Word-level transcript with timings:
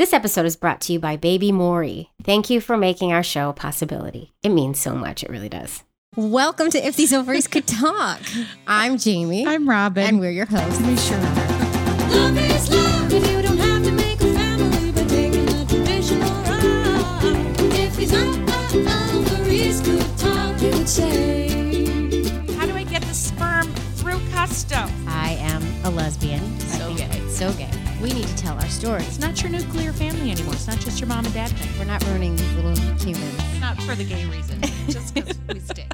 This 0.00 0.14
episode 0.14 0.46
is 0.46 0.56
brought 0.56 0.80
to 0.82 0.94
you 0.94 0.98
by 0.98 1.16
Baby 1.18 1.52
Mori. 1.52 2.08
Thank 2.22 2.48
you 2.48 2.62
for 2.62 2.78
making 2.78 3.12
our 3.12 3.22
show 3.22 3.50
a 3.50 3.52
possibility. 3.52 4.32
It 4.42 4.48
means 4.48 4.80
so 4.80 4.94
much. 4.94 5.22
It 5.22 5.28
really 5.28 5.50
does. 5.50 5.82
Welcome 6.16 6.70
to 6.70 6.78
If 6.86 6.96
These 6.96 7.12
Ovaries 7.12 7.46
Could 7.46 7.66
Talk. 7.66 8.18
I'm 8.66 8.96
Jamie. 8.96 9.46
I'm 9.46 9.68
Robin. 9.68 10.02
and 10.06 10.18
we're 10.18 10.30
your 10.30 10.46
hosts. 10.46 10.80
we 10.80 10.96
sure 10.96 11.18
are. 11.18 12.08
Love 12.14 12.38
is 12.38 12.70
love 12.70 13.12
if 13.12 13.30
you 13.30 13.42
don't 13.42 13.58
have 13.58 13.84
to 13.84 13.92
make 13.92 14.18
a 14.22 14.32
family 14.32 14.90
by 14.92 15.04
taking 15.04 15.46
a 15.46 15.66
traditional 15.66 16.30
route. 16.44 17.60
If 17.74 17.96
these 17.96 18.14
ovaries 18.14 19.82
could 19.82 20.18
talk, 20.18 20.56
he 20.60 20.70
would 20.70 20.88
say. 20.88 21.84
How 22.54 22.64
do 22.64 22.72
I 22.74 22.84
get 22.84 23.02
the 23.02 23.12
sperm 23.12 23.66
through 23.96 24.20
custom? 24.32 24.88
I 25.06 25.32
am 25.40 25.62
a 25.84 25.90
lesbian. 25.90 26.40
I 26.42 26.58
So 26.78 26.86
think 26.86 27.12
gay. 27.12 27.19
It's 27.40 27.52
So 27.52 27.58
gay. 27.58 27.70
We 28.02 28.12
need 28.12 28.26
to 28.26 28.36
tell 28.36 28.54
our 28.54 28.68
story. 28.68 29.02
It's 29.02 29.18
not 29.18 29.42
your 29.42 29.50
nuclear 29.50 29.92
family 29.92 30.30
anymore. 30.30 30.54
It's 30.54 30.66
not 30.66 30.78
just 30.78 31.00
your 31.00 31.08
mom 31.08 31.24
and 31.24 31.34
dad 31.34 31.48
thing. 31.50 31.78
We're 31.78 31.84
not 31.84 32.04
ruining 32.06 32.36
these 32.36 32.52
little 32.54 32.74
humans. 32.98 33.34
It's 33.34 33.60
not 33.60 33.80
for 33.82 33.94
the 33.94 34.04
gay 34.04 34.24
reason. 34.26 34.60
just 34.88 35.14
because 35.14 35.38
we 35.48 35.60
stay. 35.60 35.86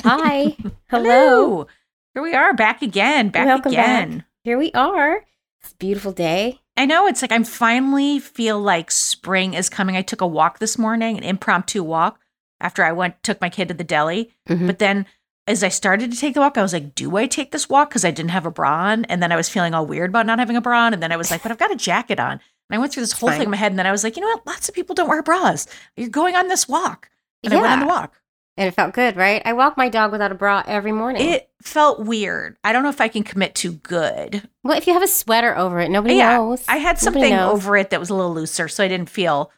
Hi. 0.00 0.56
Hello. 0.90 1.66
Here 2.14 2.22
we 2.22 2.34
are, 2.34 2.54
back 2.54 2.82
again. 2.82 3.28
Back 3.30 3.46
Welcome 3.46 3.72
again. 3.72 4.18
back. 4.18 4.26
Here 4.44 4.58
we 4.58 4.72
are. 4.72 5.24
It's 5.62 5.72
a 5.72 5.76
beautiful 5.76 6.12
day. 6.12 6.60
I 6.76 6.86
know 6.86 7.06
it's 7.06 7.22
like 7.22 7.32
I'm 7.32 7.44
finally 7.44 8.18
feel 8.18 8.58
like 8.58 8.90
spring 8.90 9.54
is 9.54 9.68
coming. 9.68 9.96
I 9.96 10.02
took 10.02 10.20
a 10.20 10.26
walk 10.26 10.58
this 10.58 10.78
morning, 10.78 11.16
an 11.18 11.24
impromptu 11.24 11.82
walk 11.82 12.18
after 12.60 12.82
I 12.82 12.92
went 12.92 13.22
took 13.22 13.40
my 13.40 13.50
kid 13.50 13.68
to 13.68 13.74
the 13.74 13.84
deli. 13.84 14.32
Mhm. 14.48 14.66
But 14.66 14.78
then 14.78 15.06
as 15.50 15.64
I 15.64 15.68
started 15.68 16.12
to 16.12 16.16
take 16.18 16.34
the 16.34 16.40
walk, 16.40 16.56
I 16.56 16.62
was 16.62 16.72
like, 16.72 16.94
do 16.94 17.16
I 17.16 17.26
take 17.26 17.50
this 17.50 17.68
walk? 17.68 17.90
Because 17.90 18.04
I 18.04 18.10
didn't 18.10 18.30
have 18.30 18.46
a 18.46 18.50
bra 18.50 18.84
on. 18.90 19.04
And 19.06 19.22
then 19.22 19.32
I 19.32 19.36
was 19.36 19.48
feeling 19.48 19.74
all 19.74 19.84
weird 19.84 20.10
about 20.10 20.26
not 20.26 20.38
having 20.38 20.56
a 20.56 20.60
bra 20.60 20.86
on. 20.86 20.94
And 20.94 21.02
then 21.02 21.12
I 21.12 21.16
was 21.16 21.30
like, 21.30 21.42
but 21.42 21.50
I've 21.52 21.58
got 21.58 21.72
a 21.72 21.76
jacket 21.76 22.20
on. 22.20 22.32
And 22.32 22.40
I 22.70 22.78
went 22.78 22.92
through 22.92 23.02
this 23.02 23.12
whole 23.12 23.28
Fine. 23.28 23.38
thing 23.38 23.44
in 23.46 23.50
my 23.50 23.56
head. 23.56 23.72
And 23.72 23.78
then 23.78 23.86
I 23.86 23.90
was 23.92 24.04
like, 24.04 24.16
you 24.16 24.22
know 24.22 24.28
what? 24.28 24.46
Lots 24.46 24.68
of 24.68 24.74
people 24.74 24.94
don't 24.94 25.08
wear 25.08 25.22
bras. 25.22 25.66
You're 25.96 26.08
going 26.08 26.36
on 26.36 26.48
this 26.48 26.68
walk. 26.68 27.10
And 27.42 27.52
I 27.52 27.56
went 27.56 27.72
on 27.72 27.80
the 27.80 27.86
Yeah. 27.86 27.92
walk. 27.92 28.20
And 28.56 28.68
it 28.68 28.72
felt 28.74 28.92
good, 28.94 29.16
right? 29.16 29.40
I 29.44 29.54
walk 29.54 29.76
my 29.78 29.88
dog 29.88 30.12
without 30.12 30.32
a 30.32 30.34
bra 30.34 30.62
every 30.66 30.92
morning. 30.92 31.26
It 31.30 31.48
felt 31.62 32.00
weird. 32.00 32.58
I 32.62 32.72
don't 32.72 32.82
know 32.82 32.90
if 32.90 33.00
I 33.00 33.08
can 33.08 33.22
commit 33.22 33.54
to 33.56 33.72
good. 33.72 34.46
well, 34.62 34.76
if 34.76 34.86
you 34.86 34.92
have 34.92 35.02
a 35.02 35.08
sweater 35.08 35.56
over 35.56 35.80
it, 35.80 35.90
nobody 35.90 36.16
yeah, 36.16 36.36
knows. 36.36 36.62
I 36.68 36.76
had 36.76 36.98
something 36.98 37.32
over 37.32 37.76
it 37.76 37.90
that 37.90 38.00
was 38.00 38.10
a 38.10 38.14
little 38.14 38.34
looser, 38.34 38.68
so 38.68 38.84
I 38.84 38.88
didn't 38.88 39.08
feel. 39.08 39.50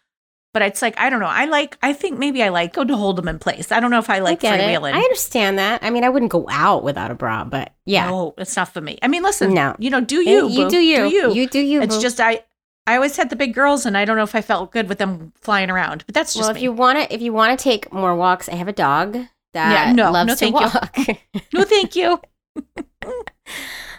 But 0.53 0.62
it's 0.62 0.83
like 0.83 0.98
I 0.98 1.08
don't 1.08 1.20
know. 1.20 1.27
I 1.27 1.47
like. 1.47 1.78
I 1.83 1.95
think 1.95 2.19
maybe 2.19 2.42
I 2.42 2.50
like 2.50 2.75
go 2.75 2.84
to 2.84 2.97
hold 2.97 3.17
them 3.17 3.27
in 3.27 3.39
place. 3.39 3.72
I 3.72 3.81
don't 3.81 3.91
know 3.91 3.98
if 3.98 4.11
I 4.11 4.19
like 4.19 4.45
I 4.45 4.56
get 4.56 4.61
it. 4.61 4.83
I 4.83 4.98
understand 4.98 5.58
that. 5.58 5.83
I 5.83 5.89
mean, 5.89 6.05
I 6.05 6.11
wouldn't 6.11 6.31
go 6.31 6.47
out 6.50 6.84
without 6.84 7.11
a 7.11 7.14
bra, 7.14 7.45
but 7.45 7.72
yeah. 7.86 8.11
No, 8.11 8.34
it's 8.36 8.55
not 8.55 8.69
for 8.69 8.83
me. 8.83 8.98
I 9.00 9.08
mean, 9.08 9.23
listen. 9.23 9.55
No. 9.55 9.75
you 9.78 9.89
know, 9.89 10.03
do 10.03 10.17
you? 10.17 10.48
you 10.48 10.64
boo. 10.64 10.70
do 10.70 10.78
you. 10.78 10.97
Do 11.08 11.08
you? 11.08 11.33
You 11.33 11.48
do 11.48 11.61
you. 11.61 11.80
It's 11.80 11.97
boo. 11.97 12.03
just 12.03 12.20
I. 12.20 12.45
I 12.86 12.97
always 12.97 13.17
had 13.17 13.30
the 13.30 13.36
big 13.36 13.55
girls, 13.55 13.86
and 13.86 13.97
I 13.97 14.05
don't 14.05 14.17
know 14.17 14.25
if 14.25 14.34
I 14.34 14.42
felt 14.42 14.73
good 14.73 14.89
with 14.89 14.98
them 14.98 15.33
flying 15.41 15.70
around. 15.70 16.03
But 16.05 16.17
that's 16.17 16.34
just 16.34 16.42
well, 16.42 16.50
if 16.50 16.56
me. 16.56 16.62
you 16.62 16.73
want 16.73 16.98
to, 16.98 17.14
if 17.14 17.23
you 17.23 17.33
want 17.33 17.56
to 17.56 17.62
take 17.62 17.92
more 17.92 18.14
walks, 18.17 18.48
I 18.48 18.56
have 18.56 18.67
a 18.67 18.73
dog 18.73 19.12
that 19.55 19.86
Yeah, 19.86 19.92
no, 19.92 20.11
loves 20.11 20.27
no, 20.28 20.34
to 20.34 20.39
thank 20.39 20.61
you. 20.61 21.14
walk. 21.14 21.42
no, 21.53 21.64
thank 21.64 21.97
you. 21.97 22.20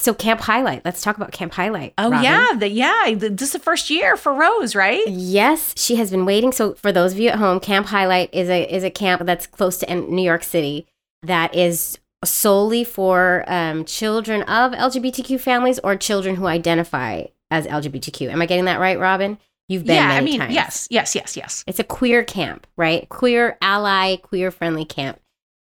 so 0.00 0.14
Camp 0.14 0.40
Highlight. 0.40 0.84
Let's 0.84 1.02
talk 1.02 1.16
about 1.16 1.32
Camp 1.32 1.52
Highlight. 1.54 1.94
Oh 1.98 2.10
Robin. 2.10 2.24
yeah, 2.24 2.46
the, 2.58 2.68
yeah. 2.68 3.14
the- 3.14 3.30
This 3.30 3.48
is 3.48 3.52
the 3.52 3.58
first 3.58 3.90
year 3.90 4.16
for 4.16 4.32
Rose, 4.32 4.74
right? 4.74 5.06
Yes, 5.08 5.74
she 5.76 5.96
has 5.96 6.10
been 6.10 6.24
waiting. 6.24 6.52
So 6.52 6.74
for 6.74 6.92
those 6.92 7.12
of 7.12 7.18
you 7.18 7.28
at 7.28 7.38
home, 7.38 7.60
Camp 7.60 7.86
Highlight 7.88 8.32
is 8.32 8.48
a 8.48 8.62
is 8.74 8.84
a 8.84 8.90
camp 8.90 9.22
that's 9.26 9.46
close 9.46 9.78
to 9.78 9.94
New 9.94 10.22
York 10.22 10.42
City 10.44 10.86
that 11.22 11.54
is 11.54 11.98
solely 12.24 12.84
for 12.84 13.44
um, 13.46 13.84
children 13.84 14.42
of 14.42 14.72
LGBTQ 14.72 15.40
families 15.40 15.78
or 15.82 15.96
children 15.96 16.36
who 16.36 16.46
identify 16.46 17.24
as 17.50 17.66
LGBTQ. 17.66 18.30
Am 18.30 18.42
I 18.42 18.46
getting 18.46 18.66
that 18.66 18.78
right, 18.80 18.98
Robin? 18.98 19.38
You've 19.68 19.84
been 19.84 19.96
yeah, 19.96 20.08
many 20.08 20.16
I 20.18 20.20
mean, 20.24 20.40
times. 20.40 20.54
yes, 20.54 20.88
yes, 20.90 21.14
yes, 21.14 21.36
yes. 21.36 21.64
It's 21.66 21.78
a 21.78 21.84
queer 21.84 22.24
camp, 22.24 22.66
right? 22.76 23.08
Queer 23.08 23.56
ally, 23.62 24.16
queer 24.16 24.50
friendly 24.50 24.84
camp. 24.84 25.20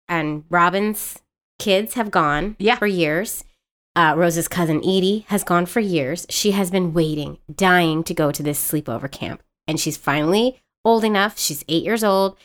And 0.08 0.44
Robin's 0.50 1.18
kids 1.58 1.94
have 1.94 2.10
gone 2.10 2.56
Yeah. 2.58 2.76
for 2.76 2.86
years. 2.86 3.44
Uh, 3.96 4.14
Rose's 4.16 4.48
cousin 4.48 4.78
Edie 4.78 5.24
has 5.28 5.44
gone 5.44 5.66
for 5.66 5.80
years. 5.80 6.26
She 6.28 6.50
has 6.50 6.70
been 6.70 6.92
waiting, 6.92 7.38
dying 7.54 8.02
to 8.04 8.14
go 8.14 8.32
to 8.32 8.42
this 8.42 8.58
sleepover 8.72 9.10
camp. 9.10 9.42
And 9.68 9.78
she's 9.78 9.96
finally 9.96 10.60
old 10.84 11.04
enough. 11.04 11.38
She's 11.38 11.64
eight 11.68 11.84
years 11.84 12.02
old. 12.02 12.36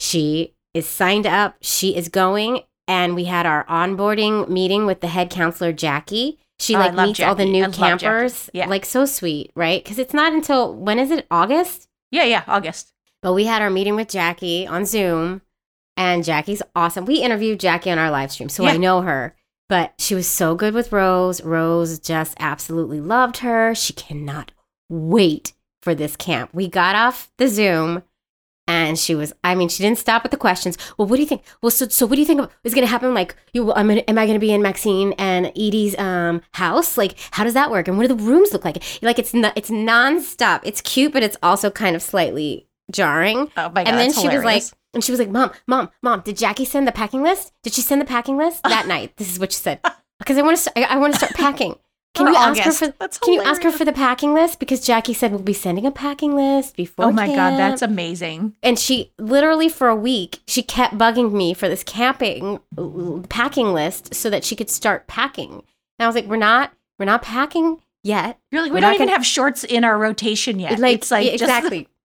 She 0.00 0.54
is 0.74 0.88
signed 0.88 1.26
up. 1.26 1.56
She 1.60 1.96
is 1.96 2.08
going. 2.08 2.62
And 2.88 3.14
we 3.14 3.24
had 3.24 3.46
our 3.46 3.64
onboarding 3.66 4.48
meeting 4.48 4.84
with 4.84 5.00
the 5.00 5.06
head 5.06 5.30
counselor, 5.30 5.72
Jackie. 5.72 6.38
She 6.58 6.74
Oh, 6.74 6.80
like 6.80 6.94
meets 6.94 7.20
all 7.20 7.34
the 7.36 7.44
new 7.46 7.64
I 7.64 7.70
campers. 7.70 8.50
Yeah. 8.52 8.66
Like 8.66 8.84
so 8.84 9.04
sweet, 9.04 9.52
right? 9.54 9.82
Because 9.82 9.98
it's 9.98 10.12
not 10.12 10.32
until 10.32 10.74
when 10.74 10.98
is 10.98 11.10
it? 11.12 11.26
August? 11.30 11.88
Yeah, 12.10 12.24
yeah. 12.24 12.42
August. 12.48 12.92
But 13.22 13.34
we 13.34 13.44
had 13.44 13.62
our 13.62 13.70
meeting 13.70 13.94
with 13.96 14.08
Jackie 14.08 14.66
on 14.66 14.84
Zoom, 14.86 15.42
and 15.96 16.24
Jackie's 16.24 16.62
awesome. 16.74 17.04
We 17.04 17.16
interviewed 17.22 17.60
Jackie 17.60 17.90
on 17.90 17.98
our 17.98 18.10
live 18.10 18.32
stream, 18.32 18.48
so 18.48 18.64
Yeah. 18.64 18.70
I 18.72 18.76
know 18.76 19.02
her. 19.02 19.36
But 19.70 19.94
she 19.98 20.16
was 20.16 20.26
so 20.26 20.56
good 20.56 20.74
with 20.74 20.90
Rose. 20.90 21.40
Rose 21.44 22.00
just 22.00 22.34
absolutely 22.40 23.00
loved 23.00 23.36
her. 23.38 23.72
She 23.72 23.92
cannot 23.92 24.50
wait 24.88 25.52
for 25.80 25.94
this 25.94 26.16
camp. 26.16 26.50
We 26.52 26.66
got 26.66 26.96
off 26.96 27.30
the 27.36 27.46
Zoom, 27.46 28.02
and 28.66 28.98
she 28.98 29.14
was. 29.14 29.32
I 29.44 29.54
mean, 29.54 29.68
she 29.68 29.84
didn't 29.84 30.00
stop 30.00 30.24
with 30.24 30.32
the 30.32 30.36
questions. 30.36 30.76
Well, 30.98 31.06
what 31.06 31.14
do 31.16 31.22
you 31.22 31.28
think? 31.28 31.44
Well, 31.62 31.70
so 31.70 31.86
so 31.86 32.04
what 32.04 32.16
do 32.16 32.20
you 32.20 32.26
think 32.26 32.50
is 32.64 32.74
going 32.74 32.84
to 32.84 32.90
happen? 32.90 33.14
Like, 33.14 33.36
you, 33.52 33.72
I'm 33.72 33.86
gonna, 33.86 34.02
am 34.08 34.18
I 34.18 34.26
going 34.26 34.34
to 34.34 34.44
be 34.44 34.52
in 34.52 34.60
Maxine 34.60 35.12
and 35.18 35.46
Edie's 35.56 35.96
um 36.00 36.42
house? 36.50 36.98
Like, 36.98 37.14
how 37.30 37.44
does 37.44 37.54
that 37.54 37.70
work? 37.70 37.86
And 37.86 37.96
what 37.96 38.08
do 38.08 38.14
the 38.16 38.24
rooms 38.24 38.52
look 38.52 38.64
like? 38.64 38.82
Like, 39.02 39.20
it's 39.20 39.32
not, 39.32 39.52
it's 39.54 39.70
nonstop. 39.70 40.62
It's 40.64 40.80
cute, 40.80 41.12
but 41.12 41.22
it's 41.22 41.36
also 41.44 41.70
kind 41.70 41.94
of 41.94 42.02
slightly 42.02 42.66
jarring. 42.90 43.52
Oh 43.56 43.68
my 43.68 43.84
god. 43.84 43.86
and 43.86 43.98
then 43.98 44.12
she 44.12 44.26
was 44.26 44.42
like, 44.42 44.62
hilarious. 44.64 44.74
And 44.94 45.02
she 45.04 45.12
was 45.12 45.18
like, 45.18 45.30
"Mom, 45.30 45.50
mom, 45.66 45.90
mom, 46.02 46.20
did 46.20 46.36
Jackie 46.36 46.64
send 46.64 46.86
the 46.86 46.92
packing 46.92 47.22
list? 47.22 47.52
Did 47.62 47.74
she 47.74 47.80
send 47.82 48.00
the 48.00 48.04
packing 48.06 48.36
list 48.36 48.62
that 48.64 48.86
night?" 48.86 49.16
This 49.16 49.30
is 49.32 49.38
what 49.38 49.52
she 49.52 49.58
said. 49.58 49.80
Because 50.18 50.36
I 50.36 50.42
want 50.42 50.58
to, 50.58 50.78
I, 50.78 50.94
I 50.94 50.98
want 50.98 51.14
to 51.14 51.18
start 51.18 51.34
packing. 51.34 51.76
Can 52.14 52.26
you 52.26 52.34
ask 52.34 52.60
her 52.62 52.72
for? 52.72 52.88
That's 52.98 53.18
Can 53.18 53.34
you 53.34 53.42
ask 53.42 53.62
her 53.62 53.70
for 53.70 53.84
the 53.84 53.92
packing 53.92 54.34
list? 54.34 54.58
Because 54.58 54.84
Jackie 54.84 55.14
said 55.14 55.30
we'll 55.30 55.40
be 55.42 55.52
sending 55.52 55.86
a 55.86 55.92
packing 55.92 56.34
list 56.34 56.74
before. 56.76 57.04
Oh 57.04 57.12
my 57.12 57.28
god, 57.28 57.56
that's 57.56 57.82
amazing. 57.82 58.56
And 58.64 58.76
she 58.78 59.12
literally 59.16 59.68
for 59.68 59.88
a 59.88 59.94
week 59.94 60.40
she 60.48 60.60
kept 60.62 60.98
bugging 60.98 61.32
me 61.32 61.54
for 61.54 61.68
this 61.68 61.84
camping 61.84 62.58
packing 63.28 63.72
list 63.72 64.12
so 64.14 64.28
that 64.28 64.44
she 64.44 64.56
could 64.56 64.68
start 64.68 65.06
packing. 65.06 65.52
And 65.52 65.62
I 66.00 66.06
was 66.06 66.16
like, 66.16 66.26
"We're 66.26 66.36
not, 66.36 66.72
we're 66.98 67.06
not 67.06 67.22
packing 67.22 67.80
yet." 68.02 68.38
You're 68.50 68.62
like, 68.62 68.72
we 68.72 68.80
not 68.80 68.88
don't 68.88 68.94
even 68.96 69.06
gonna- 69.06 69.16
have 69.16 69.26
shorts 69.26 69.62
in 69.62 69.84
our 69.84 69.96
rotation 69.96 70.58
yet. 70.58 70.80
Like, 70.80 70.96
it's 70.96 71.10
like 71.12 71.32
exactly. 71.32 71.86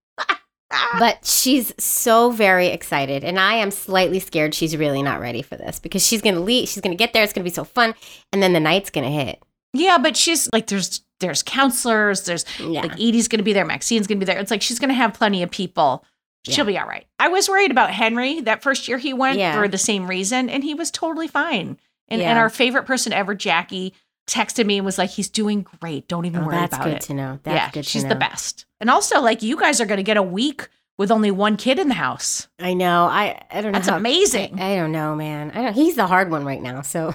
but 0.99 1.25
she's 1.25 1.73
so 1.77 2.31
very 2.31 2.67
excited 2.67 3.23
and 3.23 3.39
i 3.39 3.53
am 3.55 3.71
slightly 3.71 4.19
scared 4.19 4.53
she's 4.53 4.75
really 4.75 5.01
not 5.01 5.19
ready 5.19 5.41
for 5.41 5.55
this 5.55 5.79
because 5.79 6.05
she's 6.05 6.21
gonna 6.21 6.39
leave 6.39 6.67
she's 6.67 6.81
gonna 6.81 6.95
get 6.95 7.13
there 7.13 7.23
it's 7.23 7.33
gonna 7.33 7.43
be 7.43 7.49
so 7.49 7.63
fun 7.63 7.93
and 8.31 8.41
then 8.41 8.53
the 8.53 8.59
night's 8.59 8.89
gonna 8.89 9.09
hit 9.09 9.41
yeah, 9.75 9.97
but 9.97 10.15
she's 10.15 10.49
like, 10.53 10.67
there's 10.67 11.03
there's 11.19 11.43
counselors, 11.43 12.23
there's 12.23 12.45
yeah 12.59 12.81
like 12.81 12.93
Edie's 12.93 13.27
gonna 13.27 13.43
be 13.43 13.53
there, 13.53 13.65
Maxine's 13.65 14.07
gonna 14.07 14.19
be 14.19 14.25
there. 14.25 14.39
It's 14.39 14.51
like 14.51 14.61
she's 14.61 14.79
gonna 14.79 14.93
have 14.93 15.13
plenty 15.13 15.43
of 15.43 15.51
people. 15.51 16.05
She'll 16.47 16.65
be 16.65 16.77
all 16.77 16.87
right. 16.87 17.07
I 17.17 17.27
was 17.29 17.49
worried 17.49 17.71
about 17.71 17.89
Henry 17.89 18.39
that 18.41 18.61
first 18.61 18.87
year 18.87 18.99
he 18.99 19.13
went 19.13 19.39
Yeah. 19.39 19.55
for 19.55 19.67
the 19.67 19.79
same 19.79 20.07
reason, 20.07 20.47
and 20.47 20.63
he 20.63 20.75
was 20.75 20.91
totally 20.91 21.27
fine. 21.27 21.79
And, 22.07 22.21
and 22.21 22.37
our 22.37 22.51
favorite 22.51 22.85
person 22.85 23.11
ever, 23.11 23.33
Jackie, 23.33 23.93
texted 24.27 24.67
me 24.67 24.77
and 24.77 24.85
was 24.85 24.99
like, 24.99 25.09
"He's 25.09 25.27
doing 25.27 25.65
great. 25.81 26.07
Don't 26.07 26.25
even 26.25 26.43
oh, 26.43 26.45
worry 26.45 26.55
that's 26.55 26.75
about 26.75 26.85
good 26.85 26.93
it." 26.93 27.01
to 27.01 27.13
know 27.15 27.39
that's 27.43 27.55
yeah, 27.55 27.71
good 27.71 27.83
to 27.83 27.89
she's 27.89 28.03
know 28.03 28.09
the 28.09 28.15
best. 28.15 28.64
And 28.81 28.89
also, 28.89 29.21
like, 29.21 29.41
you 29.41 29.57
guys 29.57 29.79
are 29.81 29.85
gonna 29.85 30.03
get 30.03 30.17
a 30.17 30.23
week 30.23 30.67
with 30.97 31.11
only 31.11 31.31
one 31.31 31.57
kid 31.57 31.77
in 31.79 31.87
the 31.89 31.93
house. 31.95 32.47
i 32.59 32.73
know 32.73 33.03
i 33.05 33.41
i 33.51 33.61
don't 33.61 33.71
know 33.73 33.77
That's 33.79 33.89
how- 33.89 33.97
amazing. 33.97 34.59
I, 34.59 34.73
I 34.73 34.75
don't 34.77 34.91
know 34.93 35.15
man 35.15 35.51
i 35.51 35.61
don't 35.61 35.73
he's 35.73 35.95
the 35.95 36.07
hard 36.07 36.31
one 36.31 36.45
right 36.45 36.61
now 36.61 36.81
so 36.83 37.13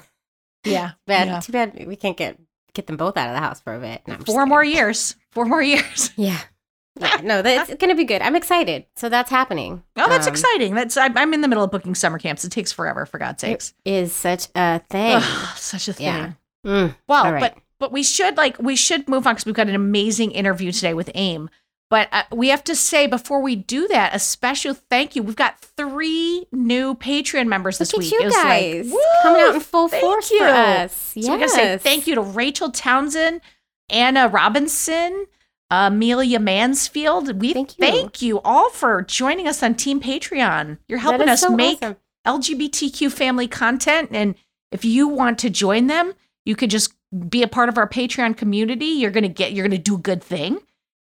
yeah, 0.65 0.93
bad 1.07 1.29
Yeah. 1.29 1.41
too 1.41 1.53
bad 1.53 1.87
we 1.87 1.97
can't 1.97 2.17
get 2.17 2.39
get 2.75 2.87
them 2.87 2.97
both 2.99 3.17
out 3.17 3.29
of 3.29 3.35
the 3.35 3.41
house 3.41 3.61
for 3.61 3.75
a 3.75 3.81
bit 3.81 4.03
No, 4.07 4.17
Four 4.27 4.45
more 4.47 4.63
years. 4.63 5.17
Four 5.31 5.45
more 5.47 5.63
years. 5.63 6.11
yeah 6.17 6.41
yeah, 7.01 7.21
no, 7.23 7.41
that's 7.41 7.73
gonna 7.77 7.95
be 7.95 8.05
good. 8.05 8.21
I'm 8.21 8.37
excited. 8.37 8.85
So 8.97 9.09
that's 9.09 9.31
happening. 9.31 9.83
Oh, 9.97 10.09
that's 10.09 10.27
Um, 10.27 10.33
exciting. 10.35 10.75
That's 10.75 10.97
I'm, 10.99 11.17
I'm 11.17 11.33
in 11.33 11.41
the 11.41 11.49
middle 11.49 11.65
of 11.65 11.71
booking 11.71 11.95
summer 11.95 12.19
camps. 12.19 12.45
It 12.45 12.51
takes 12.51 12.73
forever, 12.73 13.07
for 13.07 13.17
God's 13.17 13.41
sakes. 13.41 13.73
Is 13.87 14.13
such 14.13 14.49
a 14.55 14.81
thing. 14.91 15.15
Ugh, 15.17 15.57
such 15.57 15.89
a 15.89 15.93
thing. 15.95 16.07
Yeah. 16.07 16.33
Mm. 16.67 16.95
Well, 17.09 17.25
All 17.25 17.33
right. 17.33 17.41
but 17.55 17.63
but 17.81 17.91
we 17.91 18.05
should 18.05 18.37
like 18.37 18.57
we 18.61 18.77
should 18.77 19.09
move 19.09 19.27
on 19.27 19.35
because 19.35 19.47
we've 19.47 19.55
got 19.55 19.69
an 19.69 19.75
amazing 19.75 20.31
interview 20.31 20.71
today 20.71 20.95
with 20.95 21.11
Ame. 21.15 21.51
But 21.89 22.09
uh, 22.13 22.23
we 22.33 22.51
have 22.51 22.63
to 22.65 22.77
say 22.77 23.09
before 23.09 23.43
we 23.43 23.57
do 23.57 23.89
that, 23.89 24.15
a 24.15 24.21
special 24.21 24.75
thank 24.75 25.17
you. 25.17 25.25
We've 25.25 25.35
got 25.35 25.59
three 25.61 26.47
new 26.53 26.95
Patreon 26.95 27.49
members 27.49 27.79
this 27.79 27.93
Look 27.93 28.03
week. 28.03 28.13
you 28.13 28.21
It 28.21 28.27
was 28.27 28.35
like, 28.37 29.01
coming 29.23 29.43
out 29.43 29.55
in 29.57 29.61
full 29.61 29.89
force 29.89 30.31
you. 30.31 30.39
for 30.39 30.45
us. 30.45 31.13
Yes. 31.17 31.27
So 31.27 31.33
we 31.33 31.39
gotta 31.41 31.49
say 31.49 31.79
thank 31.79 32.07
you 32.07 32.15
to 32.15 32.21
Rachel 32.21 32.71
Townsend, 32.71 33.41
Anna 33.89 34.29
Robinson, 34.29 35.27
Amelia 35.71 36.39
Mansfield. 36.39 37.41
We 37.41 37.55
Thank 37.55 37.79
you. 37.79 37.85
thank 37.85 38.23
you 38.23 38.41
all 38.43 38.71
for 38.71 39.03
joining 39.03 39.49
us 39.49 39.63
on 39.63 39.75
Team 39.75 40.01
Patreon. 40.01 40.79
You're 40.87 40.99
helping 41.01 41.29
us 41.29 41.41
so 41.41 41.51
make 41.57 41.79
awesome. 41.83 41.97
LGBTQ 42.27 43.11
family 43.11 43.49
content. 43.49 44.11
And 44.13 44.35
if 44.71 44.85
you 44.85 45.09
want 45.09 45.39
to 45.41 45.51
join 45.51 45.87
them, 45.87 46.13
you 46.45 46.55
could 46.57 46.71
just 46.71 46.93
be 47.29 47.43
a 47.43 47.49
part 47.49 47.69
of 47.69 47.79
our 47.79 47.89
Patreon 47.89 48.37
community. 48.37 48.87
You're 48.87 49.11
gonna 49.11 49.29
get 49.29 49.53
you're 49.53 49.67
gonna 49.67 49.79
do 49.79 49.97
a 49.97 49.99
good 49.99 50.23
thing. 50.23 50.61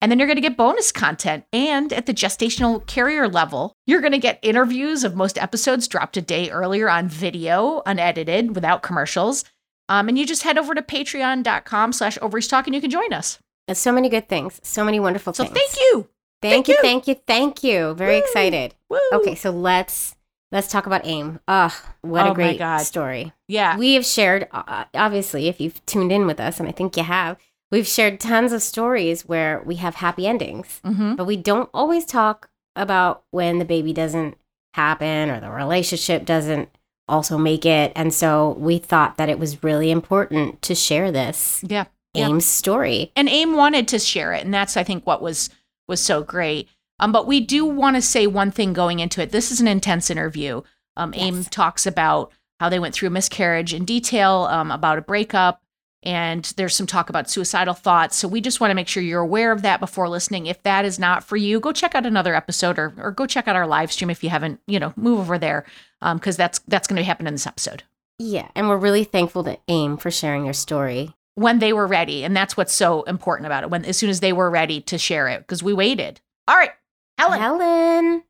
And 0.01 0.11
then 0.11 0.19
you're 0.19 0.27
going 0.27 0.35
to 0.35 0.41
get 0.41 0.57
bonus 0.57 0.91
content. 0.91 1.45
And 1.51 1.91
at 1.91 2.05
the 2.05 2.13
gestational 2.13 2.85
carrier 2.85 3.27
level, 3.27 3.73
you're 3.87 3.99
going 3.99 4.11
to 4.11 4.19
get 4.19 4.37
interviews 4.43 5.03
of 5.03 5.15
most 5.15 5.39
episodes 5.39 5.87
dropped 5.87 6.17
a 6.17 6.21
day 6.21 6.51
earlier 6.51 6.87
on 6.87 7.07
video, 7.07 7.81
unedited, 7.85 8.53
without 8.53 8.83
commercials. 8.83 9.43
Um, 9.89 10.07
and 10.07 10.17
you 10.17 10.27
just 10.27 10.43
head 10.43 10.57
over 10.57 10.75
to 10.75 10.81
patreon.com 10.81 11.93
slash 11.93 12.17
ovaries 12.21 12.47
talk 12.47 12.67
and 12.67 12.75
you 12.75 12.81
can 12.81 12.91
join 12.91 13.11
us. 13.13 13.39
There's 13.65 13.79
so 13.79 13.91
many 13.91 14.09
good 14.09 14.29
things, 14.29 14.59
so 14.63 14.85
many 14.85 14.99
wonderful 14.99 15.33
So 15.33 15.45
things. 15.45 15.55
So 15.55 15.59
thank 15.59 15.77
you. 15.79 16.07
Thank, 16.39 16.53
Thank 16.53 16.67
you, 16.67 16.73
you. 16.75 16.81
thank 16.81 17.07
you, 17.07 17.15
thank 17.25 17.63
you. 17.63 17.93
Very 17.95 18.17
Woo. 18.17 18.21
excited. 18.21 18.75
Woo. 18.89 18.99
Okay, 19.13 19.33
so 19.33 19.49
let's 19.49 20.15
let's 20.51 20.67
talk 20.67 20.85
about 20.85 21.05
Ame. 21.05 21.39
Ugh, 21.47 21.71
what 22.01 22.25
Oh 22.27 22.31
a 22.31 22.35
great 22.35 22.61
story. 22.81 23.33
Yeah. 23.47 23.77
We 23.77 23.93
have 23.95 24.05
shared, 24.05 24.47
uh, 24.51 24.85
obviously, 24.93 25.47
if 25.47 25.59
you've 25.59 25.85
tuned 25.85 26.11
in 26.11 26.25
with 26.27 26.39
us, 26.39 26.59
and 26.59 26.67
I 26.67 26.71
think 26.71 26.95
you 26.97 27.03
have, 27.03 27.37
we've 27.71 27.87
shared 27.87 28.19
tons 28.19 28.51
of 28.53 28.61
stories 28.61 29.27
where 29.27 29.61
we 29.65 29.75
have 29.75 29.95
happy 29.95 30.27
endings, 30.27 30.79
hmm 30.83 31.15
but 31.15 31.25
we 31.25 31.37
don't 31.37 31.69
always 31.73 32.05
talk 32.05 32.49
about 32.75 33.23
when 33.31 33.59
the 33.59 33.65
baby 33.65 33.91
doesn't 33.93 34.37
happen 34.73 35.29
or 35.29 35.39
the 35.39 35.49
relationship 35.49 36.25
doesn't 36.25 36.69
also 37.07 37.37
make 37.37 37.65
it. 37.65 37.91
And 37.95 38.13
so 38.13 38.55
we 38.59 38.77
thought 38.77 39.17
that 39.17 39.29
it 39.29 39.39
was 39.39 39.63
really 39.63 39.89
important 39.91 40.61
to 40.63 40.75
share 40.75 41.11
this 41.11 41.63
Yeah. 41.67 41.85
Yeah. 42.13 42.27
Ame's 42.27 42.45
story. 42.45 43.11
and 43.15 43.27
Ame 43.29 43.55
wanted 43.55 43.87
to 43.89 43.99
share 43.99 44.33
it 44.33 44.43
and 44.43 44.51
that's 44.53 44.75
i 44.75 44.83
think 44.83 45.05
what 45.05 45.21
was 45.21 45.49
was 45.87 45.99
so 46.01 46.23
great 46.23 46.67
um, 46.99 47.11
but 47.11 47.27
we 47.27 47.39
do 47.39 47.65
want 47.65 47.95
to 47.95 48.01
say 48.01 48.27
one 48.27 48.51
thing 48.51 48.73
going 48.73 48.99
into 48.99 49.21
it. 49.21 49.31
This 49.31 49.51
is 49.51 49.61
an 49.61 49.67
intense 49.67 50.09
interview. 50.09 50.61
Um, 50.95 51.13
Ame 51.15 51.43
talks 51.43 51.85
about 51.85 52.31
how 52.59 52.69
they 52.69 52.79
went 52.79 52.95
through 52.95 53.07
a 53.07 53.11
miscarriage 53.11 53.73
in 53.73 53.85
detail 53.85 54.47
um, 54.49 54.71
about 54.71 54.97
a 54.97 55.01
breakup 55.01 55.61
and 56.03 56.53
there's 56.57 56.75
some 56.75 56.87
talk 56.87 57.09
about 57.09 57.29
suicidal 57.29 57.73
thoughts. 57.73 58.15
So 58.15 58.27
we 58.27 58.39
just 58.39 58.59
want 58.59 58.71
to 58.71 58.75
make 58.75 58.87
sure 58.87 59.01
you're 59.03 59.21
aware 59.21 59.51
of 59.51 59.63
that 59.63 59.79
before 59.79 60.07
listening. 60.07 60.45
If 60.45 60.61
that 60.63 60.85
is 60.85 60.99
not 60.99 61.23
for 61.23 61.35
you 61.35 61.59
go 61.59 61.71
check 61.71 61.95
out 61.95 62.05
another 62.05 62.35
episode 62.35 62.79
or, 62.79 62.93
or 62.97 63.11
go 63.11 63.25
check 63.25 63.47
out 63.47 63.55
our 63.55 63.67
live 63.67 63.91
stream 63.91 64.09
if 64.09 64.23
you 64.23 64.29
haven't 64.29 64.59
you 64.67 64.79
know 64.79 64.93
move 64.95 65.19
over 65.19 65.37
there 65.37 65.65
because 66.13 66.37
that's 66.37 66.59
that's 66.67 66.87
going 66.87 66.97
to 66.97 67.03
happen 67.03 67.27
in 67.27 67.33
this 67.33 67.47
episode. 67.47 67.83
Yeah. 68.19 68.47
And 68.55 68.69
we're 68.69 68.77
really 68.77 69.03
thankful 69.03 69.43
to 69.43 69.59
Ame 69.67 69.97
for 69.97 70.09
sharing 70.09 70.45
your 70.45 70.53
story. 70.53 71.13
when 71.35 71.59
they 71.59 71.73
were 71.73 71.85
ready 71.85 72.23
and 72.23 72.35
that's 72.35 72.55
what's 72.55 72.73
so 72.73 73.03
important 73.03 73.45
about 73.45 73.63
it 73.63 73.69
when 73.69 73.85
as 73.85 73.97
soon 73.97 74.09
as 74.09 74.21
they 74.21 74.33
were 74.33 74.49
ready 74.49 74.81
to 74.81 74.97
share 74.97 75.27
it 75.27 75.39
because 75.41 75.61
we 75.61 75.73
waited. 75.73 76.21
All 76.47 76.55
right 76.55 76.71
helen 77.17 77.39
Helen. 77.39 78.23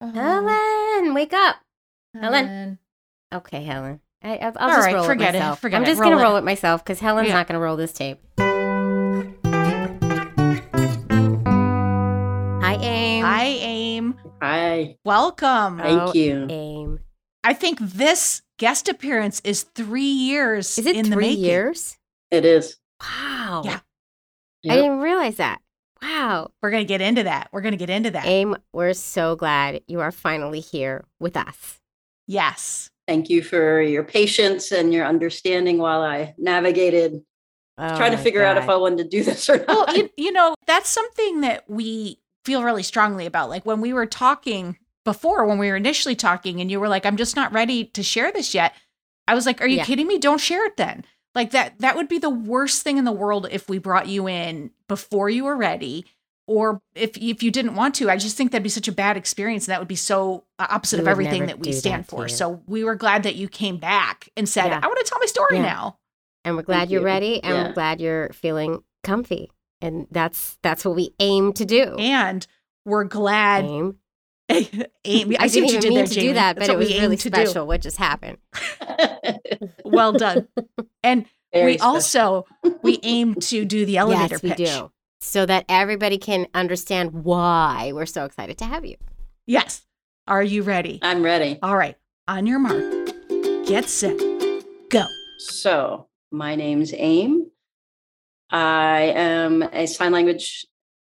Uh, 0.00 0.12
Helen, 0.12 1.14
wake 1.14 1.32
up. 1.32 1.56
Helen. 2.18 2.78
Okay, 3.32 3.62
Helen. 3.64 4.00
I, 4.22 4.36
I'll, 4.38 4.52
I'll 4.56 4.70
All 4.70 4.76
just 4.76 4.86
right, 4.86 4.94
roll 4.94 5.04
forget 5.04 5.34
it 5.34 5.42
it, 5.42 5.56
forget 5.58 5.80
I'm 5.80 5.86
just 5.86 6.00
gonna 6.00 6.16
roll 6.16 6.36
it 6.36 6.44
myself 6.44 6.82
because 6.84 7.00
Helen's 7.00 7.28
Yeah. 7.28 7.34
not 7.34 7.46
gonna 7.46 7.60
roll 7.60 7.76
this 7.76 7.92
tape. 7.92 8.18
Hi, 12.62 12.76
Ame. 12.76 13.24
Hi, 13.24 13.44
Ame. 13.44 14.14
Hi. 14.40 14.96
Welcome. 15.04 15.78
Thank 15.78 16.00
Oh, 16.02 16.12
you. 16.14 16.46
Ame. 16.48 17.00
I 17.42 17.52
think 17.52 17.78
this 17.80 18.40
guest 18.58 18.88
appearance 18.88 19.40
is 19.44 19.64
three 19.74 20.02
years 20.02 20.78
Is 20.78 20.86
it 20.86 20.96
in 20.96 21.12
three 21.12 21.28
years? 21.28 21.98
It 22.30 22.44
is. 22.46 22.76
Wow. 23.02 23.62
Yeah. 23.64 23.80
I 24.72 24.76
didn't 24.76 25.00
realize 25.00 25.36
that. 25.36 25.60
Wow. 26.04 26.50
We're 26.62 26.70
going 26.70 26.82
to 26.84 26.88
get 26.88 27.00
into 27.00 27.22
that. 27.24 27.48
We're 27.52 27.62
going 27.62 27.72
to 27.72 27.78
get 27.78 27.88
into 27.90 28.10
that. 28.10 28.26
Ame, 28.26 28.56
we're 28.72 28.92
so 28.92 29.36
glad 29.36 29.80
you 29.86 30.00
are 30.00 30.12
finally 30.12 30.60
here 30.60 31.04
with 31.18 31.36
us. 31.36 31.78
yes. 32.26 32.88
Thank 33.06 33.28
you 33.28 33.42
for 33.42 33.82
your 33.82 34.02
patience 34.02 34.72
and 34.72 34.90
your 34.92 35.04
understanding 35.04 35.76
while 35.76 36.00
I 36.02 36.34
navigated 36.38 37.22
Oh 37.76 37.96
trying 37.96 38.12
to 38.12 38.16
my 38.16 38.22
figure 38.22 38.42
out 38.44 38.56
if 38.56 38.68
I 38.70 38.76
wanted 38.76 38.98
to 38.98 39.08
do 39.10 39.22
this 39.24 39.48
or 39.50 39.62
Well, 39.68 39.84
not. 39.86 39.96
you, 39.96 40.08
you 40.16 40.32
know, 40.32 40.54
that's 40.66 40.88
something 40.88 41.42
that 41.42 41.64
we 41.68 42.18
feel 42.46 42.62
really 42.64 42.82
strongly 42.82 43.26
about. 43.26 43.50
Like 43.50 43.66
when 43.66 43.80
we 43.82 43.92
were 43.92 44.06
talking 44.06 44.78
before, 45.04 45.44
when 45.44 45.58
we 45.58 45.68
were 45.68 45.76
initially 45.76 46.16
talking, 46.16 46.60
and 46.62 46.70
you 46.70 46.80
were 46.80 46.88
like, 46.88 47.04
I'm 47.04 47.16
just 47.18 47.36
not 47.36 47.52
ready 47.52 47.84
to 47.86 48.02
share 48.02 48.32
this 48.32 48.54
yet. 48.54 48.72
I 49.28 49.34
was 49.34 49.44
like, 49.44 49.60
Are 49.60 49.66
you 49.66 49.76
Yeah. 49.78 49.84
kidding 49.84 50.06
me? 50.06 50.16
Don't 50.18 50.40
share 50.40 50.64
it 50.66 50.76
then. 50.78 51.04
Like 51.34 51.50
that, 51.50 51.78
that 51.80 51.96
would 51.96 52.08
be 52.08 52.18
the 52.18 52.30
worst 52.30 52.82
thing 52.82 52.96
in 52.98 53.04
the 53.04 53.12
world 53.12 53.48
if 53.50 53.68
we 53.68 53.78
brought 53.78 54.06
you 54.08 54.28
in 54.28 54.70
before 54.88 55.28
you 55.28 55.44
were 55.44 55.56
ready. 55.56 56.04
Or 56.46 56.82
if 56.94 57.16
if 57.16 57.42
you 57.42 57.50
didn't 57.50 57.74
want 57.74 57.94
to, 57.96 58.10
I 58.10 58.18
just 58.18 58.36
think 58.36 58.52
that'd 58.52 58.62
be 58.62 58.68
such 58.68 58.86
a 58.86 58.92
bad 58.92 59.16
experience. 59.16 59.66
And 59.66 59.72
that 59.72 59.78
would 59.80 59.88
be 59.88 59.96
so 59.96 60.44
uh, 60.58 60.66
opposite 60.68 61.00
of 61.00 61.08
everything 61.08 61.46
that 61.46 61.58
we 61.58 61.72
stand 61.72 62.04
that 62.04 62.10
for. 62.10 62.28
So 62.28 62.62
we 62.66 62.84
were 62.84 62.94
glad 62.96 63.22
that 63.22 63.34
you 63.34 63.48
came 63.48 63.78
back 63.78 64.28
and 64.36 64.46
said, 64.48 64.66
Yeah. 64.66 64.80
I 64.82 64.86
want 64.86 64.98
to 64.98 65.08
tell 65.10 65.18
my 65.18 65.26
story 65.26 65.56
Yeah. 65.56 65.62
now. 65.62 65.98
and 66.44 66.54
we're 66.56 66.62
glad 66.62 66.80
Thank 66.80 66.90
you're 66.90 67.00
you. 67.00 67.06
ready 67.06 67.42
and 67.42 67.54
Yeah. 67.54 67.66
we're 67.68 67.72
glad 67.72 68.00
you're 68.02 68.28
feeling 68.34 68.84
comfy. 69.02 69.50
And 69.80 70.06
that's 70.10 70.58
that's 70.62 70.84
what 70.84 70.94
we 70.96 71.14
aim 71.18 71.54
to 71.54 71.64
do. 71.64 71.96
And 71.98 72.46
we're 72.84 73.04
glad 73.04 73.64
Ame. 73.64 73.96
Amy, 75.04 75.38
I, 75.38 75.44
I 75.44 75.46
see 75.46 75.62
what 75.62 75.70
you 75.72 75.78
even 75.78 75.80
did 75.80 75.88
mean 75.88 75.94
there, 75.94 76.06
to 76.06 76.14
Jamie. 76.14 76.28
do 76.28 76.34
that, 76.34 76.56
That's 76.56 76.68
but 76.68 76.74
it 76.74 76.78
was 76.78 76.88
really 76.90 77.12
aim 77.14 77.16
to 77.18 77.30
do. 77.30 77.36
special 77.46 77.66
what 77.66 77.80
just 77.80 77.96
happened. 77.96 78.38
Well 79.84 80.12
done. 80.12 80.48
And 81.02 81.26
Very 81.52 81.72
we 81.72 81.78
special. 81.78 81.94
also 81.94 82.46
we 82.82 82.98
aim 83.02 83.34
to 83.36 83.64
do 83.64 83.86
the 83.86 83.96
elevator 83.98 84.34
yes, 84.34 84.42
we 84.42 84.48
pitch. 84.50 84.68
do. 84.68 84.90
So 85.20 85.46
that 85.46 85.64
everybody 85.68 86.18
can 86.18 86.46
understand 86.52 87.12
why 87.24 87.92
we're 87.94 88.06
so 88.06 88.24
excited 88.24 88.58
to 88.58 88.64
have 88.64 88.84
you. 88.84 88.96
Yes. 89.46 89.82
Are 90.26 90.42
you 90.42 90.62
ready? 90.62 90.98
I'm 91.02 91.22
ready. 91.22 91.58
All 91.62 91.76
right. 91.76 91.96
On 92.28 92.46
your 92.46 92.58
mark. 92.58 92.82
Get 93.66 93.88
set. 93.88 94.18
Go. 94.90 95.04
So, 95.38 96.08
my 96.30 96.54
name's 96.56 96.92
Ame. 96.94 97.50
I 98.50 99.12
am 99.14 99.62
a 99.62 99.86
sign 99.86 100.12
language 100.12 100.66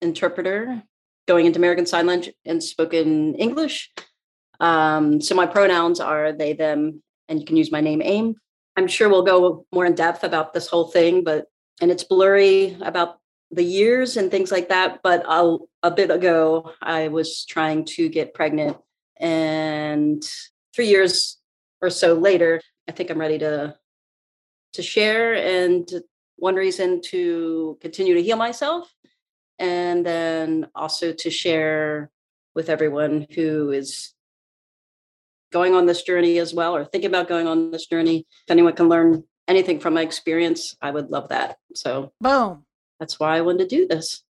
interpreter 0.01 0.83
going 1.29 1.47
into 1.47 1.61
American 1.61 1.87
Sign 1.87 2.07
Language 2.07 2.35
and 2.45 2.65
spoken 2.65 3.37
English. 3.37 3.93
Um, 4.59 5.21
so, 5.21 5.37
my 5.37 5.47
pronouns 5.47 6.01
are 6.01 6.33
they, 6.33 6.55
them, 6.55 7.03
and 7.29 7.39
you 7.39 7.47
can 7.47 7.57
use 7.57 7.71
my 7.71 7.81
name, 7.81 8.03
Ame. 8.03 8.35
I'm 8.77 8.89
sure 8.89 9.09
we'll 9.09 9.23
go 9.23 9.67
more 9.73 9.87
in 9.87 9.95
depth 9.95 10.25
about 10.25 10.53
this 10.53 10.67
whole 10.67 10.89
thing, 10.89 11.23
but 11.23 11.47
and 11.81 11.93
it's 11.93 12.03
blurry 12.03 12.77
about 12.81 13.21
the 13.53 13.63
years 13.63 14.17
and 14.17 14.31
things 14.31 14.51
like 14.51 14.69
that. 14.71 15.01
But 15.03 15.23
a, 15.29 15.59
a 15.85 15.91
bit 15.93 16.11
ago, 16.11 16.73
I 16.83 17.09
was 17.09 17.45
trying 17.45 17.85
to 17.97 18.09
get 18.09 18.35
pregnant, 18.35 18.79
and 19.19 20.23
three 20.75 20.89
years 20.89 21.39
or 21.81 21.91
so 21.91 22.15
later, 22.15 22.61
I 22.89 22.93
think 22.93 23.11
I'm 23.11 23.21
ready 23.21 23.39
to 23.39 23.77
to 24.73 24.83
share 24.83 25.35
and 25.35 25.89
one 26.37 26.55
reason 26.55 27.01
to 27.03 27.77
continue 27.81 28.15
to 28.15 28.23
heal 28.23 28.37
myself 28.37 28.93
and 29.59 30.05
then 30.05 30.69
also 30.75 31.13
to 31.13 31.31
share 31.31 32.11
with 32.55 32.69
everyone 32.69 33.27
who 33.35 33.71
is 33.71 34.15
going 35.53 35.75
on 35.75 35.87
this 35.87 36.03
journey 36.03 36.39
as 36.39 36.53
well 36.53 36.77
or 36.77 36.85
thinking 36.85 37.09
about 37.09 37.29
going 37.29 37.47
on 37.47 37.71
this 37.71 37.87
journey 37.87 38.27
if 38.47 38.51
anyone 38.51 38.75
can 38.75 38.89
learn 38.89 39.25
anything 39.47 39.81
from 39.81 39.95
my 39.95 40.03
experience 40.03 40.77
i 40.83 40.91
would 40.91 41.11
love 41.11 41.29
that 41.31 41.57
so 41.75 42.13
Boom. 42.21 42.65
that's 43.01 43.19
why 43.19 43.37
i 43.37 43.41
wanted 43.41 43.69
to 43.69 43.77
do 43.77 43.87
this 43.87 44.23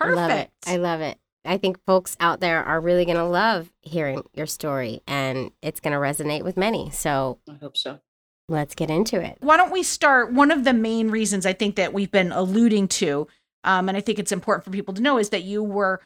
Perfect. 0.00 0.18
I 0.18 0.22
love 0.22 0.30
it. 0.30 0.50
I 0.66 0.76
love 0.76 1.00
it. 1.02 1.18
I 1.44 1.56
think 1.58 1.78
folks 1.86 2.16
out 2.20 2.40
there 2.40 2.62
are 2.62 2.80
really 2.80 3.04
going 3.04 3.16
to 3.16 3.24
love 3.24 3.70
hearing 3.82 4.22
your 4.34 4.46
story 4.46 5.02
and 5.06 5.52
it's 5.62 5.80
going 5.80 5.92
to 5.92 5.98
resonate 5.98 6.42
with 6.42 6.56
many. 6.56 6.90
So 6.90 7.38
i 7.48 7.54
hope 7.54 7.76
so 7.76 8.00
let's 8.48 8.74
get 8.74 8.90
into 8.90 9.20
it. 9.20 9.38
Why 9.40 9.56
don't 9.56 9.72
we 9.72 9.82
start? 9.82 10.32
One 10.32 10.50
of 10.50 10.64
the 10.64 10.72
main 10.72 11.10
reasons 11.10 11.46
I 11.46 11.52
think 11.52 11.76
that 11.76 11.92
we've 11.92 12.10
been 12.10 12.32
alluding 12.32 12.88
to, 12.88 13.28
um, 13.64 13.88
and 13.88 13.96
I 13.96 14.00
think 14.00 14.18
it's 14.18 14.32
important 14.32 14.64
for 14.64 14.70
people 14.70 14.94
to 14.94 15.02
know, 15.02 15.18
is 15.18 15.30
that 15.30 15.44
you 15.44 15.62
were 15.62 16.00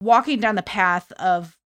walking 0.00 0.40
down 0.40 0.54
the 0.54 0.62
path 0.62 1.10
of 1.12 1.56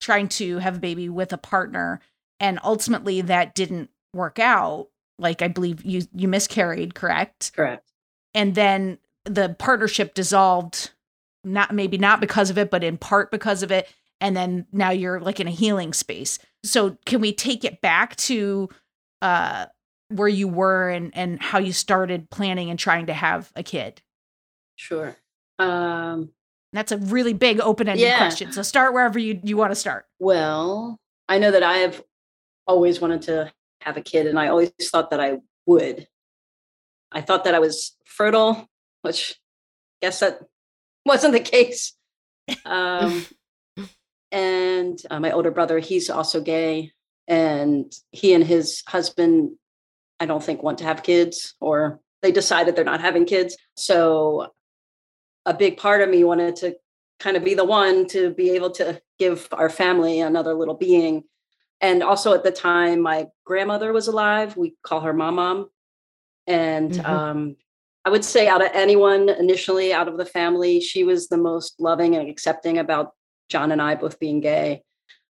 trying 0.00 0.28
to 0.28 0.58
have 0.58 0.76
a 0.76 0.80
baby 0.80 1.08
with 1.08 1.32
a 1.32 1.38
partner, 1.38 2.00
and 2.38 2.58
ultimately 2.64 3.20
that 3.22 3.54
didn't 3.54 3.90
work 4.14 4.38
out. 4.38 4.88
Like 5.18 5.42
I 5.42 5.48
believe 5.48 5.84
you 5.84 6.02
you 6.14 6.28
miscarried, 6.28 6.94
correct? 6.94 7.52
correct 7.54 7.90
and 8.34 8.54
then 8.54 8.98
the 9.24 9.54
partnership 9.58 10.14
dissolved 10.14 10.90
not 11.44 11.74
maybe 11.74 11.98
not 11.98 12.20
because 12.20 12.50
of 12.50 12.58
it 12.58 12.70
but 12.70 12.84
in 12.84 12.98
part 12.98 13.30
because 13.30 13.62
of 13.62 13.72
it 13.72 13.88
and 14.20 14.36
then 14.36 14.66
now 14.72 14.90
you're 14.90 15.20
like 15.20 15.40
in 15.40 15.48
a 15.48 15.52
healing 15.52 15.92
space 15.92 16.38
so 16.62 16.96
can 17.06 17.20
we 17.20 17.32
take 17.32 17.64
it 17.64 17.80
back 17.80 18.16
to 18.16 18.68
uh 19.22 19.66
where 20.08 20.28
you 20.28 20.48
were 20.48 20.90
and 20.90 21.16
and 21.16 21.40
how 21.40 21.58
you 21.58 21.72
started 21.72 22.28
planning 22.30 22.70
and 22.70 22.78
trying 22.78 23.06
to 23.06 23.14
have 23.14 23.50
a 23.56 23.62
kid 23.62 24.02
sure 24.80 25.14
um 25.58 26.30
that's 26.72 26.90
a 26.90 26.96
really 26.96 27.34
big 27.34 27.60
open-ended 27.60 28.00
Yeah. 28.02 28.16
question 28.16 28.50
so 28.52 28.62
start 28.62 28.94
wherever 28.94 29.18
you 29.18 29.38
you 29.42 29.56
want 29.58 29.72
to 29.72 29.74
start 29.76 30.06
Well, 30.18 30.98
I 31.28 31.38
know 31.38 31.50
that 31.50 31.62
I 31.62 31.78
have 31.84 32.02
always 32.66 33.00
wanted 33.00 33.22
to 33.22 33.52
have 33.82 33.96
a 33.96 34.00
kid, 34.02 34.26
and 34.26 34.38
I 34.38 34.48
always 34.48 34.70
thought 34.92 35.10
that 35.10 35.20
I 35.20 35.38
would. 35.66 36.06
I 37.12 37.20
thought 37.20 37.44
that 37.44 37.54
I 37.54 37.58
was 37.58 37.96
fertile, 38.04 38.68
which 39.02 39.38
I 40.02 40.06
guess 40.06 40.20
that 40.20 40.40
wasn't 41.06 41.32
the 41.34 41.40
case. 41.40 41.94
Um, 42.64 43.26
and 44.32 45.00
uh, 45.10 45.20
my 45.20 45.32
older 45.32 45.50
brother, 45.50 45.78
he's 45.78 46.10
also 46.10 46.40
gay, 46.40 46.92
and 47.26 47.92
he 48.12 48.34
and 48.34 48.44
his 48.44 48.82
husband, 48.86 49.56
I 50.20 50.26
don't 50.26 50.42
think, 50.42 50.62
want 50.62 50.78
to 50.78 50.84
have 50.84 51.02
kids, 51.02 51.54
or 51.60 52.00
they 52.22 52.32
decided 52.32 52.76
they're 52.76 52.84
not 52.84 53.00
having 53.00 53.24
kids. 53.24 53.56
So 53.76 54.52
a 55.46 55.54
big 55.54 55.76
part 55.76 56.02
of 56.02 56.08
me 56.08 56.24
wanted 56.24 56.56
to 56.56 56.76
kind 57.18 57.36
of 57.36 57.44
be 57.44 57.54
the 57.54 57.64
one 57.64 58.06
to 58.08 58.30
be 58.30 58.50
able 58.50 58.70
to 58.70 59.00
give 59.18 59.48
our 59.52 59.68
family 59.68 60.20
another 60.20 60.54
little 60.54 60.74
being. 60.74 61.24
And 61.80 62.02
also 62.02 62.34
at 62.34 62.44
the 62.44 62.50
time, 62.50 63.00
my 63.00 63.26
grandmother 63.44 63.92
was 63.92 64.08
alive. 64.08 64.56
We 64.56 64.74
call 64.82 65.00
her 65.00 65.12
mom 65.12 65.36
mom. 65.36 65.70
And 66.46 66.92
Mhm. 66.92 67.08
um, 67.08 67.56
I 68.04 68.10
would 68.10 68.24
say 68.24 68.48
out 68.48 68.62
of 68.64 68.70
anyone 68.72 69.28
initially 69.28 69.92
out 69.92 70.08
of 70.08 70.16
the 70.16 70.24
family, 70.24 70.80
she 70.80 71.04
was 71.04 71.28
the 71.28 71.36
most 71.36 71.80
loving 71.80 72.16
and 72.16 72.28
accepting 72.28 72.78
about 72.78 73.12
John 73.48 73.72
and 73.72 73.82
I 73.82 73.94
both 73.94 74.18
being 74.18 74.40
gay. 74.40 74.82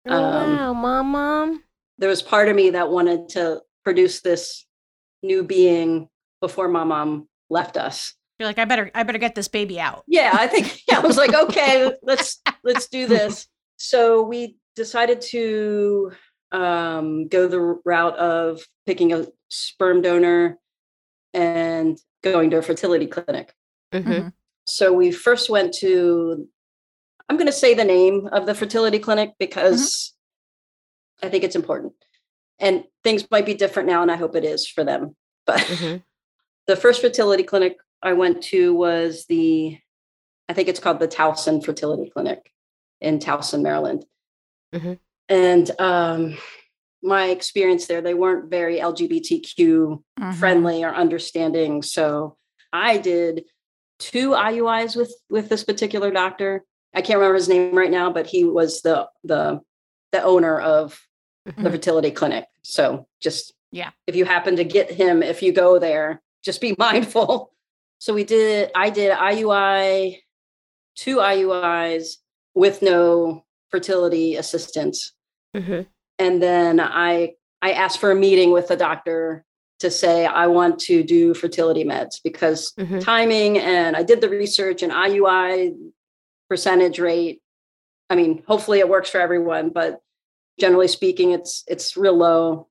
Oh, 0.06 0.12
Um, 0.12 0.56
wow, 0.56 0.72
mom, 0.72 1.06
mom. 1.12 1.64
There 1.98 2.08
was 2.08 2.22
part 2.22 2.48
of 2.48 2.56
me 2.56 2.70
that 2.70 2.90
wanted 2.90 3.30
to 3.30 3.62
produce 3.84 4.20
this 4.20 4.66
new 5.22 5.42
being 5.42 6.08
before 6.40 6.68
my 6.68 6.84
mom 6.84 7.28
left 7.48 7.76
us. 7.76 8.14
You're 8.40 8.48
like, 8.48 8.58
I 8.58 8.64
better, 8.64 8.90
I 8.94 9.02
better 9.02 9.18
get 9.18 9.34
this 9.34 9.48
baby 9.48 9.78
out. 9.78 10.02
Yeah, 10.06 10.30
I 10.32 10.46
think 10.46 10.80
yeah, 10.88 10.96
I 10.96 11.00
was 11.00 11.18
like, 11.18 11.34
okay, 11.34 11.92
let's 12.02 12.40
let's 12.64 12.88
do 12.88 13.06
this. 13.06 13.46
So 13.76 14.22
we 14.22 14.56
decided 14.74 15.20
to 15.32 16.12
um, 16.50 17.28
go 17.28 17.46
the 17.48 17.60
route 17.84 18.16
of 18.16 18.62
picking 18.86 19.12
a 19.12 19.26
sperm 19.50 20.00
donor 20.00 20.58
and 21.34 21.98
going 22.22 22.48
to 22.50 22.56
a 22.56 22.62
fertility 22.62 23.06
clinic. 23.06 23.52
hmm 23.92 23.98
Mhm. 24.00 24.32
So 24.64 24.92
we 24.94 25.10
first 25.10 25.50
went 25.50 25.74
to, 25.74 26.48
I'm 27.28 27.36
going 27.36 27.46
to 27.46 27.52
say 27.52 27.74
the 27.74 27.84
name 27.84 28.26
of 28.32 28.46
the 28.46 28.54
fertility 28.54 29.00
clinic 29.00 29.32
because 29.38 30.14
I 31.22 31.28
think 31.28 31.44
it's 31.44 31.56
important. 31.56 31.92
And 32.58 32.84
things 33.04 33.30
might 33.30 33.44
be 33.44 33.54
different 33.54 33.88
now, 33.88 34.00
and 34.00 34.10
I 34.10 34.16
hope 34.16 34.34
it 34.34 34.44
is 34.44 34.66
for 34.66 34.82
them. 34.82 35.14
But 35.44 35.60
hmm 35.60 35.96
the 36.66 36.76
first 36.76 37.02
fertility 37.02 37.42
clinic 37.42 37.76
I 38.02 38.14
went 38.14 38.42
to 38.44 38.74
was 38.74 39.26
the, 39.26 39.78
I 40.48 40.52
think 40.54 40.68
it's 40.68 40.80
called 40.80 40.98
the 41.00 41.08
Towson 41.08 41.64
Fertility 41.64 42.10
Clinic 42.10 42.50
in 43.00 43.18
Towson, 43.18 43.62
Maryland. 43.62 44.04
Mhm. 44.74 44.98
And 45.28 45.70
um, 45.80 46.38
my 47.02 47.26
experience 47.26 47.86
there, 47.86 48.00
they 48.02 48.14
weren't 48.14 48.50
very 48.50 48.78
LGBTQ 48.80 50.02
Mhm. 50.18 50.34
friendly 50.34 50.82
or 50.84 50.94
understanding. 50.94 51.82
So 51.82 52.36
I 52.72 52.98
did 52.98 53.44
two 53.98 54.30
IUIs 54.34 54.96
with 54.96 55.14
with 55.28 55.48
this 55.48 55.64
particular 55.64 56.10
doctor. 56.10 56.64
I 56.94 57.02
can't 57.02 57.18
remember 57.18 57.34
his 57.36 57.48
name 57.48 57.76
right 57.76 57.90
now, 57.90 58.10
but 58.12 58.26
he 58.26 58.44
was 58.44 58.82
the 58.82 59.08
the 59.24 59.60
the 60.12 60.22
owner 60.22 60.58
of 60.60 60.98
the 61.44 61.52
Mhm. 61.52 61.70
fertility 61.70 62.10
clinic. 62.10 62.46
So 62.62 63.06
just 63.20 63.54
Yeah. 63.72 63.90
if 64.06 64.16
you 64.16 64.24
happen 64.24 64.56
to 64.56 64.64
get 64.64 64.90
him, 64.90 65.22
if 65.22 65.42
you 65.42 65.52
go 65.52 65.78
there, 65.78 66.22
just 66.42 66.60
be 66.60 66.74
mindful. 66.78 67.52
So 68.00 68.12
we 68.12 68.24
did. 68.24 68.72
I 68.74 68.90
did 68.90 69.12
IUI, 69.12 70.18
two 70.96 71.16
IUIs 71.18 72.16
with 72.54 72.82
no 72.82 73.44
fertility 73.70 74.34
assistance. 74.34 75.12
Hmm 75.56 75.82
and 76.20 76.40
then 76.40 76.78
i 76.78 77.32
i 77.62 77.72
asked 77.72 77.98
for 77.98 78.12
a 78.12 78.14
meeting 78.14 78.52
with 78.52 78.68
the 78.68 78.76
doctor 78.76 79.44
to 79.80 79.90
say 79.90 80.26
i 80.26 80.46
want 80.46 80.78
to 80.78 81.02
do 81.02 81.34
fertility 81.34 81.84
meds 81.84 82.16
because 82.22 82.72
hmm 82.78 82.98
timing 83.00 83.58
and 83.58 83.96
i 83.96 84.02
did 84.04 84.20
the 84.20 84.28
research 84.28 84.82
and 84.82 84.92
iui 84.92 85.74
percentage 86.48 87.00
rate 87.00 87.40
i 88.10 88.14
mean 88.14 88.42
hopefully 88.46 88.78
it 88.78 88.88
works 88.88 89.10
for 89.10 89.20
everyone 89.20 89.70
but 89.70 90.00
generally 90.60 90.88
speaking 90.88 91.30
it's 91.30 91.64
it's 91.66 91.96
real 91.96 92.16
low 92.16 92.68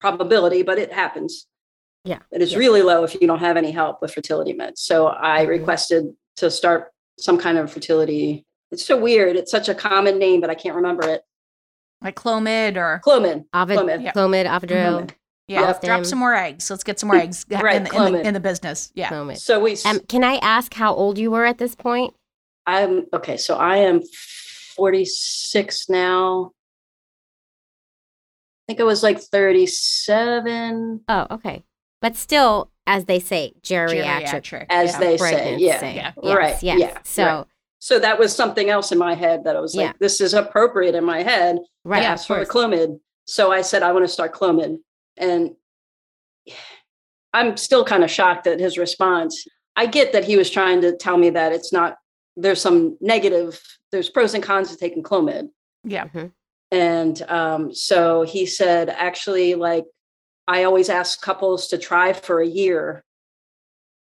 probability 0.00 0.62
but 0.62 0.78
it 0.78 0.92
happens 0.92 1.46
Yeah. 2.04 2.20
it 2.32 2.40
is 2.42 2.52
Yeah. 2.52 2.58
really 2.58 2.82
low 2.82 3.04
if 3.04 3.14
you 3.14 3.26
don't 3.26 3.40
have 3.40 3.56
any 3.56 3.70
help 3.70 4.00
with 4.00 4.12
fertility 4.14 4.54
meds 4.54 4.78
so 4.78 5.08
i 5.08 5.44
Mhm. 5.44 5.48
requested 5.48 6.14
to 6.36 6.50
start 6.50 6.92
some 7.18 7.36
kind 7.38 7.58
of 7.58 7.70
fertility 7.72 8.44
it's 8.70 8.84
so 8.84 8.96
weird 8.96 9.36
it's 9.36 9.50
such 9.50 9.68
a 9.68 9.74
common 9.74 10.18
name 10.18 10.40
but 10.40 10.48
i 10.50 10.54
can't 10.54 10.76
remember 10.76 11.08
it 11.08 11.22
Like 12.02 12.14
Clomid 12.16 12.76
or 12.76 13.00
clomid 13.04 13.44
Ovid, 13.52 13.78
Clomid. 13.78 14.02
Yeah. 14.04 14.12
Clomid, 14.12 14.46
Ovidrel, 14.46 15.00
Clomid. 15.00 15.10
yeah, 15.48 15.60
Yep. 15.68 15.82
drop 15.82 16.04
some 16.06 16.18
more 16.20 16.34
eggs. 16.34 16.70
Let's 16.70 16.84
get 16.84 17.00
some 17.00 17.08
more 17.08 17.16
eggs 17.18 17.44
in, 17.50 17.58
Right, 17.60 17.76
in, 17.76 17.84
the, 17.84 17.90
in, 17.90 17.96
Clomid. 17.96 18.12
the, 18.22 18.28
in 18.28 18.34
the 18.34 18.40
business. 18.40 18.92
Yeah. 18.94 19.08
Clomid. 19.10 19.38
so 19.38 19.58
we 19.58 19.76
Um, 19.84 19.98
can 20.08 20.22
I 20.22 20.36
ask 20.36 20.72
how 20.74 20.94
old 20.94 21.18
you 21.18 21.30
were 21.32 21.44
at 21.44 21.58
this 21.58 21.74
point? 21.74 22.14
I'm 22.66 23.06
okay. 23.12 23.36
So 23.36 23.56
I 23.56 23.78
am 23.78 24.02
46 24.76 25.88
now. 25.88 26.52
I 28.62 28.72
think 28.72 28.80
I 28.80 28.84
was 28.84 29.02
like 29.02 29.18
37, 29.20 31.00
Oh, 31.08 31.26
okay. 31.32 31.64
But 32.00 32.16
still, 32.16 32.70
as 32.86 33.04
they 33.06 33.18
say, 33.20 33.52
geriatric. 33.62 34.22
Geriatric. 34.24 34.66
as 34.70 34.92
yeah. 34.92 34.98
they 34.98 35.16
say. 35.16 35.56
Yeah. 35.58 35.80
Yeah. 35.84 36.12
Yes, 36.22 36.36
Right, 36.36 36.62
Yes. 36.62 36.78
yeah, 36.80 36.98
So, 37.04 37.24
right. 37.24 37.44
So 37.80 37.98
that 38.00 38.18
was 38.18 38.34
something 38.34 38.70
else 38.70 38.90
in 38.92 38.98
my 38.98 39.14
head 39.14 39.44
that 39.44 39.54
I 39.56 39.60
was 39.60 39.74
like, 39.74 39.86
Yeah. 39.86 39.92
this 40.00 40.20
is 40.20 40.34
appropriate 40.34 40.94
in 40.94 41.04
my 41.04 41.22
head. 41.22 41.58
right. 41.84 42.02
I 42.02 42.06
of 42.06 42.12
asked 42.12 42.26
for 42.26 42.38
a. 42.40 42.46
Clomid. 42.46 42.98
So 43.26 43.52
I 43.52 43.62
said, 43.62 43.82
I 43.82 43.92
want 43.92 44.04
to 44.04 44.08
start 44.08 44.32
Clomid. 44.34 44.78
And 45.16 45.50
I'm 47.32 47.56
still 47.56 47.84
kind 47.84 48.02
of 48.04 48.10
shocked 48.10 48.46
at 48.46 48.58
his 48.60 48.78
response. 48.78 49.44
I 49.76 49.86
get 49.86 50.12
that 50.12 50.24
he 50.24 50.36
was 50.36 50.50
trying 50.50 50.80
to 50.80 50.96
tell 50.96 51.16
me 51.16 51.30
that 51.30 51.52
it's 51.52 51.72
not, 51.72 51.96
there's 52.36 52.60
some 52.60 52.96
negative, 53.00 53.60
there's 53.92 54.08
pros 54.08 54.34
and 54.34 54.42
cons 54.42 54.70
to 54.70 54.76
taking 54.76 55.02
Clomid. 55.02 55.48
Yeah. 55.84 56.08
Mhm. 56.08 56.32
And 56.70 57.22
um, 57.30 57.72
so 57.74 58.22
he 58.22 58.44
said, 58.46 58.88
actually, 58.90 59.54
like, 59.54 59.84
I 60.48 60.64
always 60.64 60.88
ask 60.88 61.20
couples 61.20 61.68
to 61.68 61.78
try 61.78 62.12
for 62.14 62.40
a 62.40 62.46
year. 62.46 63.04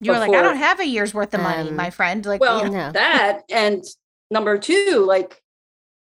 You 0.00 0.10
were 0.12 0.18
like, 0.18 0.34
I 0.34 0.42
don't 0.42 0.56
have 0.56 0.80
a 0.80 0.86
year's 0.86 1.14
worth 1.14 1.32
of 1.32 1.40
money, 1.40 1.68
Um, 1.70 1.76
my 1.76 1.90
friend. 1.90 2.26
Like, 2.26 2.40
Well, 2.40 2.64
you 2.64 2.70
know, 2.70 2.90
that 2.90 3.42
and 3.48 3.84
number 4.30 4.58
two, 4.58 5.04
like, 5.06 5.40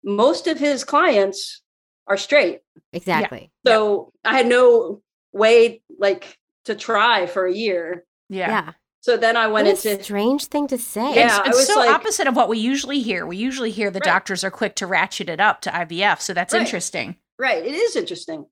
most 0.05 0.47
of 0.47 0.59
his 0.59 0.85
clients 0.85 1.61
are 2.07 2.17
straight. 2.17 2.61
Exactly. 2.93 3.51
So 3.67 4.13
I 4.25 4.37
had 4.37 4.47
no 4.47 5.03
way, 5.33 5.83
like, 5.99 6.39
to 6.67 6.77
try 6.77 7.27
for 7.27 7.45
a 7.47 7.53
year. 7.53 8.05
yeah. 8.29 8.49
Yeah. 8.49 8.73
So 9.01 9.17
then 9.17 9.37
I 9.37 9.49
went 9.49 9.67
What 9.67 9.85
a 9.85 9.91
into, 9.91 10.05
strange 10.05 10.45
thing 10.45 10.69
to 10.69 10.79
say. 10.79 11.17
Yeah, 11.17 11.27
It's, 11.27 11.35
I 11.35 11.49
it's 11.49 11.57
was 11.59 11.67
so 11.67 11.81
like- 11.81 11.91
opposite 11.91 12.29
of 12.29 12.37
what 12.37 12.49
we 12.49 12.59
usually 12.59 13.01
hear. 13.03 13.27
We 13.27 13.37
usually 13.37 13.73
hear 13.73 13.91
the 13.91 13.99
Right. 13.99 14.05
doctors 14.05 14.45
are 14.45 14.51
quick 14.53 14.77
to 14.77 14.87
ratchet 14.87 15.29
it 15.29 15.41
up 15.41 15.61
to 15.63 15.71
IVF. 15.75 16.21
So 16.21 16.33
that's 16.33 16.53
Right. 16.55 16.63
interesting. 16.63 17.17
right, 17.37 17.67
it 17.67 17.75
is 17.75 17.97
interesting. 17.97 18.47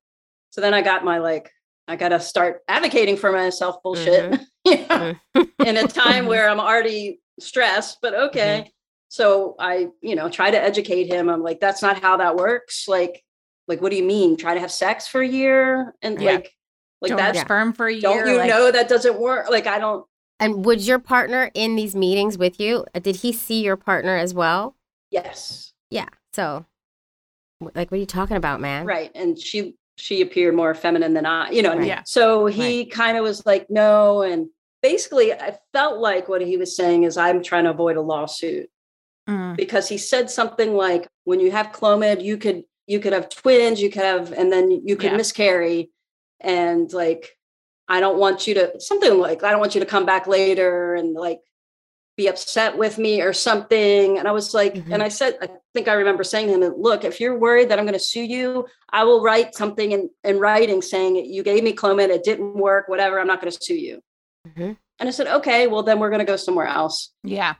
So 0.50 0.60
then 0.60 0.74
I 0.74 0.82
got 0.82 1.04
my, 1.04 1.18
like, 1.18 1.52
I 1.90 1.96
got 1.96 2.10
to 2.10 2.20
start 2.20 2.60
advocating 2.68 3.16
for 3.16 3.32
myself 3.32 3.82
bullshit 3.82 4.30
mm-hmm. 4.30 4.42
Yeah. 4.64 5.14
Mm-hmm. 5.36 5.66
in 5.66 5.76
a 5.76 5.88
time 5.88 6.26
where 6.26 6.48
I'm 6.48 6.60
already 6.60 7.20
stressed, 7.40 7.98
but 8.00 8.12
mm-hmm. 8.12 8.28
okay. 8.28 8.72
So 9.08 9.56
I, 9.58 9.88
you 10.00 10.14
know, 10.14 10.28
try 10.28 10.52
to 10.52 10.60
educate 10.60 11.08
him. 11.08 11.28
I'm 11.28 11.42
like, 11.42 11.58
that's 11.58 11.82
not 11.82 12.00
how 12.00 12.18
that 12.18 12.36
works. 12.36 12.86
Like, 12.86 13.24
like, 13.66 13.82
what 13.82 13.90
do 13.90 13.96
you 13.96 14.04
mean? 14.04 14.36
Try 14.36 14.54
to 14.54 14.60
have 14.60 14.70
sex 14.70 15.08
for 15.08 15.20
a 15.20 15.26
year? 15.26 15.96
And 16.00 16.20
Yeah. 16.20 16.34
like, 16.34 16.54
like 17.00 17.08
Don't 17.08 17.18
that's, 17.18 17.38
have 17.38 17.46
sperm 17.46 17.72
for 17.72 17.88
a 17.88 17.92
year. 17.92 18.02
don't 18.02 18.28
you 18.28 18.36
like, 18.36 18.48
know 18.48 18.70
that 18.70 18.88
doesn't 18.88 19.18
work? 19.18 19.50
Like, 19.50 19.66
I 19.66 19.80
don't, 19.80 20.06
And 20.38 20.64
was 20.64 20.86
your 20.86 21.00
partner 21.00 21.50
in 21.54 21.74
these 21.74 21.96
meetings 21.96 22.38
with 22.38 22.60
you? 22.60 22.86
Uh, 22.94 23.00
Did 23.00 23.16
he 23.16 23.32
see 23.32 23.64
your 23.64 23.76
partner 23.76 24.16
as 24.16 24.32
well? 24.32 24.76
yes. 25.10 25.72
Yeah. 25.90 26.06
So, 26.34 26.66
like, 27.60 27.90
what 27.90 27.96
are 27.96 27.96
you 27.96 28.06
talking 28.06 28.36
about, 28.36 28.60
man? 28.60 28.86
Right. 28.86 29.10
And 29.16 29.36
she, 29.36 29.74
she 30.00 30.22
appeared 30.22 30.54
more 30.54 30.74
feminine 30.74 31.14
than 31.14 31.26
I, 31.26 31.50
you 31.50 31.62
know, 31.62 31.68
what 31.70 31.78
I 31.78 31.80
mean? 31.80 31.88
Yeah. 31.88 32.02
So 32.04 32.46
he 32.46 32.86
kind 32.86 33.16
of 33.16 33.22
was 33.22 33.44
like, 33.44 33.68
no. 33.70 34.22
And 34.22 34.48
basically, 34.82 35.32
I 35.32 35.58
felt 35.72 35.98
like 36.00 36.28
what 36.28 36.40
he 36.40 36.56
was 36.56 36.74
saying 36.74 37.04
is, 37.04 37.16
I'm 37.16 37.42
trying 37.42 37.64
to 37.64 37.70
avoid 37.70 37.96
a 37.96 38.00
lawsuit. 38.00 38.68
Mm, 39.28 39.54
because 39.56 39.86
he 39.88 39.98
said 39.98 40.30
something 40.30 40.74
like 40.74 41.06
when 41.24 41.40
you 41.40 41.50
have 41.52 41.72
clomid 41.72 42.24
you 42.24 42.38
could 42.38 42.64
you 42.86 42.98
could 42.98 43.12
have 43.12 43.28
twins 43.28 43.80
you 43.80 43.90
could 43.90 44.02
have 44.02 44.32
and 44.32 44.50
then 44.50 44.70
you 44.70 44.96
could 44.96 45.10
Yeah. 45.10 45.18
miscarry 45.18 45.90
and 46.40 46.90
like 46.94 47.36
i 47.86 48.00
don't 48.00 48.18
want 48.18 48.46
you 48.46 48.54
to 48.54 48.80
something 48.80 49.18
like 49.18 49.44
i 49.44 49.50
don't 49.50 49.60
want 49.60 49.74
you 49.74 49.80
to 49.80 49.86
come 49.86 50.06
back 50.06 50.26
later 50.26 50.94
and 50.94 51.12
like 51.12 51.40
be 52.16 52.28
upset 52.28 52.78
with 52.78 52.96
me 52.96 53.20
or 53.20 53.34
something 53.34 54.18
and 54.18 54.26
i 54.26 54.32
was 54.32 54.54
like 54.54 54.74
Mhm. 54.74 54.94
and 54.94 55.02
i 55.02 55.08
said 55.08 55.36
i 55.42 55.48
think 55.74 55.86
i 55.88 55.92
remember 55.92 56.24
saying 56.24 56.48
to 56.48 56.54
him 56.54 56.74
look 56.76 57.04
if 57.04 57.20
you're 57.20 57.38
worried 57.38 57.68
that 57.68 57.78
i'm 57.78 57.84
going 57.84 57.92
to 57.92 57.98
sue 57.98 58.22
you 58.22 58.66
i 58.90 59.04
will 59.04 59.22
write 59.22 59.54
something 59.54 59.92
in, 59.92 60.10
in 60.24 60.38
writing 60.38 60.82
saying 60.82 61.16
you 61.16 61.42
gave 61.42 61.62
me 61.62 61.72
clomid 61.72 62.08
it 62.08 62.24
didn't 62.24 62.54
work 62.54 62.88
whatever 62.88 63.20
i'm 63.20 63.26
not 63.26 63.40
going 63.40 63.52
to 63.52 63.58
sue 63.62 63.74
you 63.74 64.00
Mhm. 64.48 64.76
and 64.98 65.08
i 65.08 65.10
said 65.12 65.26
okay 65.26 65.66
well 65.66 65.82
then 65.82 65.98
we're 66.00 66.08
going 66.10 66.18
to 66.20 66.24
go 66.24 66.36
somewhere 66.36 66.66
else 66.66 67.12
yeah. 67.22 67.54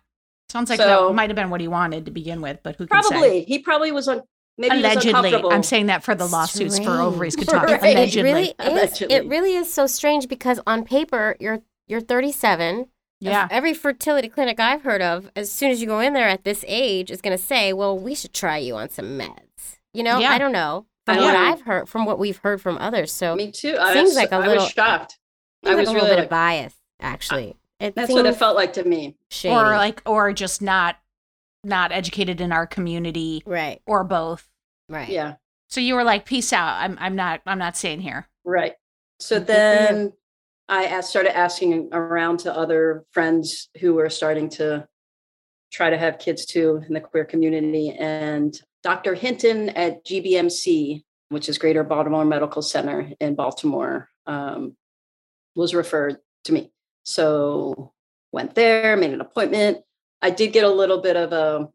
Sounds 0.48 0.68
like 0.68 0.80
So- 0.80 1.08
that 1.08 1.14
might 1.14 1.30
have 1.30 1.36
been 1.36 1.50
what 1.50 1.60
he 1.60 1.68
wanted 1.68 2.06
to 2.06 2.10
begin 2.10 2.40
with, 2.40 2.58
but 2.64 2.74
who 2.74 2.86
can 2.88 3.00
say? 3.04 3.08
probably 3.10 3.44
he 3.44 3.60
probably 3.60 3.92
was 3.92 4.08
on 4.08 4.22
maybe 4.58 4.78
Allegedly. 4.80 5.32
I'm 5.34 5.62
saying 5.62 5.86
that 5.86 6.02
for 6.02 6.16
the 6.16 6.26
lawsuits 6.26 6.76
for 6.80 6.90
ovaries 7.00 7.36
could 7.38 7.46
talk. 7.48 7.68
Right. 7.68 7.96
It 8.12 8.20
really 8.20 8.48
is. 8.48 8.54
Allegedly. 8.58 9.14
It 9.14 9.26
really 9.28 9.54
is 9.54 9.72
so 9.72 9.86
strange 9.86 10.26
because 10.26 10.58
on 10.66 10.82
paper, 10.84 11.36
you're 11.38 11.60
you're 11.86 12.00
37. 12.00 12.86
Yeah. 13.20 13.48
Every 13.50 13.74
fertility 13.74 14.28
clinic 14.28 14.58
I've 14.58 14.82
heard 14.82 15.02
of, 15.02 15.30
as 15.36 15.50
soon 15.52 15.70
as 15.70 15.80
you 15.80 15.86
go 15.86 16.00
in 16.00 16.12
there 16.14 16.28
at 16.28 16.44
this 16.44 16.64
age, 16.66 17.10
is 17.10 17.20
going 17.20 17.36
to 17.36 17.42
say, 17.42 17.72
"Well, 17.72 17.98
we 17.98 18.14
should 18.14 18.32
try 18.32 18.58
you 18.58 18.76
on 18.76 18.88
some 18.90 19.18
meds." 19.18 19.76
You 19.92 20.02
know, 20.02 20.18
Yeah. 20.18 20.30
I 20.30 20.38
don't 20.38 20.52
know 20.52 20.86
from 21.06 21.18
I 21.18 21.20
what. 21.20 21.36
I've 21.36 21.60
heard, 21.62 21.88
from 21.88 22.04
what 22.06 22.18
we've 22.18 22.38
heard 22.38 22.60
from 22.62 22.78
others. 22.78 23.12
So 23.12 23.34
Me 23.36 23.50
too. 23.50 23.76
I 23.78 23.92
Seems 23.94 24.08
was, 24.10 24.16
like 24.16 24.30
a 24.32 24.36
I 24.36 24.46
little- 24.46 24.62
was 24.64 24.70
shocked. 24.72 25.18
seems 25.64 25.74
I 25.74 25.76
like 25.76 25.80
was 25.80 25.88
a 25.88 25.92
little 25.92 26.08
bit 26.08 26.14
like, 26.16 26.24
of 26.24 26.30
bias, 26.30 26.74
actually. 27.00 27.56
It 27.80 27.94
That's 27.94 28.12
what 28.12 28.26
it 28.26 28.36
felt 28.36 28.56
like 28.56 28.74
to 28.74 28.84
me. 28.84 29.16
shady. 29.30 29.54
or 29.54 29.62
like 29.76 30.02
or 30.06 30.32
just 30.32 30.60
not 30.62 30.96
not 31.64 31.92
educated 31.92 32.40
in 32.40 32.52
our 32.52 32.66
community 32.66 33.42
right, 33.46 33.80
or 33.86 34.04
both. 34.04 34.48
right. 34.88 35.08
Yeah. 35.08 35.34
So 35.68 35.80
you 35.80 35.94
were 35.94 36.04
like, 36.04 36.24
peace 36.24 36.52
out. 36.52 36.74
I'm 36.82 36.96
I'm 37.00 37.16
not 37.16 37.40
I'm 37.46 37.58
not 37.58 37.76
staying 37.76 38.00
here. 38.00 38.28
Right. 38.44 38.74
So 39.18 39.38
Good 39.38 39.46
for 39.46 39.52
you. 39.52 39.56
then 39.58 40.12
I 40.70 41.00
started 41.00 41.36
asking 41.36 41.88
around 41.92 42.38
to 42.40 42.56
other 42.56 43.04
friends 43.10 43.68
who 43.80 43.94
were 43.94 44.08
starting 44.08 44.48
to 44.50 44.86
try 45.72 45.90
to 45.90 45.98
have 45.98 46.20
kids 46.20 46.46
too 46.46 46.80
in 46.86 46.94
the 46.94 47.00
queer 47.00 47.24
community. 47.24 47.90
And 47.90 48.54
Dr. 48.84 49.14
Hinton 49.14 49.70
at 49.70 50.04
GBMC, 50.06 51.02
which 51.30 51.48
is 51.48 51.58
Greater 51.58 51.82
Baltimore 51.82 52.24
Medical 52.24 52.62
Center 52.62 53.10
in 53.18 53.34
Baltimore, 53.34 54.08
um, 54.26 54.76
was 55.56 55.74
referred 55.74 56.18
to 56.44 56.52
me. 56.52 56.70
So 57.02 57.92
went 58.30 58.54
there, 58.54 58.96
made 58.96 59.12
an 59.12 59.20
appointment. 59.20 59.78
I 60.22 60.30
did 60.30 60.52
get 60.52 60.64
a 60.64 60.70
little 60.70 61.00
bit 61.00 61.16
of 61.16 61.32
a 61.32 61.68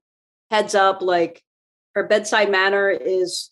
heads 0.50 0.74
up, 0.74 1.02
like 1.02 1.44
her 1.96 2.08
bedside 2.08 2.50
manner 2.50 2.90
is 2.90 3.50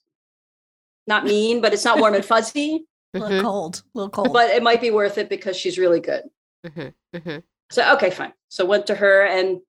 not 1.05 1.25
mean, 1.25 1.59
but 1.59 1.73
it's 1.73 1.83
not 1.83 2.00
warm 2.00 2.15
and 2.15 2.23
fuzzy 2.23 2.85
A 3.13 3.20
little 3.20 3.38
Mhm, 3.38 3.41
cold. 3.41 3.84
A 3.93 3.98
little 3.98 4.10
cold. 4.10 4.34
but 4.34 4.50
it 4.50 4.63
might 4.63 4.82
be 4.82 4.91
worth 4.91 5.17
it 5.17 5.29
because 5.29 5.55
she's 5.58 5.77
really 5.77 6.00
good. 6.00 6.24
mhm, 6.65 6.93
mhm. 7.13 7.43
So 7.72 7.93
okay, 7.96 8.10
fine. 8.10 8.34
So 8.50 8.65
went 8.65 8.88
to 8.88 8.96
her 8.96 9.25
and 9.25 9.60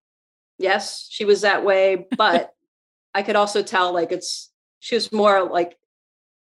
yes, 0.59 1.07
she 1.11 1.25
was 1.25 1.41
that 1.43 1.65
way, 1.65 2.07
but 2.17 2.55
I 3.15 3.23
could 3.23 3.37
also 3.37 3.63
tell 3.63 3.93
like 3.93 4.13
it's 4.13 4.51
she 4.81 4.95
was 4.95 5.13
more 5.13 5.43
like 5.49 5.77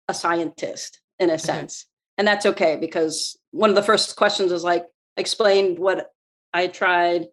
a 0.08 0.14
scientist 0.14 1.00
in 1.18 1.30
a 1.30 1.38
sense. 1.38 1.86
And 2.16 2.26
that's 2.26 2.46
okay 2.46 2.76
because 2.76 3.38
one 3.52 3.70
of 3.70 3.76
the 3.76 3.82
first 3.82 4.16
questions 4.16 4.50
was 4.52 4.64
like 4.64 4.86
explain 5.16 5.76
what 5.76 6.10
I 6.54 6.66
tried 6.68 7.28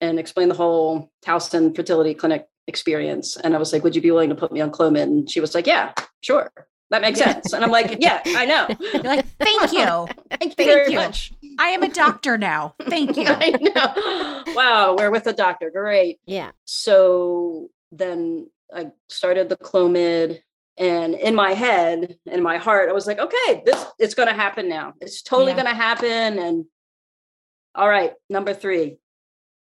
and 0.00 0.18
explain 0.18 0.48
the 0.48 0.54
whole 0.54 1.10
Towson 1.24 1.74
fertility 1.74 2.14
clinic 2.14 2.46
experience. 2.66 3.36
And 3.36 3.54
I 3.54 3.58
was 3.58 3.72
like, 3.72 3.82
would 3.84 3.96
you 3.96 4.02
be 4.02 4.10
willing 4.10 4.28
to 4.30 4.34
put 4.36 4.52
me 4.52 4.60
on 4.60 4.70
Clomid? 4.70 5.02
And 5.02 5.28
she 5.30 5.40
was 5.40 5.54
like, 5.54 5.66
yeah, 5.66 5.92
sure. 6.20 6.50
That 6.90 7.02
makes 7.02 7.18
Yeah. 7.20 7.32
sense. 7.34 7.52
And 7.52 7.62
I'm 7.64 7.70
like, 7.70 7.98
yeah, 8.00 8.22
I 8.26 8.46
know. 8.46 8.66
You're 8.92 9.02
like, 9.02 9.26
thank 9.38 9.72
you. 9.72 10.08
Thank 10.30 10.52
you 10.52 10.64
Thank 10.64 10.70
very 10.70 10.90
you. 10.92 10.96
much. 10.98 11.32
I 11.58 11.68
am 11.70 11.82
a 11.82 11.88
doctor 11.88 12.38
now. 12.38 12.74
Thank 12.82 13.16
you. 13.16 13.24
I 13.28 13.50
know. 13.50 14.52
Wow, 14.54 14.94
we're 14.96 15.10
with 15.10 15.24
the 15.24 15.32
doctor. 15.32 15.70
Great. 15.70 16.18
Yeah. 16.26 16.50
So 16.64 17.68
then 17.92 18.48
I 18.74 18.92
started 19.08 19.48
the 19.48 19.56
Clomid, 19.56 20.40
and 20.78 21.14
in 21.14 21.34
my 21.34 21.54
head, 21.54 22.18
in 22.26 22.42
my 22.42 22.58
heart, 22.58 22.88
I 22.88 22.92
was 22.92 23.06
like, 23.06 23.18
okay, 23.18 23.62
this 23.66 23.84
it's 23.98 24.14
going 24.14 24.28
to 24.28 24.34
happen 24.34 24.68
now. 24.68 24.94
It's 25.00 25.22
totally 25.22 25.52
Yeah. 25.52 25.62
going 25.62 25.74
to 25.74 25.74
happen. 25.82 26.38
And 26.38 26.64
all 27.74 27.88
right, 27.88 28.12
number 28.30 28.54
three, 28.54 28.98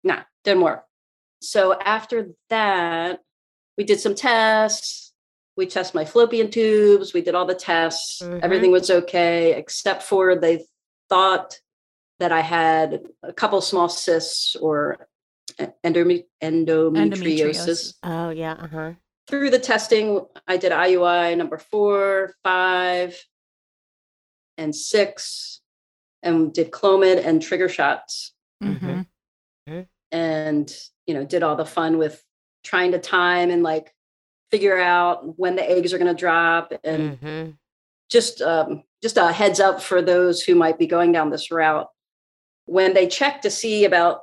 nah, 0.04 0.22
didn't 0.44 0.62
work. 0.64 0.84
So 1.42 1.74
after 1.80 2.28
that, 2.50 3.20
we 3.78 3.84
did 3.84 4.00
some 4.00 4.14
tests. 4.16 5.11
We 5.58 5.66
tested 5.66 5.96
my 5.96 6.06
fallopian 6.06 6.50
tubes. 6.50 7.14
We 7.14 7.22
did 7.22 7.36
all 7.36 7.46
the 7.46 7.56
tests. 7.56 8.22
Mhm. 8.22 8.40
Everything 8.42 8.72
was 8.72 8.90
okay, 8.90 9.54
except 9.56 10.04
for 10.04 10.36
they 10.36 10.66
thought 11.10 11.60
that 12.20 12.32
I 12.32 12.40
had 12.42 13.08
a 13.24 13.34
couple 13.34 13.60
small 13.62 13.90
cysts 13.90 14.56
or 14.56 15.08
endome- 15.84 16.24
endometriosis. 16.42 16.94
Endometriosis. 16.94 17.94
Oh 18.04 18.30
yeah. 18.30 18.54
Uh 18.54 18.68
huh. 18.68 18.92
Through 19.28 19.50
the 19.50 19.60
testing, 19.60 20.26
I 20.48 20.58
did 20.58 20.72
IUI 20.72 21.36
number 21.38 21.58
four, 21.58 22.36
five, 22.44 23.18
and 24.58 24.76
six, 24.76 25.62
and 26.24 26.54
did 26.54 26.72
Clomid 26.72 27.24
and 27.26 27.42
trigger 27.42 27.70
shots, 27.70 28.34
Mhm. 28.64 29.06
and 30.12 30.74
you 31.08 31.14
know, 31.14 31.26
did 31.26 31.44
all 31.44 31.56
the 31.56 31.66
fun 31.66 31.98
with 31.98 32.24
trying 32.64 32.92
to 32.92 33.00
time 33.00 33.50
and 33.50 33.64
like 33.64 33.94
figure 34.52 34.78
out 34.80 35.38
when 35.40 35.56
the 35.56 35.70
eggs 35.70 35.94
are 35.94 35.98
going 35.98 36.14
to 36.14 36.20
drop 36.20 36.74
and 36.84 37.18
hmm 37.18 37.50
just 38.10 38.42
um, 38.42 38.84
just 39.02 39.16
a 39.16 39.32
heads 39.32 39.62
up 39.62 39.82
for 39.82 40.02
those 40.02 40.42
who 40.42 40.54
might 40.54 40.78
be 40.78 40.86
going 40.86 41.14
down 41.14 41.30
this 41.30 41.50
route 41.50 41.88
when 42.66 42.94
they 42.94 43.08
check 43.08 43.42
to 43.42 43.50
see 43.50 43.86
about 43.86 44.20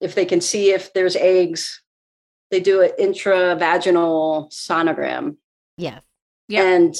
if 0.00 0.14
they 0.14 0.24
can 0.24 0.40
see 0.40 0.70
if 0.70 0.92
there's 0.92 1.16
eggs 1.16 1.82
they 2.52 2.60
do 2.60 2.80
an 2.80 2.92
intravaginal 3.00 4.48
sonogram 4.52 5.36
yeah 5.76 5.98
Yep. 6.48 6.64
and 6.64 6.94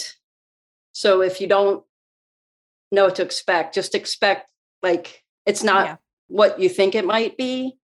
so 0.92 1.22
if 1.22 1.40
you 1.40 1.46
don't 1.46 1.84
know 2.90 3.04
what 3.04 3.14
to 3.16 3.22
expect 3.22 3.74
just 3.76 3.94
expect 3.94 4.48
like 4.82 5.22
it's 5.46 5.62
not 5.62 5.86
Yeah. 5.86 5.96
what 6.26 6.58
you 6.58 6.68
think 6.68 6.96
it 6.96 7.04
might 7.04 7.36
be 7.36 7.78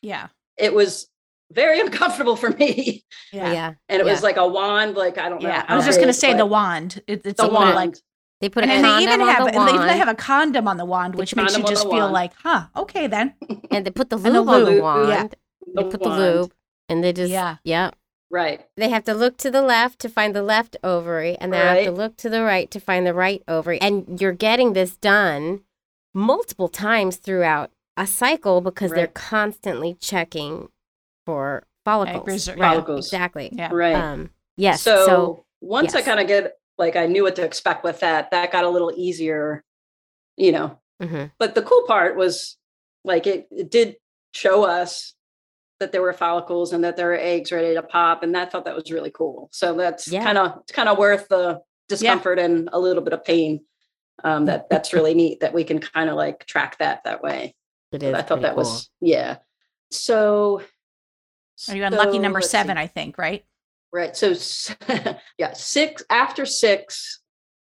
Yeah. 0.00 0.28
it 0.56 0.72
was 0.74 1.08
very 1.52 1.80
uncomfortable 1.84 2.36
for 2.36 2.50
me 2.50 3.04
Yeah. 3.32 3.52
Yeah. 3.52 3.74
and 3.88 4.00
it 4.00 4.06
Yeah. 4.06 4.12
was 4.12 4.22
like 4.22 4.36
a 4.36 4.46
wand 4.46 4.96
like 4.96 5.16
i 5.18 5.28
don't 5.28 5.42
know 5.42 5.48
Yeah. 5.48 5.64
I 5.68 5.76
was 5.76 5.84
just 5.86 6.00
gonna 6.00 6.12
say 6.12 6.34
the 6.34 6.46
wand. 6.46 7.00
It, 7.06 7.22
it's 7.24 7.40
the 7.40 7.48
a 7.48 7.52
wand 7.52 7.74
like 7.74 7.94
They 8.40 8.48
put 8.48 8.64
and 8.64 8.72
a 8.72 8.74
then 8.74 8.84
condom 8.84 8.98
they 8.98 9.12
even 9.14 9.20
on 9.22 9.28
have 9.34 9.44
the 9.46 9.58
and 9.58 9.68
they 9.68 9.74
even 9.74 9.88
have 10.02 10.08
a 10.08 10.14
condom 10.14 10.68
on 10.68 10.76
the 10.76 10.84
wand, 10.84 11.14
The 11.14 11.18
which 11.18 11.34
makes 11.36 11.56
you 11.56 11.64
just 11.64 11.84
feel 11.84 12.08
wand. 12.10 12.12
like, 12.12 12.32
huh, 12.44 12.66
okay 12.76 13.06
then. 13.06 13.34
and 13.70 13.86
they 13.86 13.90
put 13.90 14.10
the 14.10 14.16
and 14.16 14.24
the 14.26 14.40
lube 14.42 14.48
on 14.48 14.64
the 14.64 14.80
wand. 14.82 15.08
yeah. 15.08 15.22
They 15.74 15.82
The 15.82 15.90
put 15.90 16.02
the 16.02 16.08
wand. 16.10 16.20
lube, 16.22 16.52
and 16.90 17.02
they 17.02 17.12
just 17.14 17.30
Yeah. 17.32 17.56
yeah. 17.64 17.90
right 18.30 18.66
They 18.76 18.88
have 18.90 19.04
to 19.04 19.14
look 19.14 19.36
to 19.38 19.50
the 19.50 19.62
left 19.62 19.98
to 20.00 20.08
find 20.10 20.34
the 20.34 20.42
left 20.42 20.76
ovary, 20.84 21.36
and 21.40 21.52
they 21.52 21.58
have 21.58 21.84
to 21.84 21.90
look 21.92 22.16
to 22.18 22.28
the 22.28 22.42
right 22.42 22.70
to 22.72 22.80
find 22.80 23.06
the 23.06 23.14
right 23.14 23.42
ovary. 23.48 23.80
And 23.80 24.20
you're 24.20 24.32
getting 24.48 24.72
this 24.74 24.96
done 24.96 25.62
multiple 26.12 26.68
times 26.68 27.16
throughout 27.16 27.70
a 27.96 28.06
cycle 28.06 28.60
because 28.60 28.90
they're 28.90 29.06
constantly 29.32 29.94
checking 29.94 30.68
for 31.26 31.66
follicles. 31.84 32.26
reserve- 32.26 32.58
Right, 32.58 32.70
Follicles. 32.70 33.06
Exactly. 33.06 33.50
Yeah. 33.52 33.68
right 33.72 33.94
Um, 33.94 34.30
yes. 34.56 34.80
so, 34.82 35.04
So, 35.06 35.44
once 35.60 35.94
i 35.94 36.02
kind 36.02 36.20
of 36.20 36.26
get 36.26 36.52
like 36.78 36.96
i 36.96 37.06
knew 37.06 37.22
what 37.22 37.34
to 37.36 37.42
expect 37.44 37.82
with 37.84 38.00
that 38.00 38.30
that 38.30 38.52
got 38.52 38.64
a 38.64 38.68
little 38.68 38.92
easier 38.96 39.64
you 40.36 40.52
know 40.52 40.78
mhm. 41.02 41.30
but 41.38 41.54
the 41.54 41.62
cool 41.62 41.82
part 41.86 42.14
was 42.16 42.56
like 43.04 43.26
it, 43.26 43.48
it 43.50 43.70
did 43.70 43.96
show 44.34 44.64
us 44.64 45.14
that 45.80 45.92
there 45.92 46.02
were 46.02 46.12
follicles 46.12 46.72
and 46.74 46.84
that 46.84 46.96
there 46.96 47.06
were 47.06 47.18
eggs 47.18 47.50
ready 47.52 47.74
to 47.74 47.82
pop 47.82 48.22
and 48.22 48.36
i 48.36 48.44
thought 48.44 48.66
that 48.66 48.74
was 48.76 48.90
really 48.92 49.10
cool 49.10 49.48
so 49.50 49.74
that's 49.74 50.10
kind 50.10 50.36
of 50.38 50.58
it's 50.60 50.72
kind 50.72 50.88
of 50.90 50.98
worth 50.98 51.26
the 51.28 51.60
discomfort 51.88 52.38
and 52.38 52.68
a 52.72 52.78
little 52.78 53.02
bit 53.02 53.12
of 53.14 53.24
pain 53.24 53.60
um, 54.24 54.44
that 54.44 54.68
that's 54.70 54.92
really 54.92 55.14
neat 55.14 55.40
that 55.40 55.54
we 55.54 55.64
can 55.64 55.78
kind 55.78 56.10
of 56.10 56.16
like 56.16 56.44
track 56.46 56.76
that 56.78 57.02
that 57.04 57.22
way 57.22 57.54
it 57.92 58.02
So 58.02 58.14
i 58.14 58.22
thought 58.22 58.42
that 58.42 58.54
cool. 58.54 58.64
was 58.64 58.90
yeah 59.00 59.38
so 59.90 60.60
Are 61.68 61.76
you 61.76 61.84
on 61.84 61.92
lucky 61.92 62.18
number 62.18 62.38
let's 62.38 62.48
see. 62.48 62.52
seven, 62.52 62.76
I 62.78 62.86
think, 62.86 63.18
right? 63.18 63.44
Right. 63.92 64.16
So, 64.16 64.34
yeah, 65.38 65.52
six 65.54 66.02
after 66.10 66.44
six, 66.46 67.20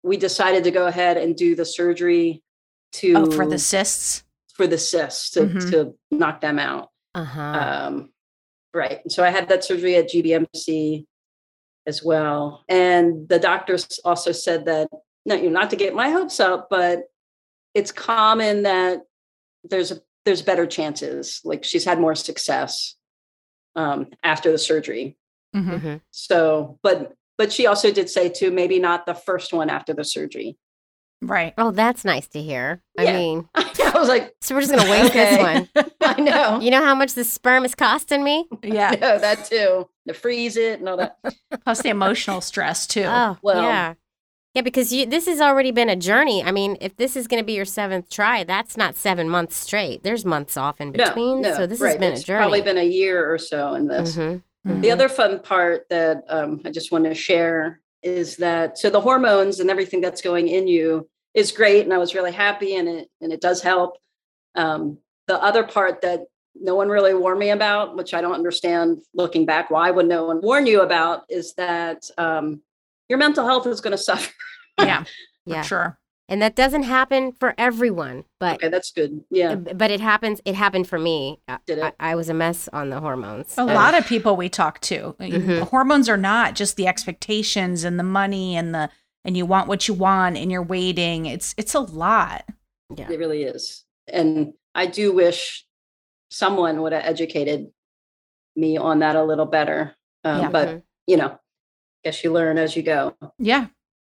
we 0.02 0.16
decided 0.16 0.64
to 0.64 0.70
go 0.70 0.86
ahead 0.86 1.16
and 1.16 1.36
do 1.36 1.54
the 1.54 1.64
surgery 1.64 2.42
to 2.94 3.14
Oh, 3.16 3.30
for 3.30 3.46
the 3.46 3.58
cysts. 3.58 4.24
for 4.54 4.66
the 4.66 4.78
cysts 4.78 5.30
to, 5.30 5.40
Mhm. 5.42 5.70
to 5.70 5.94
knock 6.10 6.40
them 6.40 6.58
out. 6.58 6.90
Uh-huh. 7.14 7.40
Um, 7.40 8.12
right. 8.74 9.00
So 9.10 9.24
I 9.24 9.30
had 9.30 9.48
that 9.48 9.64
surgery 9.64 9.96
at 9.96 10.08
GBMC 10.10 11.06
as 11.86 12.02
well, 12.04 12.64
and 12.68 13.28
the 13.28 13.38
doctors 13.38 13.98
also 14.04 14.30
said 14.32 14.66
that 14.66 14.88
no, 15.24 15.34
you 15.36 15.44
know, 15.50 15.60
not 15.60 15.70
to 15.70 15.76
get 15.76 15.94
my 15.94 16.10
hopes 16.10 16.40
up, 16.40 16.68
but 16.70 17.04
it's 17.74 17.92
common 17.92 18.62
that 18.64 19.02
there's 19.64 19.90
a 19.92 20.00
there's 20.24 20.42
better 20.42 20.66
chances. 20.66 21.40
Like 21.44 21.64
she's 21.64 21.84
had 21.84 21.98
more 22.00 22.14
success 22.14 22.96
um, 23.76 24.08
after 24.22 24.50
the 24.52 24.58
surgery. 24.58 25.16
Mhm. 25.54 25.80
Mhm. 25.80 26.00
So, 26.10 26.78
but 26.82 27.14
but 27.38 27.52
she 27.52 27.66
also 27.66 27.90
did 27.90 28.08
say 28.10 28.28
too, 28.28 28.50
maybe 28.50 28.78
not 28.78 29.06
the 29.06 29.14
first 29.14 29.52
one 29.52 29.68
after 29.70 29.92
the 29.94 30.04
surgery. 30.04 30.56
Right. 31.24 31.54
Oh, 31.56 31.70
that's 31.70 32.04
nice 32.04 32.26
to 32.28 32.42
hear. 32.42 32.82
I 32.98 33.04
mean, 33.12 33.48
I 33.54 33.92
was 33.94 34.08
like, 34.08 34.34
so 34.40 34.54
we're 34.54 34.60
just 34.62 34.72
gonna 34.74 34.90
waste 34.90 35.12
this 35.12 35.38
one. 35.38 35.68
I 36.00 36.20
know, 36.20 36.58
You 36.60 36.70
know 36.72 36.82
how 36.84 36.94
much 36.96 37.14
the 37.14 37.22
sperm 37.24 37.64
is 37.64 37.74
costing 37.76 38.24
me? 38.24 38.48
Yeah. 38.64 38.90
I 38.90 38.96
know 38.96 39.18
that 39.18 39.44
too. 39.44 39.88
To 40.08 40.14
freeze 40.14 40.56
it 40.56 40.80
and 40.80 40.88
all 40.88 40.96
that. 40.96 41.16
Plus 41.64 41.82
the 41.82 41.90
emotional 41.90 42.40
stress 42.40 42.86
too. 42.88 43.04
Oh, 43.06 43.36
Well- 43.42 43.62
yeah. 43.62 43.94
Yeah, 44.54 44.62
because 44.62 44.92
you, 44.92 45.06
this 45.06 45.26
has 45.26 45.40
already 45.40 45.70
been 45.70 45.88
a 45.88 45.96
journey. 45.96 46.44
I 46.44 46.52
mean, 46.52 46.76
if 46.80 46.96
this 46.96 47.16
is 47.16 47.26
going 47.26 47.42
to 47.42 47.46
be 47.46 47.54
your 47.54 47.64
seventh 47.64 48.10
try, 48.10 48.44
that's 48.44 48.76
not 48.76 48.96
seven 48.96 49.28
months 49.28 49.56
straight. 49.56 50.02
There's 50.02 50.26
months 50.26 50.56
off 50.58 50.80
in 50.80 50.92
between. 50.92 51.40
no, 51.40 51.54
so 51.54 51.66
this 51.66 51.80
right. 51.80 51.90
has 51.90 51.98
been 51.98 52.12
it's 52.12 52.22
a 52.22 52.24
journey. 52.26 52.42
Probably 52.42 52.60
been 52.60 52.78
a 52.78 52.84
year 52.84 53.32
or 53.32 53.38
so 53.38 53.74
in 53.74 53.88
this. 53.88 54.16
Mhm. 54.16 54.42
Mhm. 54.66 54.82
The 54.82 54.90
other 54.90 55.08
fun 55.08 55.40
part 55.40 55.88
that 55.88 56.24
um, 56.28 56.60
I 56.64 56.70
just 56.70 56.92
want 56.92 57.04
to 57.04 57.14
share 57.14 57.80
is 58.02 58.36
that 58.36 58.78
so 58.78 58.90
the 58.90 59.00
hormones 59.00 59.58
and 59.58 59.70
everything 59.70 60.00
that's 60.00 60.20
going 60.20 60.48
in 60.48 60.68
you 60.68 61.08
is 61.34 61.50
great, 61.50 61.84
and 61.84 61.94
I 61.94 61.98
was 61.98 62.14
really 62.14 62.32
happy, 62.32 62.76
and 62.76 62.88
it 62.88 63.08
and 63.20 63.32
it 63.32 63.40
does 63.40 63.62
help. 63.62 63.96
Um, 64.54 64.98
the 65.28 65.42
other 65.42 65.64
part 65.64 66.02
that 66.02 66.20
no 66.54 66.74
one 66.74 66.90
really 66.90 67.14
warned 67.14 67.40
me 67.40 67.50
about, 67.50 67.96
which 67.96 68.12
I 68.12 68.20
don't 68.20 68.34
understand 68.34 68.98
looking 69.14 69.46
back, 69.46 69.70
why 69.70 69.90
would 69.90 70.06
no 70.06 70.26
one 70.26 70.42
warn 70.42 70.66
you 70.66 70.82
about, 70.82 71.22
is 71.30 71.54
that 71.54 72.02
um, 72.18 72.60
your 73.12 73.18
mental 73.18 73.44
health 73.46 73.66
is 73.66 73.82
going 73.82 73.92
to 73.92 73.98
suffer. 74.02 74.32
yeah, 74.80 75.04
Yeah. 75.44 75.60
for 75.60 75.68
sure. 75.68 75.98
And 76.30 76.40
that 76.40 76.56
doesn't 76.56 76.84
happen 76.84 77.32
for 77.32 77.52
everyone, 77.58 78.24
but 78.40 78.54
Okay, 78.54 78.70
that's 78.70 78.90
good. 78.90 79.22
Yeah. 79.30 79.54
but 79.54 79.90
it 79.90 80.00
happens. 80.00 80.40
It 80.46 80.54
happened 80.54 80.88
for 80.88 80.98
me. 80.98 81.40
Uh, 81.46 81.58
Did 81.66 81.76
it? 81.78 81.94
I, 82.00 82.12
I 82.12 82.14
was 82.14 82.30
a 82.30 82.34
mess 82.34 82.68
on 82.72 82.88
the 82.88 83.00
hormones. 83.00 83.58
A 83.58 83.62
Uh, 83.62 83.66
lot 83.66 83.94
of 83.94 84.06
people 84.06 84.34
we 84.34 84.48
talk 84.48 84.80
to, 84.82 85.14
Mhm. 85.20 85.68
hormones 85.68 86.08
are 86.08 86.16
not 86.16 86.54
just 86.54 86.76
the 86.76 86.86
expectations 86.86 87.84
and 87.84 87.98
the 87.98 88.02
money 88.04 88.56
and 88.56 88.74
the 88.74 88.88
and 89.26 89.36
you 89.36 89.44
want 89.44 89.68
what 89.68 89.86
you 89.88 89.94
want 89.94 90.38
and 90.38 90.50
you're 90.50 90.62
waiting. 90.62 91.26
It's 91.26 91.54
it's 91.58 91.74
a 91.74 91.80
lot. 91.80 92.44
Yeah. 92.96 93.10
It 93.10 93.18
really 93.18 93.42
is. 93.42 93.84
And 94.08 94.54
I 94.74 94.86
do 94.86 95.12
wish 95.12 95.66
someone 96.30 96.80
would 96.80 96.92
have 96.94 97.04
educated 97.04 97.66
me 98.56 98.78
on 98.78 99.00
that 99.00 99.16
a 99.16 99.22
little 99.22 99.44
better. 99.46 99.94
Um, 100.24 100.40
Yeah. 100.40 100.48
But, 100.50 100.68
Mhm. 100.68 100.82
you 101.08 101.16
know, 101.18 101.38
guess 102.04 102.22
you 102.24 102.32
learn 102.32 102.58
as 102.58 102.76
you 102.76 102.82
go. 102.82 103.16
Yeah. 103.38 103.66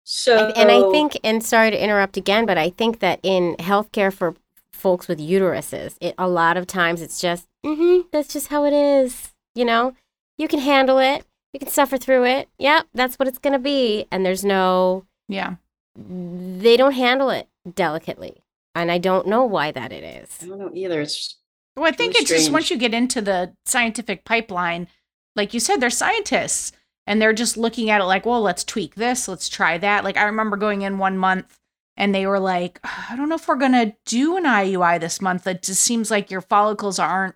So, 0.03 0.37
and, 0.37 0.57
and 0.57 0.71
I 0.71 0.89
think, 0.91 1.17
and 1.23 1.43
sorry 1.43 1.71
to 1.71 1.83
interrupt 1.83 2.15
again, 2.17 2.45
but 2.45 2.57
I 2.57 2.69
think 2.69 2.99
that 2.99 3.19
in 3.23 3.55
healthcare 3.59 4.13
for 4.13 4.35
folks 4.71 5.07
with 5.07 5.19
uteruses, 5.19 5.95
it 5.99 6.13
a 6.17 6.27
lot 6.27 6.57
of 6.57 6.67
times 6.67 7.01
it's 7.01 7.19
just, 7.19 7.47
hmm 7.65 8.01
that's 8.11 8.31
just 8.31 8.49
how 8.49 8.65
it 8.65 8.73
is. 8.73 9.31
You 9.55 9.65
know, 9.65 9.95
you 10.37 10.47
can 10.47 10.59
handle 10.59 10.99
it, 10.99 11.25
you 11.53 11.59
can 11.59 11.69
suffer 11.69 11.97
through 11.97 12.25
it. 12.25 12.49
Yep, 12.59 12.87
that's 12.93 13.15
what 13.17 13.27
it's 13.27 13.39
gonna 13.39 13.57
be. 13.59 14.05
And 14.11 14.23
there's 14.25 14.45
no, 14.45 15.05
Yeah. 15.27 15.55
they 15.95 16.77
don't 16.77 16.91
handle 16.93 17.29
it 17.31 17.47
delicately, 17.73 18.43
and 18.75 18.91
I 18.91 18.99
don't 18.99 19.27
know 19.27 19.43
why 19.45 19.71
that 19.71 19.91
it 19.91 20.03
is. 20.03 20.29
I 20.43 20.47
don't 20.47 20.59
know 20.59 20.71
either. 20.73 21.01
It's 21.01 21.37
Well, 21.75 21.85
I 21.87 21.91
think 21.91 22.13
Really 22.13 22.21
it's 22.21 22.29
just 22.29 22.51
once 22.51 22.69
you 22.69 22.77
get 22.77 22.93
into 22.93 23.21
the 23.21 23.55
scientific 23.65 24.23
pipeline, 24.23 24.87
like 25.35 25.53
you 25.53 25.59
said, 25.59 25.77
they're 25.79 25.89
scientists 25.89 26.71
and 27.07 27.21
they're 27.21 27.33
just 27.33 27.57
looking 27.57 27.89
at 27.89 28.01
it 28.01 28.05
like, 28.05 28.25
well, 28.25 28.41
let's 28.41 28.63
tweak 28.63 28.95
this, 28.95 29.27
let's 29.27 29.49
try 29.49 29.77
that. 29.77 30.03
Like 30.03 30.17
I 30.17 30.23
remember 30.23 30.57
going 30.57 30.81
in 30.81 30.97
one 30.97 31.17
month 31.17 31.59
and 31.97 32.13
they 32.13 32.25
were 32.27 32.39
like, 32.39 32.79
I 32.83 33.15
don't 33.15 33.29
know 33.29 33.35
if 33.35 33.47
we're 33.47 33.55
gonna 33.55 33.95
do 34.05 34.37
an 34.37 34.43
IUI 34.45 34.99
this 34.99 35.21
month. 35.21 35.47
It 35.47 35.63
just 35.63 35.81
seems 35.81 36.09
like 36.11 36.31
your 36.31 36.41
follicles 36.41 36.99
aren't 36.99 37.35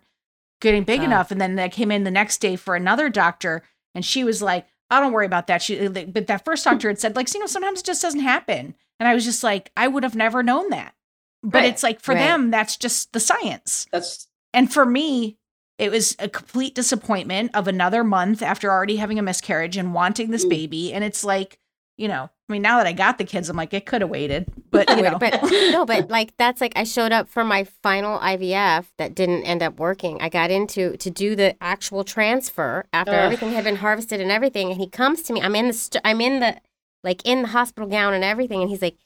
getting 0.60 0.84
big 0.84 1.00
Oh. 1.00 1.04
enough. 1.04 1.30
And 1.30 1.40
then 1.40 1.58
I 1.58 1.68
came 1.68 1.90
in 1.90 2.04
the 2.04 2.10
next 2.10 2.38
day 2.38 2.56
for 2.56 2.74
another 2.76 3.08
doctor 3.08 3.62
and 3.94 4.04
she 4.04 4.24
was 4.24 4.42
like, 4.42 4.66
I 4.90 5.00
don't 5.00 5.12
worry 5.12 5.26
about 5.26 5.46
that. 5.46 5.62
She, 5.62 5.78
uh, 5.86 5.88
but 6.08 6.26
that 6.26 6.44
first 6.44 6.64
doctor 6.64 6.88
had 6.88 6.98
said, 6.98 7.14
like, 7.16 7.32
you 7.32 7.40
know, 7.40 7.46
sometimes 7.46 7.80
it 7.80 7.86
just 7.86 8.02
doesn't 8.02 8.20
happen. 8.20 8.74
And 8.98 9.08
I 9.08 9.14
was 9.14 9.24
just 9.24 9.42
like, 9.44 9.70
I 9.76 9.86
would 9.88 10.02
have 10.02 10.16
never 10.16 10.42
known 10.42 10.68
that. 10.70 10.94
But 11.42 11.60
Right. 11.62 11.68
it's 11.72 11.82
like 11.82 12.00
for 12.00 12.12
Right. 12.12 12.20
them, 12.20 12.50
that's 12.50 12.76
just 12.76 13.12
the 13.12 13.20
science. 13.20 13.86
that's 13.92 14.26
And 14.52 14.70
for 14.70 14.84
me, 14.84 15.38
it 15.80 15.90
was 15.90 16.14
a 16.18 16.28
complete 16.28 16.74
disappointment 16.74 17.50
of 17.54 17.66
another 17.66 18.04
month 18.04 18.42
after 18.42 18.70
already 18.70 18.96
having 18.96 19.18
a 19.18 19.22
miscarriage 19.22 19.76
and 19.76 19.94
wanting 19.94 20.30
this 20.30 20.44
Mm. 20.44 20.50
baby. 20.50 20.92
And 20.92 21.02
it's 21.02 21.24
like, 21.24 21.58
you 21.96 22.06
know, 22.06 22.24
I 22.48 22.52
mean, 22.52 22.62
now 22.62 22.78
that 22.78 22.86
I 22.86 22.92
got 22.92 23.18
the 23.18 23.24
kids, 23.24 23.48
I'm 23.48 23.56
like, 23.56 23.72
it 23.72 23.86
could 23.86 24.00
have 24.00 24.10
waited. 24.10 24.46
But, 24.70 24.88
you 24.96 25.02
know, 25.02 25.18
but 25.18 25.40
no, 25.72 25.84
but 25.86 26.10
like 26.10 26.36
that's 26.36 26.60
like 26.60 26.72
I 26.76 26.84
showed 26.84 27.12
up 27.12 27.28
for 27.28 27.44
my 27.44 27.64
final 27.64 28.18
IVF 28.18 28.86
that 28.98 29.14
didn't 29.14 29.44
end 29.44 29.62
up 29.62 29.78
working. 29.78 30.20
I 30.20 30.28
got 30.28 30.50
into 30.50 30.96
to 30.98 31.10
do 31.10 31.34
the 31.34 31.56
actual 31.62 32.04
transfer 32.04 32.86
after 32.92 33.12
Ugh. 33.12 33.18
everything 33.24 33.52
had 33.52 33.64
been 33.64 33.76
harvested 33.76 34.20
and 34.20 34.30
everything, 34.30 34.70
and 34.70 34.80
he 34.80 34.86
comes 34.88 35.22
to 35.22 35.32
me. 35.32 35.40
I'm 35.42 35.54
in 35.56 35.68
the 35.68 35.72
st- 35.72 36.02
I'm 36.04 36.20
in 36.20 36.40
the 36.40 36.56
like 37.04 37.22
in 37.24 37.42
the 37.42 37.48
hospital 37.48 37.88
gown 37.88 38.12
and 38.14 38.24
everything, 38.24 38.60
and 38.60 38.68
he's 38.70 38.82
like, 38.82 38.96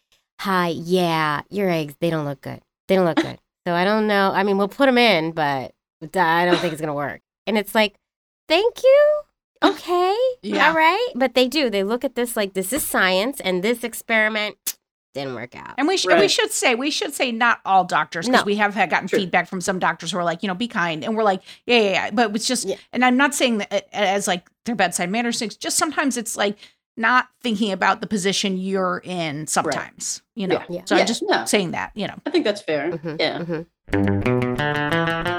"Hi, 0.40 0.68
yeah, 0.68 1.42
your 1.50 1.70
eggs 1.70 1.94
they 2.00 2.10
don't 2.10 2.24
look 2.24 2.40
good. 2.40 2.60
They 2.88 2.96
don't 2.96 3.06
look 3.06 3.16
good. 3.22 3.38
So 3.66 3.74
I 3.74 3.84
don't 3.84 4.06
know. 4.06 4.32
I 4.34 4.42
mean, 4.42 4.58
we'll 4.58 4.68
put 4.68 4.86
them 4.86 4.98
in, 4.98 5.32
but 5.32 5.72
I 6.14 6.44
don't 6.46 6.58
think 6.58 6.72
it's 6.72 6.80
gonna 6.80 6.94
work." 6.94 7.20
And 7.46 7.56
it's 7.58 7.74
like, 7.74 7.96
"Thank 8.48 8.82
you." 8.82 9.20
Okay. 9.62 10.16
Yeah. 10.42 10.68
All 10.68 10.74
right. 10.74 11.08
But 11.14 11.34
they 11.34 11.48
do. 11.48 11.70
They 11.70 11.82
look 11.84 12.04
at 12.04 12.14
this 12.16 12.36
like 12.36 12.52
this 12.52 12.72
is 12.72 12.82
science 12.82 13.40
and 13.40 13.62
this 13.64 13.82
experiment 13.82 14.76
didn't 15.14 15.34
work 15.36 15.54
out. 15.56 15.74
and 15.78 15.86
we, 15.88 15.96
sh- 15.96 16.06
and 16.10 16.18
we 16.20 16.26
should 16.28 16.50
say, 16.50 16.74
we 16.74 16.90
should 16.90 17.14
say 17.14 17.30
not 17.32 17.60
all 17.64 17.84
doctors 17.84 18.26
because 18.26 18.40
No. 18.42 18.44
we 18.44 18.56
have 18.56 18.74
had 18.74 18.90
gotten 18.90 19.06
True. 19.08 19.20
feedback 19.20 19.48
from 19.48 19.60
some 19.60 19.78
doctors 19.78 20.10
who 20.10 20.18
are 20.18 20.24
like, 20.24 20.42
you 20.42 20.48
know, 20.48 20.54
be 20.54 20.66
kind. 20.68 21.04
And 21.04 21.16
we're 21.16 21.22
like, 21.22 21.40
yeah, 21.66 21.78
yeah, 21.78 21.90
yeah. 21.92 22.10
But 22.10 22.34
it's 22.34 22.46
just, 22.48 22.66
Yeah. 22.66 22.74
and 22.92 23.04
I'm 23.04 23.16
not 23.16 23.32
saying 23.32 23.58
that 23.58 23.88
as 23.94 24.26
like 24.26 24.50
their 24.66 24.74
bedside 24.74 25.08
manners 25.10 25.38
things, 25.38 25.56
just 25.56 25.78
sometimes 25.78 26.16
it's 26.16 26.36
like 26.36 26.58
not 26.96 27.28
thinking 27.42 27.70
about 27.72 28.00
the 28.00 28.06
position 28.08 28.58
you're 28.58 29.00
in 29.04 29.46
sometimes, 29.46 30.20
you 30.34 30.46
know. 30.48 30.60
Yeah. 30.68 30.82
So 30.84 30.96
Yeah, 30.96 31.02
I'm 31.02 31.06
just 31.06 31.22
no. 31.26 31.44
saying 31.46 31.70
that, 31.70 31.92
you 31.94 32.06
know. 32.08 32.16
I 32.26 32.30
think 32.30 32.44
that's 32.44 32.60
fair. 32.60 32.90
Mhm, 32.90 33.20
Yeah. 33.20 33.38
mhm. 33.38 35.30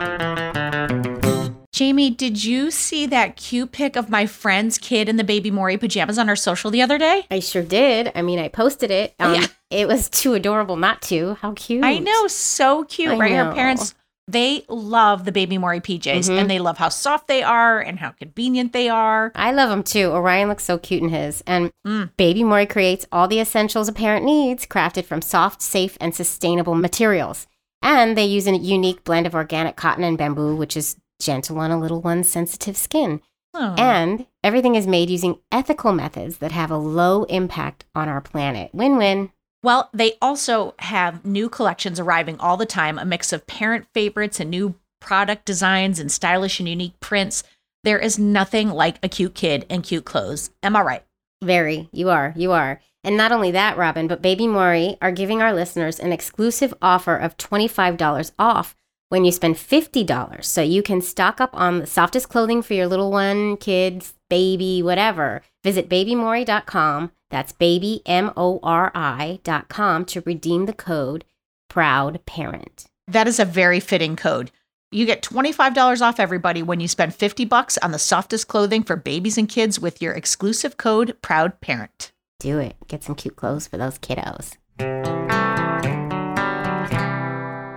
Jamie, 1.75 2.09
did 2.09 2.41
you 2.41 2.71
see 2.71 3.05
that 3.07 3.35
cute 3.35 3.73
pic 3.73 3.97
of 3.97 4.09
my 4.09 4.25
friend's 4.25 4.77
kid 4.77 5.09
in 5.09 5.17
the 5.17 5.25
baby 5.25 5.51
Mori 5.51 5.75
pajamas 5.77 6.17
on 6.17 6.29
our 6.29 6.35
social 6.37 6.71
the 6.71 6.81
other 6.81 6.97
day? 6.97 7.25
I 7.29 7.39
sure 7.41 7.63
did. 7.63 8.13
I 8.15 8.21
mean, 8.21 8.39
I 8.39 8.47
posted 8.47 8.91
it. 8.91 9.13
Um, 9.19 9.33
Yeah. 9.35 9.47
It 9.71 9.85
was 9.89 10.09
too 10.09 10.35
adorable 10.35 10.77
not 10.77 11.01
to. 11.03 11.33
How 11.41 11.51
cute. 11.51 11.83
I 11.83 11.97
know, 11.99 12.27
so 12.27 12.85
cute, 12.85 13.11
I 13.11 13.17
right? 13.17 13.31
Her 13.33 13.51
parents, 13.53 13.93
they 14.25 14.63
love 14.69 15.25
the 15.25 15.33
baby 15.33 15.57
Mori 15.57 15.81
PJs 15.81 16.29
Mhm. 16.29 16.39
and 16.39 16.49
they 16.49 16.59
love 16.59 16.77
how 16.77 16.87
soft 16.87 17.27
they 17.27 17.43
are 17.43 17.81
and 17.81 17.99
how 17.99 18.11
convenient 18.11 18.71
they 18.71 18.87
are. 18.87 19.33
I 19.35 19.51
love 19.51 19.67
them 19.69 19.83
too. 19.83 20.11
Orion 20.11 20.47
looks 20.47 20.63
so 20.63 20.77
cute 20.77 21.03
in 21.03 21.09
his. 21.09 21.43
And 21.45 21.71
Mm. 21.85 22.11
Baby 22.15 22.45
Mori 22.45 22.65
creates 22.67 23.05
all 23.11 23.27
the 23.27 23.41
essentials 23.41 23.89
a 23.89 23.93
parent 23.93 24.23
needs, 24.23 24.65
crafted 24.65 25.03
from 25.03 25.21
soft, 25.21 25.61
safe, 25.61 25.97
and 25.99 26.15
sustainable 26.15 26.75
materials. 26.75 27.47
And 27.81 28.17
they 28.17 28.25
use 28.25 28.47
a 28.47 28.55
unique 28.55 29.03
blend 29.03 29.27
of 29.27 29.35
organic 29.35 29.75
cotton 29.75 30.05
and 30.05 30.17
bamboo, 30.17 30.55
which 30.55 30.77
is 30.77 30.95
gentle 31.19 31.59
on 31.59 31.71
a 31.71 31.79
little 31.79 32.01
one's 32.01 32.29
sensitive 32.29 32.77
skin. 32.77 33.21
Oh. 33.53 33.75
And 33.77 34.25
everything 34.43 34.75
is 34.75 34.85
made 34.85 35.09
using 35.09 35.39
ethical 35.51 35.93
methods 35.93 36.37
that 36.39 36.51
have 36.51 36.71
a 36.71 36.77
low 36.77 37.23
impact 37.23 37.85
on 37.95 38.09
our 38.09 38.21
planet. 38.21 38.69
Win 38.73 38.97
win. 38.97 39.31
Well, 39.63 39.89
they 39.93 40.13
also 40.21 40.75
have 40.79 41.25
new 41.25 41.49
collections 41.49 41.99
arriving 41.99 42.37
all 42.39 42.57
the 42.57 42.65
time, 42.65 42.99
a 42.99 43.05
mix 43.05 43.33
of 43.33 43.47
parent 43.47 43.87
favorites 43.93 44.39
and 44.39 44.51
new 44.51 44.75
product 44.99 45.45
designs 45.45 45.99
and 45.99 46.11
stylish 46.11 46.59
and 46.59 46.69
unique 46.69 46.99
prints. 46.99 47.43
There 47.83 47.97
is 47.97 48.19
nothing 48.19 48.69
like 48.69 48.97
a 49.01 49.09
cute 49.09 49.35
kid 49.35 49.65
and 49.69 49.83
cute 49.83 50.05
clothes. 50.05 50.51
Am 50.61 50.75
I 50.75 50.81
right? 50.81 51.03
Very. 51.41 51.89
You 51.91 52.09
are. 52.09 52.33
You 52.35 52.51
are. 52.51 52.81
And 53.03 53.15
not 53.15 53.31
only 53.31 53.51
that, 53.51 53.77
Robin, 53.77 54.07
but 54.07 54.21
Baby 54.21 54.47
Mori 54.47 54.97
are 55.01 55.11
giving 55.11 55.41
our 55.41 55.53
listeners 55.53 55.99
an 55.99 56.11
exclusive 56.11 56.73
offer 56.81 57.15
of 57.15 57.37
$25 57.37 58.31
off 58.37 58.75
when 59.09 59.25
you 59.25 59.31
spend 59.31 59.55
$50. 59.55 60.43
So 60.43 60.61
you 60.61 60.81
can 60.81 61.01
stock 61.01 61.39
up 61.39 61.51
on 61.53 61.79
the 61.79 61.87
softest 61.87 62.29
clothing 62.29 62.61
for 62.61 62.73
your 62.73 62.87
little 62.87 63.11
one, 63.11 63.57
kids, 63.57 64.13
baby, 64.29 64.81
whatever. 64.81 65.41
Visit 65.63 65.89
babymori.com. 65.89 67.11
That's 67.29 67.51
baby, 67.51 68.01
M 68.05 68.31
O 68.37 68.59
R 68.63 68.91
I.com 68.93 70.05
to 70.05 70.21
redeem 70.21 70.65
the 70.65 70.73
code 70.73 71.25
Proud 71.69 72.25
Parent. 72.25 72.85
That 73.07 73.27
is 73.27 73.39
a 73.39 73.45
very 73.45 73.79
fitting 73.79 74.15
code. 74.15 74.51
You 74.91 75.05
get 75.05 75.21
$25 75.21 76.01
off 76.01 76.19
everybody 76.19 76.63
when 76.63 76.79
you 76.79 76.87
spend 76.87 77.13
50 77.13 77.45
bucks 77.45 77.77
on 77.79 77.91
the 77.91 77.99
softest 77.99 78.47
clothing 78.47 78.83
for 78.83 78.95
babies 78.95 79.37
and 79.37 79.49
kids 79.49 79.79
with 79.79 80.01
your 80.01 80.13
exclusive 80.13 80.77
code 80.77 81.17
Proud 81.21 81.59
Parent. 81.59 82.11
Do 82.39 82.59
it. 82.59 82.75
Get 82.87 83.03
some 83.03 83.15
cute 83.15 83.35
clothes 83.35 83.67
for 83.67 83.77
those 83.77 83.99
kiddos. 83.99 84.55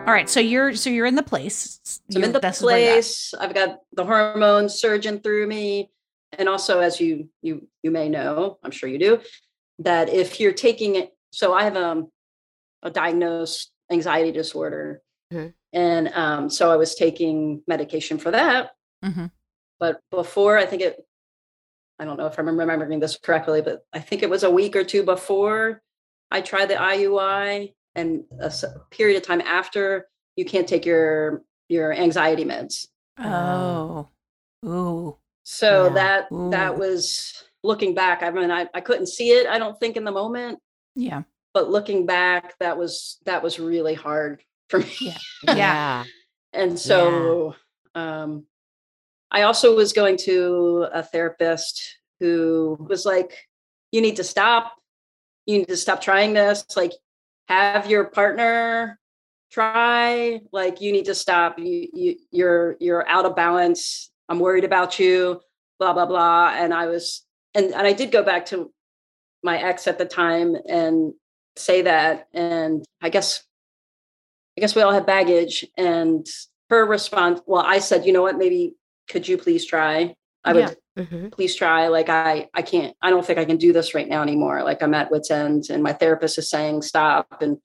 All 0.09 0.15
right, 0.15 0.31
so 0.31 0.41
you're 0.41 0.75
so 0.75 0.89
you're 0.89 1.05
in 1.05 1.17
the 1.17 1.23
place. 1.23 1.81
So 1.85 2.01
I'm 2.13 2.17
in 2.17 2.23
You're- 2.23 2.33
the 2.33 2.41
that's 2.41 2.63
where 2.63 2.79
you're 2.79 2.89
at. 2.89 2.95
place. 2.95 3.35
I've 3.39 3.53
got 3.53 3.81
the 3.93 4.07
hormones 4.07 4.73
surging 4.81 5.21
through 5.21 5.47
me. 5.47 5.91
And 6.39 6.49
also, 6.49 6.81
as 6.81 6.99
you 6.99 7.29
you 7.43 7.69
you 7.83 7.91
may 7.91 8.09
know, 8.09 8.59
I'm 8.65 8.71
sure 8.71 8.89
you 8.89 8.99
do, 8.99 9.21
that 9.81 10.09
if 10.09 10.41
you're 10.41 10.55
taking 10.55 10.95
it, 10.97 11.11
so 11.31 11.53
I 11.53 11.65
have 11.65 11.77
um, 11.77 12.11
a 12.83 12.91
diagnosed 12.91 13.71
anxiety 13.93 14.33
disorder. 14.33 15.03
Mhm. 15.31 15.53
And 15.75 16.09
um, 16.15 16.49
so 16.49 16.71
I 16.71 16.77
was 16.77 16.95
taking 16.95 17.63
medication 17.69 18.17
for 18.17 18.31
that. 18.31 18.71
Mhm. 19.05 19.31
But 19.79 20.01
before, 20.11 20.57
I 20.57 20.65
think 20.65 20.81
it, 20.81 21.07
I 21.99 22.07
don't 22.07 22.17
know 22.17 22.27
if 22.29 22.39
I'm 22.39 22.49
remembering 22.49 22.99
this 22.99 23.19
correctly, 23.19 23.61
but 23.61 23.85
I 23.93 23.99
think 24.01 24.23
it 24.23 24.31
was 24.31 24.43
a 24.43 24.51
week 24.51 24.75
or 24.75 24.85
two 24.85 25.03
before 25.03 25.83
I 26.31 26.41
tried 26.41 26.71
the 26.71 26.77
IUI 26.77 27.75
and 27.95 28.25
a 28.41 28.53
period 28.91 29.17
of 29.17 29.23
time 29.27 29.41
after 29.41 30.09
you 30.37 30.45
can't 30.45 30.69
take 30.69 30.87
your 30.87 31.43
your 31.69 31.93
anxiety 31.93 32.45
meds. 32.45 32.87
Oh. 33.19 34.09
Ooh. 34.65 35.17
So 35.45 35.87
Yeah. 35.87 35.93
that 35.95 36.33
Ooh. 36.33 36.51
that 36.51 36.79
was 36.79 37.45
looking 37.63 37.95
back. 37.95 38.23
I 38.23 38.31
mean, 38.31 38.51
I, 38.51 38.69
I 38.73 38.81
couldn't 38.81 39.09
see 39.09 39.31
it, 39.31 39.47
I 39.47 39.59
don't 39.59 39.79
think 39.81 39.97
in 39.97 40.05
the 40.05 40.13
moment, 40.13 40.61
Yeah. 40.95 41.23
but 41.53 41.71
looking 41.71 42.07
back, 42.07 42.55
that 42.61 42.79
was 42.79 43.19
that 43.25 43.43
was 43.43 43.59
really 43.59 43.95
hard 43.95 44.43
for 44.69 44.79
me. 44.81 44.95
Yeah. 45.01 45.19
Yeah. 45.57 46.05
And 46.53 46.79
so 46.79 47.55
um 47.95 48.45
I 49.31 49.43
also 49.43 49.77
was 49.77 49.93
going 49.93 50.17
to 50.25 50.87
a 50.93 51.03
therapist 51.03 51.99
who 52.21 52.77
was 52.89 53.05
like, 53.05 53.33
you 53.93 54.01
need 54.01 54.17
to 54.17 54.25
stop. 54.25 54.73
You 55.47 55.59
need 55.59 55.69
to 55.69 55.77
stop 55.77 56.01
trying 56.01 56.33
this. 56.33 56.65
Like, 56.77 56.93
have 57.49 57.91
your 57.91 58.05
partner 58.05 58.99
try. 59.51 60.41
Like, 60.53 60.81
you 60.81 60.93
need 60.93 61.07
to 61.07 61.15
stop. 61.15 61.59
You, 61.59 61.89
you 61.93 62.17
you're 62.31 62.77
you're 62.81 63.09
out 63.09 63.25
of 63.25 63.35
balance. 63.35 64.11
I'm 64.29 64.39
worried 64.39 64.65
about 64.65 64.99
you. 64.99 65.41
Blah 65.79 65.93
blah 65.93 66.07
blah. 66.07 66.55
And 66.55 66.75
I 66.75 66.87
was 66.87 67.25
and 67.55 67.73
and 67.73 67.87
I 67.87 67.93
did 67.93 68.13
go 68.13 68.23
back 68.23 68.47
to 68.47 68.73
my 69.43 69.59
ex 69.59 69.87
at 69.87 69.99
the 69.99 70.05
time 70.05 70.57
and 70.69 71.15
say 71.57 71.83
that. 71.83 72.29
And 72.35 72.85
I 73.01 73.09
guess, 73.09 73.43
I 74.57 74.61
guess 74.61 74.75
we 74.75 74.83
all 74.83 74.93
have 74.93 75.07
baggage. 75.07 75.65
And 75.77 76.27
her 76.71 76.85
response, 76.85 77.41
well, 77.47 77.63
I 77.65 77.79
said, 77.79 78.05
you 78.05 78.13
know 78.13 78.23
what, 78.23 78.39
maybe 78.39 78.75
could 79.09 79.27
you 79.27 79.39
please 79.39 79.65
try? 79.65 80.15
I 80.45 80.53
would 80.53 80.77
Yeah. 80.99 81.05
hmm 81.05 81.29
please 81.29 81.55
try. 81.55 81.89
Like 81.89 82.09
I, 82.09 82.49
I 82.55 82.63
can't, 82.63 82.97
I 83.01 83.11
don't 83.11 83.25
think 83.25 83.39
I 83.39 83.45
can 83.45 83.57
do 83.57 83.73
this 83.73 83.95
right 83.95 84.09
now 84.09 84.23
anymore. 84.23 84.63
Like 84.65 84.83
I'm 84.83 84.95
at 84.95 85.11
wit's 85.11 85.31
end 85.31 85.65
and 85.71 85.83
my 85.83 85.93
therapist 85.93 86.39
is 86.39 86.51
saying 86.51 86.83
stop. 86.83 87.41
And, 87.41 87.59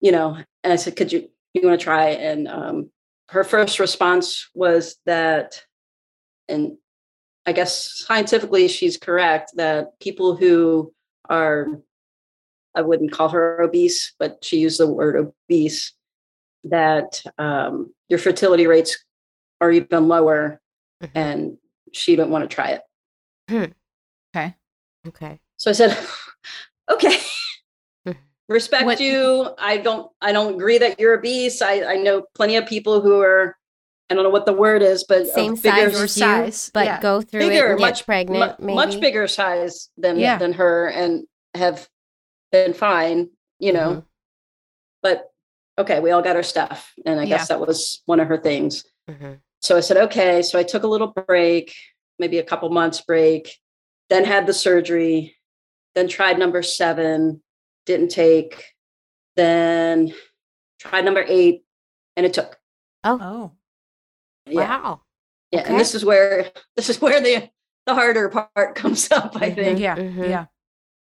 you 0.00 0.12
know, 0.12 0.38
and 0.62 0.72
I 0.72 0.76
said, 0.76 0.96
could 0.96 1.12
you, 1.12 1.28
you 1.54 1.66
want 1.66 1.80
to 1.80 1.84
try? 1.84 2.10
And 2.10 2.46
um, 2.48 2.90
her 3.30 3.44
first 3.44 3.80
response 3.80 4.48
was 4.54 4.96
that, 5.06 5.62
and 6.48 6.76
I 7.46 7.52
guess 7.52 8.04
scientifically 8.06 8.68
she's 8.68 8.96
correct 8.96 9.52
that 9.56 9.98
people 10.00 10.36
who 10.36 10.92
are, 11.28 11.66
I 12.74 12.82
wouldn't 12.82 13.12
call 13.12 13.30
her 13.30 13.60
obese, 13.62 14.14
but 14.18 14.44
she 14.44 14.58
used 14.60 14.78
the 14.78 14.86
word 14.86 15.16
obese, 15.16 15.92
that 16.64 17.22
um, 17.38 17.92
your 18.08 18.18
fertility 18.18 18.66
rates 18.66 19.04
are 19.60 19.72
even 19.72 20.06
lower 20.08 20.60
Mhm. 21.02 21.10
and 21.14 21.56
she 21.92 22.16
didn't 22.16 22.30
want 22.30 22.48
to 22.48 22.54
try 22.54 22.78
it. 23.50 23.72
Okay. 24.34 24.54
Okay. 25.08 25.40
So 25.56 25.70
I 25.70 25.74
said, 25.74 25.96
okay. 26.90 27.16
Mhm. 28.06 28.16
Respect 28.48 28.84
What- 28.84 29.00
you. 29.00 29.54
I 29.58 29.76
don't 29.78 30.10
I 30.20 30.32
don't 30.32 30.54
agree 30.54 30.78
that 30.78 30.98
you're 31.00 31.14
obese. 31.18 31.62
I, 31.62 31.82
I 31.82 31.96
know 31.96 32.24
plenty 32.34 32.56
of 32.56 32.66
people 32.66 33.00
who 33.00 33.20
are 33.20 33.56
I 34.10 34.14
don't 34.14 34.24
know 34.24 34.30
what 34.30 34.44
the 34.46 34.52
word 34.52 34.82
is, 34.82 35.04
but 35.08 35.28
Same 35.28 35.54
bigger, 35.54 35.70
size 35.70 35.92
your 35.92 36.04
as 36.04 36.16
you, 36.16 36.22
size, 36.22 36.70
but 36.74 36.84
yeah. 36.84 37.00
go 37.00 37.20
through 37.22 37.42
it 37.42 37.48
bigger, 37.50 37.70
and 37.70 37.78
get 37.78 37.84
much 37.86 38.06
pregnant. 38.06 38.58
mu- 38.60 38.66
maybe. 38.66 38.74
much 38.74 39.00
bigger 39.00 39.28
size 39.28 39.88
than 39.96 40.18
Yeah. 40.18 40.36
than 40.38 40.52
her 40.54 40.88
and 40.88 41.26
have 41.54 41.88
been 42.50 42.72
fine, 42.74 43.30
you 43.60 43.72
know. 43.72 43.94
Mhm. 43.96 44.04
But 45.02 45.30
okay, 45.78 46.00
we 46.00 46.10
all 46.10 46.22
got 46.22 46.34
our 46.36 46.42
stuff. 46.42 46.92
And 47.06 47.20
I 47.20 47.22
Yeah. 47.24 47.38
guess 47.38 47.48
that 47.48 47.60
was 47.60 48.02
one 48.06 48.18
of 48.20 48.26
her 48.28 48.36
things. 48.38 48.84
Mhm. 49.08 49.40
So 49.60 49.76
I 49.76 49.80
said, 49.80 49.96
okay. 49.98 50.42
So 50.42 50.58
I 50.58 50.62
took 50.62 50.82
a 50.82 50.86
little 50.88 51.08
break, 51.26 51.74
maybe 52.18 52.38
a 52.38 52.42
couple 52.44 52.68
months 52.70 53.00
break, 53.02 53.54
then 54.08 54.24
had 54.24 54.46
the 54.46 54.54
surgery, 54.54 55.36
then 55.94 56.08
tried 56.08 56.38
number 56.38 56.62
seven, 56.62 57.42
didn't 57.86 58.08
take, 58.10 58.64
then 59.36 60.12
tried 60.78 61.04
number 61.04 61.24
eight, 61.26 61.62
and 62.16 62.24
it 62.26 62.32
took. 62.34 62.58
Oh. 63.04 63.52
Yeah. 64.46 64.80
Wow. 64.82 65.00
Yeah. 65.52 65.60
okay. 65.60 65.70
And 65.70 65.80
this 65.80 65.94
is 65.94 66.04
where 66.04 66.50
this 66.76 66.88
is 66.88 67.00
where 67.00 67.20
the 67.20 67.48
the 67.86 67.94
harder 67.94 68.28
part 68.28 68.74
comes 68.74 69.10
up, 69.12 69.36
I 69.36 69.50
Mhm. 69.50 69.54
think. 69.54 69.78
Yeah. 69.80 69.96
Mhm. 69.96 70.28
Yeah. 70.28 70.46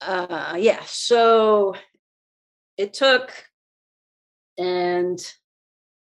Uh 0.00 0.56
yeah. 0.58 0.82
So 0.86 1.74
it 2.76 2.92
took 2.94 3.30
and 4.58 5.18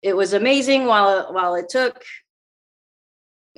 it 0.03 0.16
was 0.16 0.33
amazing 0.33 0.87
while 0.87 1.33
while 1.33 1.55
it 1.55 1.68
took 1.68 2.03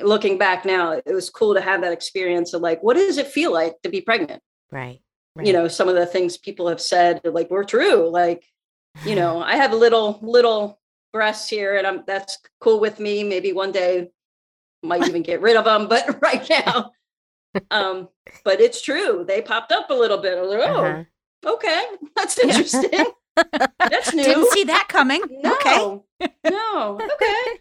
looking 0.03 0.39
back 0.39 0.65
now 0.65 0.93
it 0.93 1.05
was 1.13 1.31
cool 1.31 1.55
to 1.55 1.61
have 1.61 1.81
that 1.83 1.93
experience 1.93 2.53
of 2.55 2.63
like 2.63 2.83
what 2.83 2.95
does 2.97 3.19
it 3.19 3.27
feel 3.27 3.53
like 3.53 3.81
to 3.83 3.89
be 3.89 4.01
pregnant 4.01 4.43
Right. 4.73 5.01
right. 5.35 5.47
you 5.47 5.53
know 5.53 5.69
some 5.69 5.89
of 5.89 5.95
the 5.95 6.07
things 6.07 6.37
people 6.39 6.69
have 6.69 6.81
said 6.81 7.21
like 7.25 7.51
were 7.51 7.65
true 7.65 8.09
like 8.09 8.45
you 9.07 9.15
know 9.15 9.41
i 9.43 9.57
have 9.57 9.73
little 9.73 10.19
little 10.23 10.81
breasts 11.13 11.49
here 11.49 11.77
and 11.77 11.87
i'm 11.87 12.03
that's 12.07 12.39
cool 12.61 12.79
with 12.81 13.01
me 13.01 13.25
maybe 13.25 13.53
one 13.53 13.73
day 13.73 14.11
might 14.83 15.07
even 15.09 15.23
get 15.23 15.41
rid 15.41 15.57
of 15.57 15.65
them 15.65 15.89
but 15.89 16.21
right 16.23 16.49
now 16.51 16.93
um 17.71 18.09
but 18.45 18.61
it's 18.61 18.81
true 18.81 19.25
they 19.27 19.43
popped 19.43 19.73
up 19.73 19.91
a 19.91 19.95
little 19.95 20.19
bit 20.19 20.39
I 20.39 20.41
was 20.41 20.51
like, 20.51 20.69
oh 20.69 20.85
Uh-huh. 20.85 21.05
okay 21.55 21.85
that's 22.17 22.39
interesting 22.39 23.07
that's 23.79 24.15
new 24.15 24.23
Didn't 24.25 24.51
see 24.53 24.65
that 24.65 24.87
coming. 24.89 25.23
no 25.31 26.05
Okay. 26.21 26.31
no 26.51 27.01
okay 27.01 27.59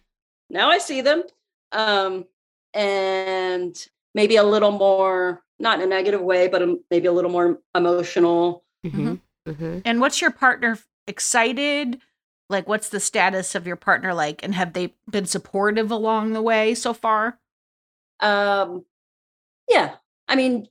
now 0.49 0.69
i 0.69 0.77
see 0.77 1.01
them 1.01 1.23
um 1.71 2.25
and 2.73 3.87
maybe 4.15 4.35
a 4.35 4.43
little 4.43 4.71
more 4.71 5.43
not 5.59 5.79
in 5.79 5.85
a 5.85 5.89
negative 5.89 6.21
way 6.21 6.47
but 6.47 6.61
um, 6.61 6.79
maybe 6.91 7.07
a 7.07 7.11
little 7.11 7.31
more 7.31 7.59
emotional 7.75 8.63
Mhm. 8.85 9.19
Mhm. 9.47 9.81
And 9.83 9.99
what's 9.99 10.21
your 10.21 10.31
partner 10.31 10.77
excited? 11.05 11.99
Like, 12.49 12.67
what's 12.67 12.89
the 12.89 12.99
status 13.01 13.53
of 13.55 13.67
your 13.67 13.75
partner 13.75 14.13
like? 14.13 14.41
And 14.41 14.55
have 14.55 14.71
they 14.73 14.95
been 15.09 15.25
supportive 15.25 15.91
along 15.91 16.31
the 16.33 16.41
way 16.41 16.73
so 16.75 16.93
far? 16.93 17.39
um 18.21 18.83
yeah 19.69 19.95
i 20.27 20.35
mean 20.35 20.67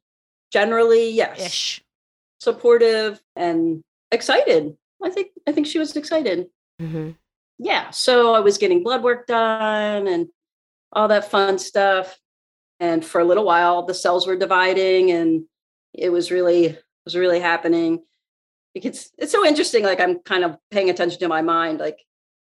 generally 0.53 1.11
yes 1.11 1.41
Ish. 1.41 1.85
supportive 2.41 3.23
and 3.37 3.83
excited 4.13 4.77
i 5.03 5.09
think 5.09 5.31
i 5.47 5.53
think 5.53 5.67
she 5.67 5.79
was 5.79 5.97
excited 5.97 6.49
Mhm. 6.81 7.17
yeah 7.59 7.89
so 7.91 8.35
i 8.35 8.41
was 8.41 8.59
getting 8.59 8.83
blood 8.83 9.03
work 9.03 9.27
done 9.27 10.07
and 10.09 10.29
all 10.93 11.09
that 11.09 11.31
fun 11.31 11.59
stuff 11.59 12.19
and 12.81 13.05
for 13.05 13.21
a 13.21 13.25
little 13.25 13.45
while 13.45 13.85
the 13.85 13.95
cells 13.95 14.27
were 14.27 14.37
dividing 14.37 15.11
and 15.11 15.45
it 15.95 16.11
was 16.11 16.31
really 16.31 16.67
it 16.67 16.83
was 17.05 17.17
really 17.17 17.41
happening 17.41 18.03
because 18.75 19.11
it's 19.19 19.33
so 19.33 19.45
interesting 19.47 19.83
like 19.85 20.01
i'm 20.01 20.19
kind 20.21 20.45
of 20.45 20.57
paying 20.71 20.91
attention 20.91 21.19
to 21.19 21.29
my 21.29 21.43
mind 21.43 21.79
like 21.79 21.99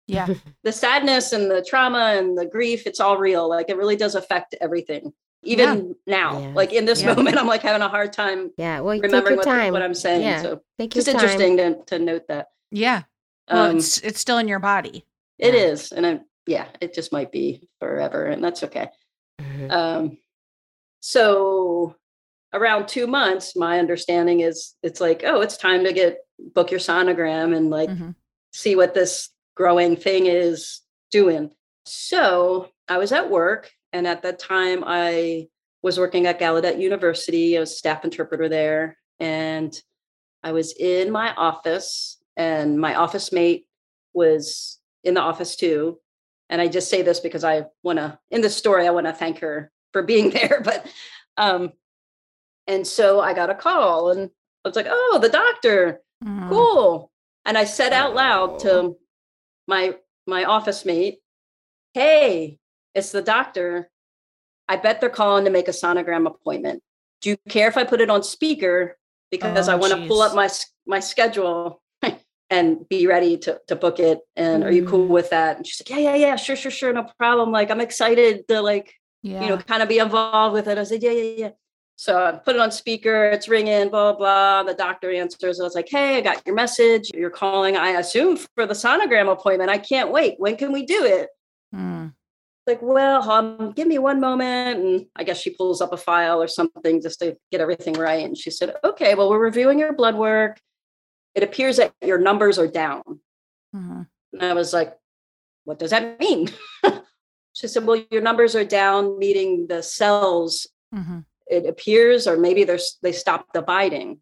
Yeah. 0.06 0.28
the 0.64 0.72
sadness 0.72 1.32
and 1.32 1.50
the 1.50 1.64
trauma 1.66 2.14
and 2.18 2.36
the 2.36 2.46
grief 2.46 2.86
it's 2.86 3.00
all 3.00 3.16
real 3.18 3.48
like 3.48 3.68
it 3.70 3.76
really 3.76 3.96
does 3.96 4.14
affect 4.14 4.54
everything 4.60 5.12
even 5.42 5.94
now 6.06 6.40
Yeah. 6.40 6.52
like 6.54 6.72
in 6.72 6.84
this 6.86 7.02
Yeah. 7.02 7.14
moment 7.14 7.38
i'm 7.38 7.46
like 7.46 7.62
having 7.62 7.82
a 7.82 7.88
hard 7.88 8.12
time 8.12 8.50
Yeah. 8.56 8.80
Well, 8.80 8.94
you 8.94 9.02
take 9.02 9.10
remembering 9.12 9.34
your 9.36 9.38
what, 9.38 9.44
time. 9.44 9.72
what 9.72 9.82
i'm 9.82 9.94
saying 9.94 10.22
Yeah. 10.22 10.42
so 10.42 10.60
Take 10.78 10.94
your 10.94 11.04
just 11.04 11.08
interesting 11.08 11.56
to, 11.58 11.76
to 11.86 11.98
note 11.98 12.26
that 12.28 12.48
Yeah. 12.70 13.02
Well, 13.50 13.70
Um, 13.70 13.76
it's 13.76 13.98
it's 13.98 14.20
still 14.20 14.38
in 14.38 14.48
your 14.48 14.58
body. 14.58 15.04
It 15.38 15.54
Yeah. 15.54 15.60
is, 15.60 15.92
and 15.92 16.06
I 16.06 16.20
yeah, 16.46 16.68
it 16.80 16.94
just 16.94 17.12
might 17.12 17.32
be 17.32 17.68
forever, 17.80 18.24
and 18.26 18.42
that's 18.42 18.62
okay. 18.62 18.88
Mhm. 19.40 19.70
Um, 19.70 20.18
so 21.00 21.96
around 22.52 22.88
two 22.88 23.06
months, 23.06 23.56
my 23.56 23.78
understanding 23.78 24.40
is 24.40 24.74
it's 24.82 25.00
like, 25.00 25.22
oh, 25.24 25.40
it's 25.40 25.56
time 25.56 25.84
to 25.84 25.92
get 25.92 26.18
book 26.38 26.70
your 26.70 26.80
sonogram 26.80 27.56
and 27.56 27.70
like 27.70 27.90
Mhm. 27.90 28.14
see 28.52 28.76
what 28.76 28.94
this 28.94 29.30
growing 29.54 29.96
thing 29.96 30.26
is 30.26 30.80
doing. 31.10 31.54
So 31.86 32.70
I 32.88 32.98
was 32.98 33.12
at 33.12 33.30
work, 33.30 33.72
and 33.92 34.06
at 34.06 34.22
that 34.22 34.38
time, 34.38 34.82
I 34.86 35.48
was 35.82 35.98
working 35.98 36.26
at 36.26 36.40
Gallaudet 36.40 36.80
University. 36.80 37.56
I 37.56 37.60
was 37.60 37.76
staff 37.76 38.04
interpreter 38.04 38.48
there, 38.48 38.96
and 39.20 39.80
I 40.42 40.52
was 40.52 40.72
in 40.72 41.10
my 41.10 41.32
office, 41.34 42.18
and 42.36 42.80
my 42.80 42.94
office 42.94 43.32
mate 43.32 43.66
was 44.12 44.78
in 45.02 45.14
the 45.14 45.20
office 45.20 45.56
too. 45.56 46.00
And 46.50 46.60
I 46.60 46.68
just 46.68 46.90
say 46.90 47.02
this 47.02 47.20
because 47.20 47.44
I 47.44 47.64
want 47.82 47.98
to, 47.98 48.18
in 48.30 48.40
the 48.40 48.50
story, 48.50 48.86
I 48.86 48.90
want 48.90 49.06
to 49.06 49.12
thank 49.12 49.38
her 49.38 49.70
for 49.92 50.02
being 50.02 50.30
there. 50.36 50.60
But, 50.64 50.86
um, 51.36 51.72
and 52.66 52.86
so 52.86 53.20
I 53.20 53.34
got 53.34 53.50
a 53.50 53.54
call, 53.54 54.10
and 54.10 54.30
I 54.64 54.68
was 54.68 54.76
like, 54.76 54.86
"Oh, 54.88 55.18
the 55.20 55.28
doctor, 55.28 56.00
Mm. 56.22 56.48
cool." 56.48 57.10
And 57.44 57.58
I 57.58 57.64
said 57.64 57.92
out 57.92 58.14
loud 58.14 58.58
to 58.60 58.96
my 59.66 59.96
my 60.26 60.44
office 60.44 60.84
mate, 60.86 61.18
"Hey, 61.92 62.58
it's 62.94 63.12
the 63.12 63.20
doctor. 63.20 63.90
I 64.66 64.76
bet 64.76 65.00
they're 65.00 65.10
calling 65.10 65.44
to 65.44 65.50
make 65.50 65.68
a 65.68 65.72
sonogram 65.72 66.26
appointment. 66.26 66.82
Do 67.20 67.28
you 67.30 67.36
care 67.50 67.68
if 67.68 67.76
I 67.76 67.84
put 67.84 68.00
it 68.00 68.08
on 68.08 68.22
speaker 68.22 68.96
because 69.30 69.68
I 69.68 69.74
Oh, 69.74 69.76
want 69.78 69.92
to 69.92 70.06
pull 70.08 70.22
up 70.22 70.34
my 70.34 70.48
my 70.86 71.00
schedule 71.00 71.82
and 72.50 72.88
be 72.88 73.06
ready 73.06 73.36
to 73.38 73.60
to 73.68 73.76
book 73.76 73.98
it? 73.98 74.20
And 74.36 74.64
are 74.64 74.72
you 74.72 74.86
cool 74.86 75.06
Mm. 75.06 75.10
with 75.10 75.30
that?" 75.30 75.56
And 75.56 75.66
she's 75.66 75.80
like, 75.80 75.90
"Yeah, 75.90 76.10
yeah, 76.10 76.16
yeah, 76.16 76.36
sure, 76.36 76.56
sure, 76.56 76.70
sure, 76.70 76.92
no 76.92 77.06
problem. 77.18 77.52
Like 77.52 77.70
I'm 77.70 77.80
excited 77.80 78.46
to 78.48 78.60
like 78.60 78.94
Yeah. 79.22 79.42
you 79.42 79.48
know, 79.48 79.56
kind 79.58 79.82
of 79.82 79.88
be 79.88 79.98
involved 79.98 80.52
with 80.52 80.68
it. 80.68 80.76
I 80.76 80.84
said, 80.84 81.02
yeah, 81.02 81.12
yeah, 81.12 81.34
yeah. 81.38 81.50
So 81.96 82.22
I 82.26 82.32
put 82.32 82.56
it 82.56 82.60
on 82.60 82.70
speaker, 82.70 83.24
it's 83.24 83.48
ringing, 83.48 83.88
blah, 83.88 84.12
blah. 84.12 84.64
The 84.64 84.74
doctor 84.74 85.10
answers. 85.10 85.60
I 85.60 85.64
was 85.64 85.74
like, 85.74 85.88
hey, 85.88 86.18
I 86.18 86.20
got 86.20 86.42
your 86.44 86.54
message. 86.54 87.10
You're 87.14 87.30
calling, 87.30 87.74
I 87.74 87.90
assume, 87.92 88.36
for 88.36 88.66
the 88.66 88.74
sonogram 88.74 89.32
appointment. 89.32 89.70
I 89.70 89.78
can't 89.78 90.10
wait. 90.10 90.34
When 90.38 90.56
can 90.58 90.72
we 90.72 90.84
do 90.84 91.04
it? 91.06 91.30
Mm. 91.74 92.12
Like, 92.66 92.82
well, 92.82 93.30
um, 93.30 93.72
give 93.72 93.86
me 93.88 93.98
one 93.98 94.20
moment. 94.20 94.80
And 94.80 95.06
I 95.16 95.24
guess 95.24 95.40
she 95.40 95.50
pulls 95.50 95.80
up 95.80 95.92
a 95.94 95.96
file 95.96 96.42
or 96.42 96.48
something 96.48 97.00
just 97.00 97.20
to 97.20 97.36
get 97.50 97.60
everything 97.62 97.94
right. 97.94 98.24
And 98.26 98.36
she 98.36 98.50
said, 98.50 98.74
okay, 98.84 99.14
well, 99.14 99.30
we're 99.30 99.38
reviewing 99.38 99.78
your 99.78 99.94
blood 99.94 100.16
work. 100.16 100.58
It 101.34 101.42
appears 101.42 101.76
that 101.78 101.92
your 102.02 102.18
numbers 102.18 102.58
are 102.58 102.68
down. 102.68 103.02
Mhm. 103.74 104.06
And 104.32 104.42
I 104.42 104.52
was 104.54 104.72
like, 104.72 104.94
what 105.64 105.78
does 105.78 105.90
that 105.90 106.18
mean? 106.20 106.48
she 107.52 107.68
said, 107.68 107.84
well, 107.84 108.02
your 108.10 108.22
numbers 108.22 108.54
are 108.54 108.64
down, 108.64 109.18
meaning 109.18 109.66
the 109.68 109.82
cells 109.82 110.66
Mhm. 110.94 111.24
it 111.48 111.66
appears, 111.66 112.26
or 112.28 112.36
maybe 112.36 112.64
they're, 112.64 112.78
they 113.02 113.12
stopped 113.12 113.52
dividing. 113.52 114.20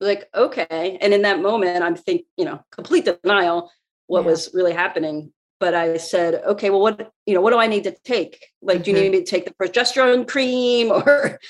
Like, 0.00 0.28
okay. 0.34 0.98
And 1.00 1.12
in 1.12 1.22
that 1.22 1.40
moment, 1.40 1.82
I'm 1.82 1.96
think, 1.96 2.26
you 2.36 2.44
know, 2.44 2.60
complete 2.70 3.04
denial 3.22 3.70
what 4.06 4.20
Yeah. 4.22 4.30
was 4.30 4.54
really 4.54 4.72
happening. 4.72 5.32
But 5.58 5.74
I 5.74 5.96
said, 5.96 6.34
okay, 6.44 6.68
well, 6.70 6.80
what, 6.82 7.10
you 7.24 7.34
know, 7.34 7.40
what 7.40 7.50
do 7.52 7.58
I 7.58 7.66
need 7.66 7.84
to 7.84 7.96
take? 8.04 8.44
Like, 8.62 8.84
do 8.84 8.90
you 8.90 8.96
Mhm. 8.96 9.00
need 9.00 9.12
me 9.12 9.18
to 9.20 9.24
take 9.24 9.46
the 9.46 9.54
progesterone 9.54 10.28
cream 10.28 10.90
or 10.92 11.40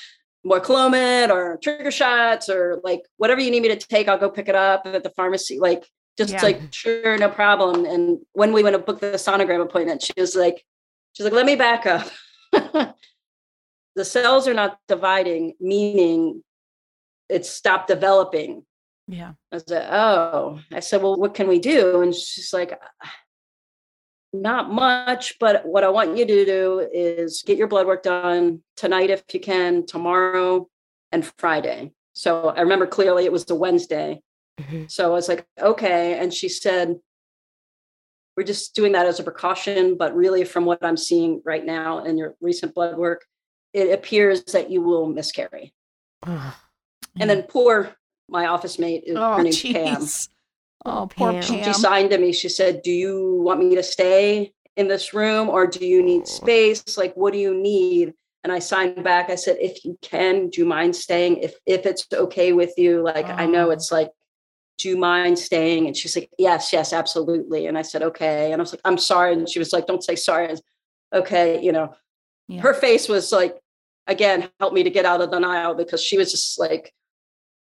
more 0.43 0.59
Clomid 0.59 1.29
or 1.29 1.57
trigger 1.61 1.91
shots 1.91 2.49
or 2.49 2.79
like 2.83 3.01
whatever 3.17 3.41
you 3.41 3.51
need 3.51 3.61
me 3.63 3.69
to 3.69 3.75
take, 3.75 4.07
I'll 4.07 4.17
go 4.17 4.29
pick 4.29 4.47
it 4.49 4.55
up 4.55 4.83
at 4.85 5.03
the 5.03 5.09
pharmacy. 5.11 5.59
Like 5.59 5.85
just 6.17 6.33
Yeah. 6.33 6.41
like 6.41 6.73
sure, 6.73 7.17
no 7.17 7.29
problem. 7.29 7.85
And 7.85 8.19
when 8.33 8.53
we 8.53 8.63
went 8.63 8.75
to 8.75 8.79
book 8.79 8.99
the 8.99 9.13
sonogram 9.13 9.61
appointment, 9.61 10.01
she 10.01 10.13
was 10.17 10.35
like, 10.35 10.63
she's 11.13 11.23
like, 11.23 11.33
let 11.33 11.45
me 11.45 11.55
back 11.55 11.85
up. 11.85 12.09
the 13.95 14.05
cells 14.05 14.47
are 14.47 14.53
not 14.53 14.77
dividing, 14.87 15.53
meaning 15.59 16.43
it's 17.29 17.49
stopped 17.49 17.87
developing. 17.87 18.63
Yeah. 19.07 19.33
I 19.51 19.57
said, 19.59 19.87
oh, 19.91 20.59
I 20.71 20.79
said, 20.81 21.01
well, 21.01 21.15
what 21.17 21.33
can 21.33 21.47
we 21.47 21.59
do? 21.59 22.01
And 22.01 22.13
she's 22.13 22.51
like, 22.53 22.79
not 24.41 24.71
much, 24.71 25.37
but 25.39 25.65
what 25.65 25.83
I 25.83 25.89
want 25.89 26.17
you 26.17 26.25
to 26.25 26.45
do 26.45 26.87
is 26.93 27.43
get 27.45 27.57
your 27.57 27.67
blood 27.67 27.87
work 27.87 28.03
done 28.03 28.61
tonight 28.75 29.09
if 29.09 29.23
you 29.33 29.39
can, 29.39 29.85
tomorrow 29.85 30.67
and 31.11 31.29
Friday. 31.37 31.91
So 32.13 32.49
I 32.49 32.61
remember 32.61 32.87
clearly 32.87 33.25
it 33.25 33.31
was 33.31 33.45
the 33.45 33.55
Wednesday. 33.55 34.21
Mhm. 34.59 34.89
So 34.89 35.05
I 35.05 35.09
was 35.09 35.29
like, 35.29 35.45
okay. 35.59 36.17
And 36.19 36.33
she 36.33 36.49
said, 36.49 36.99
we're 38.35 38.43
just 38.43 38.75
doing 38.75 38.91
that 38.93 39.05
as 39.05 39.19
a 39.19 39.23
precaution, 39.23 39.97
but 39.97 40.15
really 40.15 40.43
from 40.43 40.65
what 40.65 40.83
I'm 40.83 40.97
seeing 40.97 41.41
right 41.43 41.65
now 41.65 42.03
in 42.03 42.17
your 42.17 42.35
recent 42.41 42.73
blood 42.73 42.97
work, 42.97 43.25
it 43.73 43.91
appears 43.91 44.43
that 44.45 44.69
you 44.69 44.81
will 44.81 45.07
miscarry. 45.07 45.73
And 46.23 47.29
then 47.29 47.43
poor 47.43 47.95
my 48.29 48.47
office 48.47 48.77
mate, 48.77 49.03
is 49.05 49.17
Oh, 49.17 49.43
Pam. 49.73 50.05
Jeez. 50.85 50.91
Oh, 50.91 51.07
poor 51.07 51.33
Pam. 51.33 51.41
Pam. 51.41 51.63
She 51.63 51.73
signed 51.73 52.11
to 52.11 52.17
me. 52.17 52.31
She 52.31 52.49
said, 52.49 52.81
Do 52.83 52.91
you 52.91 53.41
want 53.41 53.59
me 53.59 53.75
to 53.75 53.83
stay 53.83 54.53
in 54.75 54.87
this 54.87 55.13
room 55.13 55.49
or 55.49 55.67
do 55.67 55.85
you 55.85 56.03
need 56.03 56.21
oh. 56.21 56.25
space? 56.25 56.97
Like, 56.97 57.15
what 57.15 57.33
do 57.33 57.39
you 57.39 57.53
need? 57.53 58.13
And 58.43 58.53
I 58.53 58.59
signed 58.59 59.03
back. 59.03 59.29
I 59.29 59.35
said, 59.35 59.57
If 59.59 59.83
you 59.83 59.97
can, 60.01 60.49
do 60.49 60.61
you 60.61 60.67
mind 60.67 60.95
staying? 60.95 61.37
If 61.37 61.55
if 61.65 61.85
it's 61.85 62.07
okay 62.13 62.53
with 62.53 62.73
you, 62.77 63.01
like 63.01 63.25
I 63.27 63.45
know 63.45 63.67
Oh. 63.67 63.71
it's 63.71 63.91
like, 63.91 64.11
do 64.77 64.89
you 64.89 64.97
mind 64.97 65.39
staying? 65.39 65.87
And 65.87 65.97
she's 65.97 66.15
like, 66.15 66.29
Yes, 66.37 66.71
yes, 66.71 66.93
absolutely. 66.93 67.65
And 67.65 67.77
I 67.77 67.81
said, 67.81 68.03
Okay. 68.03 68.51
And 68.51 68.61
I 68.61 68.63
was 68.63 68.73
like, 68.73 68.81
I'm 68.85 68.97
sorry. 68.97 69.33
And 69.33 69.49
she 69.49 69.59
was 69.59 69.73
like, 69.73 69.87
Don't 69.87 70.03
say 70.03 70.15
sorry. 70.15 70.47
I 70.47 70.51
was, 70.51 70.61
okay, 71.13 71.61
you 71.61 71.71
know, 71.71 71.93
Yeah. 72.47 72.61
her 72.61 72.73
face 72.73 73.09
was 73.09 73.31
like, 73.31 73.57
again, 74.05 74.49
help 74.59 74.73
me 74.73 74.83
to 74.83 74.89
get 74.89 75.05
out 75.05 75.21
of 75.21 75.31
denial 75.31 75.73
because 75.73 76.01
she 76.01 76.17
was 76.17 76.31
just 76.31 76.57
like 76.59 76.93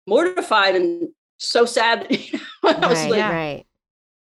mortified 0.06 0.74
and 0.74 1.08
so 1.38 1.64
sad. 1.64 2.06
You 2.10 2.38
know? 2.38 2.40
I 2.64 2.86
was 2.88 2.98
Right, 2.98 3.10
like, 3.10 3.18
Yeah. 3.18 3.32
right. 3.32 3.66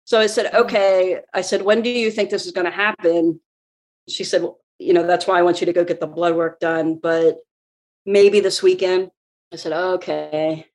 so 0.04 0.20
I 0.20 0.26
said, 0.26 0.54
okay. 0.54 1.20
I 1.34 1.40
said, 1.40 1.62
when 1.62 1.82
do 1.82 1.90
you 1.90 2.10
think 2.10 2.30
this 2.30 2.46
is 2.46 2.52
going 2.52 2.66
to 2.66 2.70
happen? 2.70 3.40
She 4.08 4.22
said, 4.24 4.42
well, 4.42 4.60
you 4.78 4.92
know, 4.92 5.06
that's 5.06 5.26
why 5.26 5.38
I 5.38 5.42
want 5.42 5.60
you 5.60 5.66
to 5.66 5.72
go 5.72 5.84
get 5.84 5.98
the 6.00 6.06
blood 6.06 6.36
work 6.36 6.60
done, 6.60 6.96
but 7.02 7.38
maybe 8.06 8.40
this 8.40 8.62
weekend. 8.62 9.10
I 9.52 9.56
said, 9.56 9.72
okay. 9.72 10.66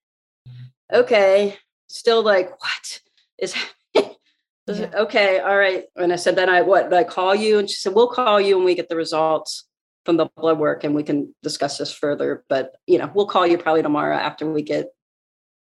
Okay. 0.91 1.57
Still 1.87 2.21
like, 2.23 2.49
what 2.61 2.99
is 3.37 3.55
said, 4.67 4.93
okay, 4.95 5.39
all 5.39 5.57
right. 5.57 5.85
And 5.95 6.11
I 6.11 6.15
said, 6.17 6.35
then 6.35 6.49
I 6.49 6.61
what? 6.61 6.89
Did 6.89 6.93
I 6.97 7.03
call 7.03 7.35
you? 7.35 7.59
And 7.59 7.69
she 7.69 7.75
said, 7.75 7.93
we'll 7.93 8.07
call 8.09 8.41
you 8.41 8.57
when 8.57 8.65
we 8.65 8.75
get 8.75 8.89
the 8.89 8.95
results 8.95 9.65
from 10.05 10.17
the 10.17 10.27
blood 10.35 10.59
work 10.59 10.83
and 10.83 10.93
we 10.95 11.03
can 11.03 11.33
discuss 11.43 11.77
this 11.77 11.93
further. 11.93 12.43
But 12.49 12.75
you 12.87 12.97
know, 12.97 13.09
we'll 13.13 13.27
call 13.27 13.47
you 13.47 13.57
probably 13.57 13.83
tomorrow 13.83 14.15
after 14.17 14.51
we 14.51 14.63
get 14.63 14.87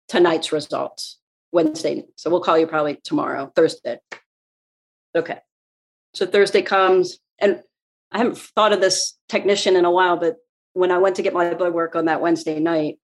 tonight's 0.08 0.52
results. 0.52 1.18
Wednesday. 1.52 2.06
So 2.16 2.30
we'll 2.30 2.42
call 2.42 2.58
you 2.58 2.68
probably 2.68 2.98
tomorrow, 3.04 3.52
Thursday. 3.56 4.00
Okay. 5.16 5.40
So 6.14 6.26
Thursday 6.26 6.62
comes, 6.62 7.20
and 7.40 7.62
I 8.12 8.20
haven't 8.20 8.38
thought 8.38 8.74
of 8.74 8.82
this 8.82 9.18
technician 9.30 9.76
in 9.76 9.86
a 9.86 9.92
while, 9.92 10.18
but 10.18 10.38
when 10.74 10.92
I 10.92 10.98
went 10.98 11.16
to 11.18 11.22
get 11.22 11.34
my 11.34 11.54
blood 11.54 11.74
work 11.74 11.96
on 11.96 12.06
that 12.06 12.22
Wednesday 12.22 12.60
night, 12.60 13.00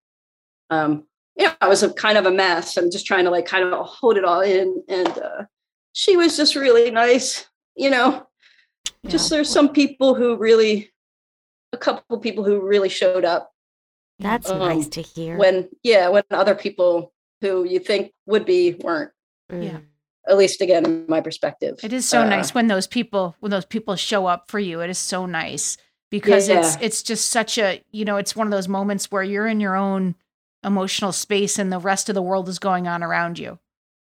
um, 0.69 1.05
you 1.35 1.45
know, 1.45 1.53
I 1.61 1.67
was 1.67 1.83
a 1.83 1.93
kind 1.93 2.17
of 2.17 2.25
a 2.25 2.31
mess. 2.31 2.77
I'm 2.77 2.91
just 2.91 3.05
trying 3.05 3.25
to 3.25 3.31
like 3.31 3.45
kind 3.45 3.63
of 3.63 3.85
hold 3.85 4.17
it 4.17 4.25
all 4.25 4.41
in. 4.41 4.83
And 4.87 5.09
uh, 5.09 5.43
she 5.93 6.17
was 6.17 6.35
just 6.35 6.55
really 6.55 6.89
nice. 6.91 7.45
You 7.75 7.91
know, 7.91 8.27
just 9.07 9.29
there's 9.29 9.49
some 9.49 9.69
people 9.69 10.15
who 10.15 10.35
really, 10.35 10.91
a 11.73 11.77
couple 11.77 12.17
people 12.19 12.43
who 12.43 12.65
really 12.65 12.89
showed 12.89 13.23
up 13.23 13.51
That's 14.19 14.49
Um, 14.49 14.59
nice 14.59 14.87
to 14.89 15.01
hear. 15.01 15.37
when, 15.37 15.69
yeah, 15.83 16.09
when 16.09 16.23
other 16.31 16.55
people 16.55 17.13
who 17.41 17.63
you 17.65 17.79
think 17.79 18.13
would 18.25 18.45
be 18.45 18.73
weren't. 18.73 19.11
yeah. 19.51 19.77
Mm. 19.77 19.85
At 20.27 20.37
least 20.37 20.59
again, 20.59 20.85
in 20.85 21.05
my 21.07 21.21
perspective. 21.21 21.79
It 21.83 21.93
is 21.93 22.07
so 22.09 22.21
Uh, 22.23 22.25
nice 22.29 22.53
when 22.53 22.67
those 22.67 22.85
people 22.87 23.35
when 23.39 23.49
those 23.49 23.63
people 23.65 23.95
show 23.95 24.25
up 24.25 24.51
for 24.51 24.59
you. 24.59 24.81
It 24.81 24.89
is 24.89 24.97
so 24.97 25.25
nice 25.25 25.77
because 26.11 26.49
it's 26.49 26.75
Yeah. 26.75 26.81
it's 26.81 27.01
just 27.01 27.29
such 27.29 27.57
a 27.57 27.81
you 27.91 28.03
know 28.03 28.17
it's 28.17 28.35
one 28.35 28.45
of 28.45 28.51
those 28.51 28.67
moments 28.67 29.09
where 29.09 29.23
you're 29.23 29.47
in 29.47 29.61
your 29.61 29.75
own 29.77 30.15
emotional 30.65 31.13
space 31.13 31.57
and 31.57 31.71
the 31.71 31.79
rest 31.79 32.09
of 32.09 32.15
the 32.15 32.21
world 32.21 32.49
is 32.49 32.59
going 32.59 32.89
on 32.89 33.03
around 33.03 33.39
you. 33.39 33.57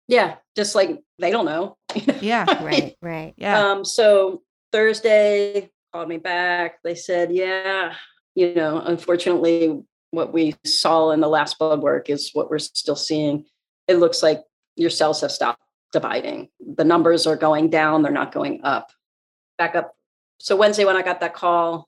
Yeah, 0.07 0.35
just 0.55 0.73
like 0.73 1.01
they 1.19 1.31
don't 1.31 1.45
know. 1.45 1.75
Yeah, 2.21 2.45
Right, 2.63 2.95
right. 3.01 3.33
yeah, 3.35 3.71
Um, 3.71 3.83
so 3.83 4.41
Thursday 4.71 5.69
called 5.91 6.07
me 6.07 6.17
back. 6.17 6.81
They 6.83 6.95
said, 6.95 7.33
yeah, 7.33 7.93
you 8.35 8.53
know, 8.53 8.77
unfortunately, 8.79 9.83
what 10.15 10.33
we 10.33 10.55
saw 10.65 11.11
in 11.11 11.19
the 11.19 11.27
last 11.27 11.59
blood 11.59 11.81
work 11.81 12.09
is 12.09 12.31
what 12.33 12.49
we're 12.49 12.59
still 12.59 12.95
seeing. 12.95 13.45
It 13.87 13.95
looks 13.95 14.23
like 14.23 14.43
your 14.75 14.89
cells 14.89 15.21
have 15.21 15.31
stopped 15.31 15.61
dividing. 15.91 16.49
The 16.59 16.83
numbers 16.83 17.27
are 17.27 17.35
going 17.35 17.69
down, 17.69 18.01
they're 18.01 18.11
not 18.11 18.31
going 18.31 18.61
up. 18.63 18.91
Back 19.57 19.75
up. 19.75 19.95
So 20.39 20.55
Wednesday, 20.55 20.85
when 20.85 20.97
I 20.97 21.01
got 21.01 21.21
that 21.21 21.33
call, 21.33 21.87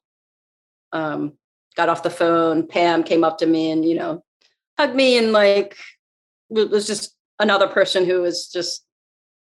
um, 0.92 1.34
got 1.76 1.90
off 1.90 2.04
the 2.04 2.10
phone, 2.10 2.68
Pam 2.68 3.04
came 3.04 3.24
up 3.24 3.40
to 3.40 3.46
me 3.46 3.72
and, 3.72 3.84
you 3.84 3.96
know, 3.96 4.24
hugged 4.78 4.96
me 4.96 5.18
and 5.18 5.32
like 5.32 5.76
it 6.50 6.70
was 6.70 6.88
just 6.88 7.16
another 7.40 7.68
person 7.68 8.06
who 8.06 8.22
was 8.22 8.48
just 8.48 8.86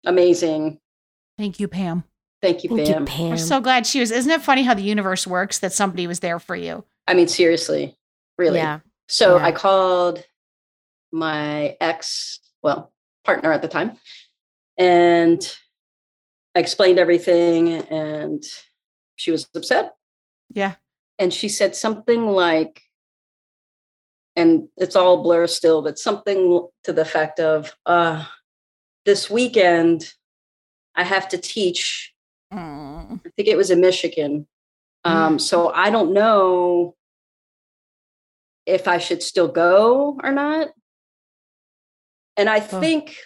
amazing. 0.06 0.80
Thank 1.38 1.60
you, 1.60 1.68
Pam. 1.68 2.04
Thank 2.42 2.64
you, 2.64 2.76
Thank 2.76 2.90
Pam. 2.90 3.02
you, 3.02 3.06
Pam. 3.06 3.30
We're 3.30 3.38
so 3.38 3.62
glad 3.62 3.88
she 3.88 4.00
was. 4.00 4.12
Isn't 4.12 4.32
it 4.32 4.42
funny 4.42 4.64
how 4.64 4.74
the 4.74 4.84
universe 4.84 5.26
works 5.26 5.60
that 5.60 5.74
somebody 5.74 6.08
was 6.08 6.20
there 6.20 6.40
for 6.40 6.56
you? 6.56 6.84
I 7.08 7.14
mean, 7.14 7.28
seriously, 7.28 7.98
really. 8.38 8.58
Yeah. 8.58 8.80
So 9.08 9.38
Yeah. 9.38 9.46
I 9.46 9.52
called 9.52 10.24
my 11.12 11.78
ex, 11.80 12.40
well, 12.62 12.92
partner 13.24 13.52
at 13.52 13.62
the 13.62 13.68
time, 13.68 13.98
and 14.78 15.42
I 16.56 16.60
explained 16.60 17.00
everything, 17.00 17.70
and 17.70 18.44
she 19.16 19.32
was 19.32 19.48
upset. 19.56 19.96
Yeah. 20.50 20.76
And 21.20 21.34
she 21.34 21.50
said 21.50 21.76
something 21.76 22.28
like, 22.28 22.82
and 24.36 24.68
it's 24.78 24.96
all 24.96 25.22
blur 25.22 25.48
still, 25.48 25.82
but 25.82 26.00
something 26.00 26.68
to 26.84 26.94
the 26.94 27.02
effect 27.02 27.40
of, 27.40 27.76
uh, 27.86 28.26
this 29.06 29.30
weekend, 29.30 30.14
I 30.96 31.04
have 31.04 31.28
to 31.30 31.38
teach 31.38 32.14
Mm. 32.54 33.20
I 33.26 33.30
think 33.36 33.48
it 33.48 33.58
was 33.58 33.72
in 33.72 33.82
Michigan. 33.82 34.48
Um, 35.06 35.40
so 35.40 35.70
I 35.74 35.90
don't 35.90 36.14
know 36.14 36.96
if 38.66 38.88
I 38.88 38.98
should 38.98 39.22
still 39.24 39.48
go 39.48 40.20
or 40.24 40.32
not. 40.32 40.70
And 42.38 42.50
I 42.50 42.58
Oh. 42.60 42.80
think 42.80 43.18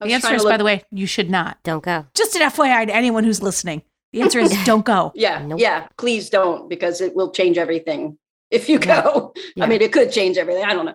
I 0.00 0.06
The 0.06 0.14
was 0.14 0.24
answer 0.24 0.34
is, 0.34 0.42
to 0.42 0.48
by 0.48 0.56
the 0.56 0.64
way, 0.64 0.84
you 0.90 1.06
should 1.06 1.30
not. 1.30 1.62
Don't 1.62 1.82
go. 1.82 2.06
Just 2.14 2.34
an 2.36 2.42
FYI 2.42 2.86
to 2.86 2.94
anyone 2.94 3.24
who's 3.24 3.42
listening. 3.42 3.82
The 4.12 4.22
answer 4.22 4.38
is 4.40 4.52
don't 4.64 4.84
go. 4.84 5.12
yeah, 5.14 5.44
Nope. 5.44 5.60
yeah, 5.60 5.88
please 5.96 6.28
don't 6.30 6.68
because 6.68 7.00
it 7.00 7.14
will 7.16 7.30
change 7.32 7.56
everything 7.58 8.18
if 8.50 8.68
you 8.68 8.78
Yeah. 8.78 9.02
go. 9.02 9.34
Yeah. 9.56 9.64
I 9.64 9.66
mean, 9.68 9.80
it 9.82 9.92
could 9.92 10.12
change 10.12 10.36
everything. 10.38 10.64
I 10.64 10.74
don't 10.74 10.86
know. 10.86 10.94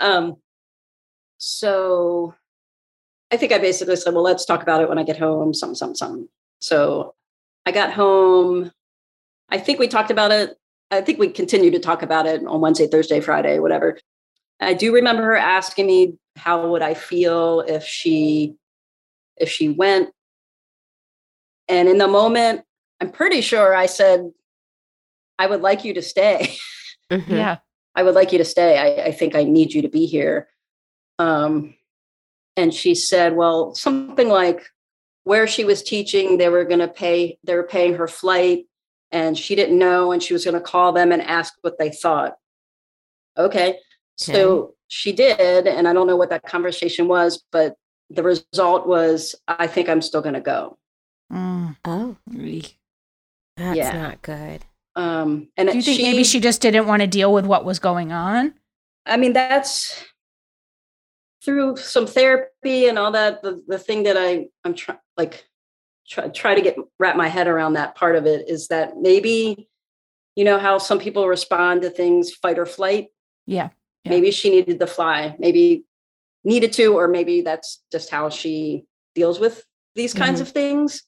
Um, 0.00 0.36
so 1.38 2.34
I 3.30 3.36
think 3.36 3.52
I 3.52 3.58
basically 3.58 3.96
said, 3.96 4.14
well, 4.14 4.22
let's 4.22 4.44
talk 4.44 4.62
about 4.62 4.82
it 4.82 4.88
when 4.88 4.98
I 4.98 5.02
get 5.04 5.18
home, 5.18 5.54
some, 5.54 5.74
some, 5.74 5.94
some. 5.94 6.28
So 6.60 7.14
I 7.66 7.72
got 7.72 7.92
home. 7.92 8.70
I 9.48 9.58
think 9.58 9.78
we 9.78 9.88
talked 9.88 10.10
about 10.10 10.32
it. 10.32 10.56
I 10.92 11.00
think 11.00 11.18
we 11.18 11.28
continue 11.28 11.70
to 11.70 11.78
talk 11.78 12.02
about 12.02 12.26
it 12.26 12.44
on 12.46 12.60
Wednesday, 12.60 12.86
Thursday, 12.86 13.20
Friday, 13.20 13.58
whatever. 13.58 13.98
I 14.60 14.74
do 14.74 14.94
remember 14.94 15.22
her 15.22 15.36
asking 15.36 15.86
me 15.86 16.18
how 16.36 16.68
would 16.68 16.82
I 16.82 16.94
feel 16.94 17.64
if 17.66 17.84
she 17.84 18.56
if 19.38 19.48
she 19.48 19.70
went. 19.70 20.10
And 21.66 21.88
in 21.88 21.96
the 21.96 22.06
moment, 22.06 22.62
I'm 23.00 23.10
pretty 23.10 23.40
sure 23.40 23.74
I 23.74 23.86
said, 23.86 24.30
I 25.38 25.46
would 25.46 25.62
like 25.62 25.84
you 25.84 25.94
to 25.94 26.02
stay. 26.02 26.56
Mhm. 27.10 27.28
Yeah. 27.28 27.56
I 27.94 28.02
would 28.02 28.14
like 28.14 28.32
you 28.32 28.38
to 28.38 28.44
stay. 28.44 28.78
I, 28.78 29.06
I 29.06 29.12
think 29.12 29.34
I 29.34 29.44
need 29.44 29.72
you 29.74 29.82
to 29.82 29.88
be 29.88 30.06
here. 30.06 30.48
Um, 31.18 31.74
and 32.56 32.72
she 32.72 32.94
said, 32.94 33.36
well, 33.36 33.74
something 33.74 34.28
like 34.28 34.66
where 35.24 35.46
she 35.46 35.64
was 35.64 35.82
teaching, 35.82 36.38
they 36.38 36.48
were 36.48 36.64
going 36.64 36.80
to 36.80 36.88
pay, 36.88 37.38
they 37.44 37.54
were 37.54 37.62
paying 37.64 37.94
her 37.94 38.08
flight 38.08 38.64
and 39.12 39.38
she 39.38 39.54
didn't 39.54 39.78
know. 39.78 40.12
And 40.12 40.22
she 40.22 40.32
was 40.32 40.44
going 40.44 40.54
to 40.54 40.60
call 40.60 40.92
them 40.92 41.12
and 41.12 41.22
ask 41.22 41.54
what 41.60 41.78
they 41.78 41.90
thought. 41.90 42.34
Okay. 43.36 43.78
So 44.16 44.74
she 44.88 45.12
did. 45.12 45.66
And 45.66 45.86
I 45.86 45.92
don't 45.92 46.06
know 46.06 46.16
what 46.16 46.30
that 46.30 46.44
conversation 46.44 47.08
was, 47.08 47.42
but 47.52 47.76
the 48.10 48.22
result 48.22 48.86
was, 48.86 49.34
I 49.48 49.66
think 49.66 49.88
I'm 49.88 50.02
still 50.02 50.20
going 50.20 50.34
to 50.34 50.40
go. 50.40 50.78
Mm. 51.32 51.76
Oh, 51.84 52.16
that's 53.56 53.76
Yeah. 53.76 53.92
not 53.92 54.22
good. 54.22 54.64
Um, 54.94 55.48
and 55.56 55.70
Do 55.70 55.76
you 55.76 55.82
think 55.82 56.02
maybe 56.02 56.24
she 56.24 56.40
just 56.40 56.60
didn't 56.60 56.86
want 56.86 57.00
to 57.00 57.06
deal 57.06 57.32
with 57.32 57.46
what 57.46 57.64
was 57.64 57.78
going 57.78 58.12
on? 58.12 58.54
I 59.06 59.16
mean, 59.16 59.32
that's 59.32 60.04
through 61.42 61.76
some 61.76 62.06
therapy 62.06 62.86
and 62.86 62.98
all 62.98 63.12
that. 63.12 63.42
The, 63.42 63.62
the 63.66 63.78
thing 63.78 64.02
that 64.04 64.16
I 64.16 64.48
I'm 64.64 64.74
trying 64.74 64.98
like 65.16 65.48
try, 66.08 66.28
try 66.28 66.54
to 66.54 66.60
get 66.60 66.76
wrap 66.98 67.16
my 67.16 67.28
head 67.28 67.48
around 67.48 67.74
that 67.74 67.94
part 67.94 68.16
of 68.16 68.26
it 68.26 68.48
is 68.48 68.68
that 68.68 68.96
maybe 68.98 69.68
you 70.36 70.44
know 70.44 70.58
how 70.58 70.78
some 70.78 70.98
people 70.98 71.28
respond 71.28 71.82
to 71.82 71.90
things 71.90 72.32
fight 72.32 72.58
or 72.58 72.66
flight. 72.66 73.08
Yeah. 73.46 73.70
Yeah. 74.04 74.10
Maybe 74.10 74.30
she 74.30 74.50
needed 74.50 74.78
to 74.80 74.86
fly. 74.86 75.36
Maybe 75.38 75.84
needed 76.44 76.72
to, 76.74 76.94
or 76.98 77.06
maybe 77.08 77.40
that's 77.42 77.82
just 77.92 78.10
how 78.10 78.28
she 78.30 78.84
deals 79.14 79.38
with 79.38 79.64
these 79.94 80.12
kinds 80.14 80.40
Mm-hmm. 80.40 80.48
of 80.48 80.48
things. 80.52 81.02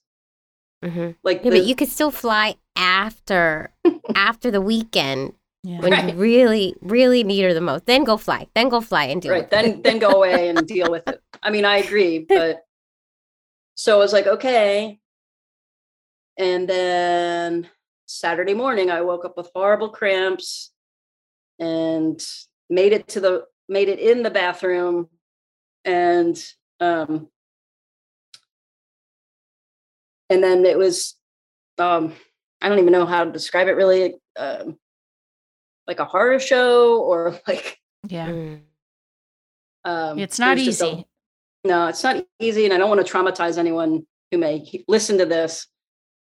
hmm 0.83 1.09
Like 1.23 1.43
Yeah, 1.43 1.51
the- 1.51 1.59
but 1.59 1.65
you 1.67 1.75
could 1.75 1.89
still 1.89 2.11
fly 2.11 2.55
after 2.75 3.71
after 4.15 4.51
the 4.51 4.61
weekend 4.61 5.33
Yeah. 5.63 5.81
when 5.81 5.91
Right. 5.91 6.13
you 6.13 6.19
really, 6.19 6.75
really 6.81 7.23
need 7.23 7.41
her 7.43 7.53
the 7.53 7.61
most. 7.61 7.85
Then 7.85 8.03
go 8.03 8.15
fly. 8.17 8.47
Then 8.53 8.69
go 8.69 8.79
fly 8.81 9.05
and 9.05 9.21
deal 9.21 9.31
right 9.33 9.41
with 9.41 9.49
then 9.49 9.65
it. 9.65 9.83
then 9.83 9.99
go 9.99 10.11
away 10.11 10.49
and 10.49 10.65
deal 10.75 10.89
with 10.91 11.07
it 11.07 11.19
i 11.43 11.49
mean 11.49 11.65
i 11.65 11.77
agree 11.77 12.19
but 12.19 12.61
so 13.75 13.95
i 13.95 13.99
was 13.99 14.13
like 14.13 14.25
okay 14.27 14.99
and 16.37 16.67
then 16.67 17.67
saturday 18.07 18.53
morning 18.53 18.89
i 18.89 19.01
woke 19.01 19.25
up 19.25 19.37
with 19.37 19.49
horrible 19.55 19.89
cramps 19.89 20.71
and 21.59 22.19
made 22.69 22.91
it 22.93 23.07
to 23.07 23.19
the 23.19 23.45
made 23.69 23.89
it 23.89 23.99
in 23.99 24.23
the 24.23 24.29
bathroom 24.31 25.07
and 25.85 26.43
um 26.79 27.27
and 30.29 30.43
then 30.43 30.65
it 30.65 30.77
was 30.77 31.15
um 31.77 32.13
i 32.61 32.69
don't 32.69 32.79
even 32.79 32.91
know 32.91 33.05
how 33.05 33.23
to 33.23 33.31
describe 33.31 33.67
it 33.67 33.71
really 33.75 34.15
um 34.37 34.77
like 35.87 35.99
a 35.99 36.05
horror 36.05 36.39
show 36.39 37.01
or 37.01 37.39
like 37.47 37.77
Yeah. 38.07 38.27
Mm. 38.29 38.61
um, 39.83 40.19
It's 40.19 40.39
not 40.39 40.57
was 40.57 40.65
just 40.65 40.81
a- 40.81 40.85
easy. 40.85 41.05
No, 41.65 41.87
it's 41.87 42.03
not 42.03 42.25
easy, 42.39 42.63
and 42.65 42.73
I 42.73 42.77
don't 42.77 42.89
want 42.89 43.05
to 43.05 43.11
traumatize 43.11 43.57
anyone 43.57 44.05
who 44.31 44.37
may 44.37 44.63
listen 44.87 45.17
to 45.17 45.25
this. 45.25 45.67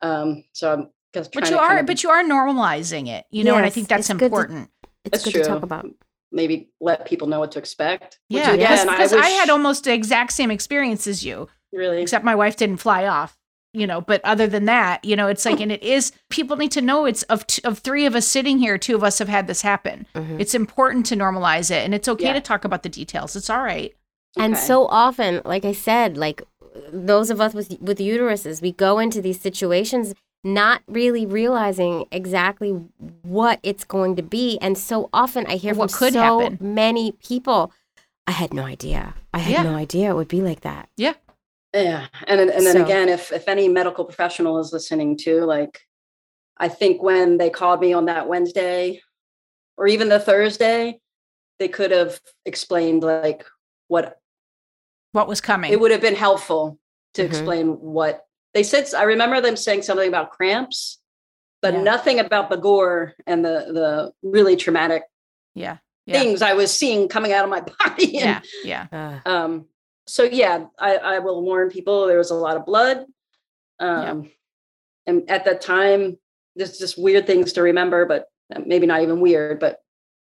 Um, 0.01 0.43
so 0.53 0.71
I'm 0.73 0.89
just 1.13 1.31
But 1.33 1.41
trying 1.41 1.51
you 1.51 1.57
to 1.57 1.63
are 1.63 1.67
kind 1.69 1.79
of 1.81 1.85
but 1.85 2.03
you 2.03 2.09
are 2.09 2.23
normalizing 2.23 3.07
it. 3.07 3.25
You 3.31 3.43
know, 3.43 3.55
and 3.55 3.65
I 3.65 3.69
think 3.69 3.87
that's 3.87 4.09
it's 4.09 4.13
good 4.13 4.19
to- 4.19 4.25
important. 4.25 4.69
It's 5.03 5.11
That's 5.11 5.23
good 5.25 5.33
true. 5.33 5.43
to 5.43 5.47
talk 5.47 5.63
about. 5.63 5.87
maybe 6.31 6.69
let 6.81 7.05
people 7.05 7.27
know 7.27 7.39
what 7.39 7.51
to 7.53 7.59
expect. 7.59 8.19
Yeah, 8.29 8.51
again, 8.51 8.87
because 8.87 9.13
I, 9.13 9.17
wish- 9.17 9.25
had 9.39 9.49
almost 9.49 9.83
the 9.85 9.93
exact 9.93 10.31
same 10.33 10.51
experience 10.51 11.05
as 11.07 11.23
you, 11.23 11.47
really 11.71 12.01
except 12.01 12.25
my 12.25 12.35
wife 12.35 12.55
didn't 12.57 12.77
fly 12.77 13.05
off. 13.05 13.37
You 13.73 13.85
know, 13.87 13.99
but 13.99 14.21
other 14.23 14.47
than 14.47 14.65
that, 14.65 15.03
you 15.03 15.17
know, 15.17 15.27
it's 15.27 15.43
like, 15.45 15.59
and 15.61 15.71
it 15.71 15.83
is. 15.83 16.11
People 16.29 16.55
need 16.57 16.71
to 16.71 16.81
know 16.81 17.05
it's 17.05 17.23
of 17.23 17.45
t- 17.47 17.61
of 17.63 17.79
three 17.79 18.05
of 18.05 18.15
us 18.15 18.25
sitting 18.27 18.57
here, 18.57 18.77
two 18.77 18.95
of 18.95 19.03
us 19.03 19.19
have 19.19 19.27
had 19.27 19.47
this 19.47 19.61
happen. 19.61 20.07
Mhm. 20.15 20.39
It's 20.39 20.55
important 20.55 21.05
to 21.07 21.15
normalize 21.15 21.69
it, 21.71 21.83
and 21.85 21.93
it's 21.93 22.07
okay 22.07 22.25
Yeah. 22.25 22.33
to 22.33 22.41
talk 22.41 22.63
about 22.65 22.83
the 22.83 22.89
details. 22.89 23.35
It's 23.35 23.49
all 23.49 23.61
right. 23.61 23.93
And 24.37 24.57
so 24.57 24.85
often, 24.87 25.41
like 25.45 25.65
I 25.65 25.71
said, 25.71 26.17
like 26.17 26.41
those 26.91 27.29
of 27.29 27.39
us 27.41 27.53
with 27.53 27.77
with 27.81 27.99
uteruses, 27.99 28.61
we 28.61 28.71
go 28.71 28.99
into 28.99 29.21
these 29.21 29.39
situations 29.39 30.13
not 30.43 30.81
really 30.87 31.25
realizing 31.25 32.05
exactly 32.11 32.69
what 33.23 33.59
it's 33.63 33.83
going 33.83 34.15
to 34.15 34.21
be. 34.21 34.59
And 34.61 34.77
so 34.77 35.09
often 35.11 35.45
I 35.47 35.55
hear 35.55 35.73
What 35.73 35.89
from 35.89 35.97
could 35.97 36.13
so 36.13 36.39
happen. 36.41 36.57
many 36.61 37.13
people, 37.13 37.71
I 38.27 38.31
had 38.31 38.53
no 38.53 38.63
idea. 38.63 39.15
I 39.33 39.39
had 39.39 39.51
Yeah. 39.53 39.63
no 39.63 39.75
idea 39.75 40.11
it 40.11 40.15
would 40.15 40.27
be 40.27 40.41
like 40.41 40.61
that. 40.61 40.89
Yeah, 40.97 41.13
Yeah, 41.73 42.07
and 42.27 42.39
then- 42.39 42.49
and 42.49 42.65
then 42.65 42.75
So- 42.77 42.83
again, 42.83 43.09
if 43.09 43.31
if 43.33 43.47
any 43.47 43.67
medical 43.67 44.05
professional 44.05 44.59
is 44.59 44.71
listening 44.71 45.17
too, 45.17 45.41
like 45.45 45.81
I 46.57 46.69
think 46.69 47.01
when 47.03 47.37
they 47.37 47.49
called 47.49 47.81
me 47.81 47.91
on 47.93 48.05
that 48.05 48.27
Wednesday 48.29 49.01
or 49.77 49.87
even 49.87 50.07
the 50.09 50.19
Thursday, 50.19 51.01
they 51.59 51.67
could 51.67 51.91
have 51.91 52.21
explained 52.45 53.03
like 53.03 53.45
what 53.87 54.19
what 55.15 55.27
was 55.29 55.39
coming? 55.41 55.71
it 55.71 55.79
would 55.79 55.91
have 55.91 56.01
been 56.01 56.15
helpful 56.15 56.77
to 57.13 57.23
Mhm. 57.23 57.25
explain 57.25 57.67
what 57.79 58.27
they 58.53 58.63
said. 58.63 58.93
I 58.93 59.03
remember 59.03 59.39
them 59.41 59.55
saying 59.55 59.81
something 59.83 60.07
about 60.07 60.31
cramps, 60.31 60.99
but 61.61 61.73
Yeah. 61.73 61.83
nothing 61.83 62.19
about 62.19 62.49
the 62.49 62.57
gore 62.57 63.13
and 63.25 63.43
the 63.43 63.57
the 63.79 64.13
really 64.21 64.55
traumatic 64.57 65.03
yeah, 65.55 65.77
yeah, 66.05 66.19
things 66.19 66.41
I 66.41 66.53
was 66.53 66.71
seeing 66.73 67.07
coming 67.07 67.31
out 67.31 67.45
of 67.45 67.49
my 67.49 67.61
body. 67.79 68.07
yeah, 68.07 68.35
And, 68.37 68.45
yeah. 68.65 68.87
Uh, 69.25 69.29
um, 69.29 69.65
so 70.05 70.23
yeah, 70.23 70.65
I, 70.77 70.97
I 70.97 71.19
will 71.19 71.41
warn 71.41 71.69
people. 71.69 72.07
There 72.07 72.17
was 72.17 72.29
a 72.31 72.35
lot 72.35 72.57
of 72.57 72.65
blood, 72.65 73.05
Yeah. 73.79 74.11
um, 74.11 74.29
and 75.07 75.29
at 75.31 75.45
that 75.45 75.61
time, 75.61 76.19
there's 76.57 76.77
just 76.77 76.97
weird 76.97 77.25
things 77.25 77.53
to 77.53 77.61
remember, 77.61 78.05
but 78.05 78.27
uh, 78.53 78.59
maybe 78.65 78.85
not 78.85 79.01
even 79.01 79.21
weird, 79.21 79.59
but 79.59 79.81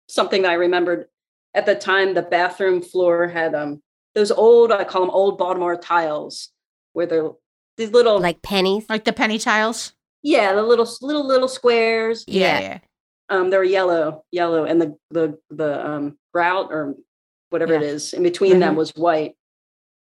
something 0.09 0.43
that 0.43 0.51
I 0.51 0.55
remembered 0.55 1.09
at 1.55 1.65
the 1.67 1.75
time. 1.75 2.13
The 2.15 2.23
bathroom 2.23 2.83
floor 2.83 3.27
had 3.29 3.55
um 3.55 3.83
those 4.15 4.31
old 4.31 4.73
I 4.73 4.85
call 4.85 5.03
them 5.03 5.11
old 5.11 5.39
Baltimore 5.39 5.77
tiles, 5.77 6.51
where 6.93 7.07
they're 7.07 7.31
these 7.77 7.91
little 7.91 8.21
like 8.21 8.43
pennies. 8.43 8.85
Like 8.89 9.05
the 9.05 9.13
penny 9.13 9.39
tiles. 9.39 9.93
yeah 10.23 10.53
the 10.55 10.63
little 10.63 10.89
little 11.01 11.27
little 11.27 11.49
squares. 11.49 12.25
Yeah, 12.27 12.59
Yeah. 12.59 12.61
yeah, 12.61 12.79
Um, 13.29 13.51
they're 13.51 13.65
yellow, 13.65 14.25
yellow, 14.31 14.65
and 14.65 14.81
the 14.81 14.97
the 15.11 15.39
the 15.51 15.87
um 15.87 16.19
grout 16.33 16.69
or 16.71 16.95
whatever 17.51 17.75
it 17.75 17.83
Yeah. 17.83 17.89
is 17.89 18.13
in 18.15 18.23
between 18.23 18.59
them 18.61 18.75
Mhm. 18.75 18.79
was 18.79 18.91
white. 18.95 19.35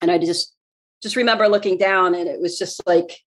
And 0.00 0.10
I 0.10 0.18
just 0.18 0.54
just 1.02 1.16
remember 1.16 1.48
looking 1.48 1.76
down, 1.78 2.14
and 2.14 2.28
it 2.28 2.40
was 2.40 2.58
just 2.58 2.80
like 2.86 3.20